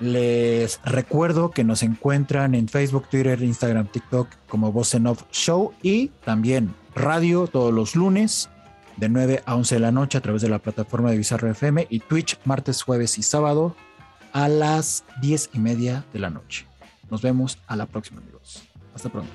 Les 0.00 0.80
recuerdo 0.84 1.50
que 1.50 1.64
nos 1.64 1.82
encuentran 1.82 2.54
en 2.54 2.68
Facebook, 2.68 3.08
Twitter, 3.10 3.42
Instagram, 3.42 3.88
TikTok 3.88 4.28
como 4.48 4.70
Voz 4.70 4.94
en 4.94 5.06
Off 5.06 5.24
Show 5.32 5.72
y 5.82 6.08
también 6.24 6.74
radio 6.94 7.48
todos 7.48 7.72
los 7.72 7.96
lunes 7.96 8.48
de 8.96 9.08
9 9.08 9.42
a 9.44 9.54
11 9.56 9.76
de 9.76 9.80
la 9.80 9.92
noche 9.92 10.18
a 10.18 10.20
través 10.20 10.42
de 10.42 10.48
la 10.48 10.58
plataforma 10.58 11.10
de 11.10 11.16
Bizarro 11.16 11.50
FM 11.50 11.86
y 11.90 12.00
Twitch 12.00 12.38
martes, 12.44 12.82
jueves 12.82 13.18
y 13.18 13.22
sábado 13.22 13.74
a 14.32 14.48
las 14.48 15.04
10 15.20 15.50
y 15.54 15.58
media 15.58 16.04
de 16.12 16.18
la 16.20 16.30
noche. 16.30 16.66
Nos 17.10 17.22
vemos 17.22 17.58
a 17.66 17.76
la 17.76 17.86
próxima 17.86 18.20
amigos. 18.20 18.62
Hasta 18.94 19.08
pronto. 19.08 19.32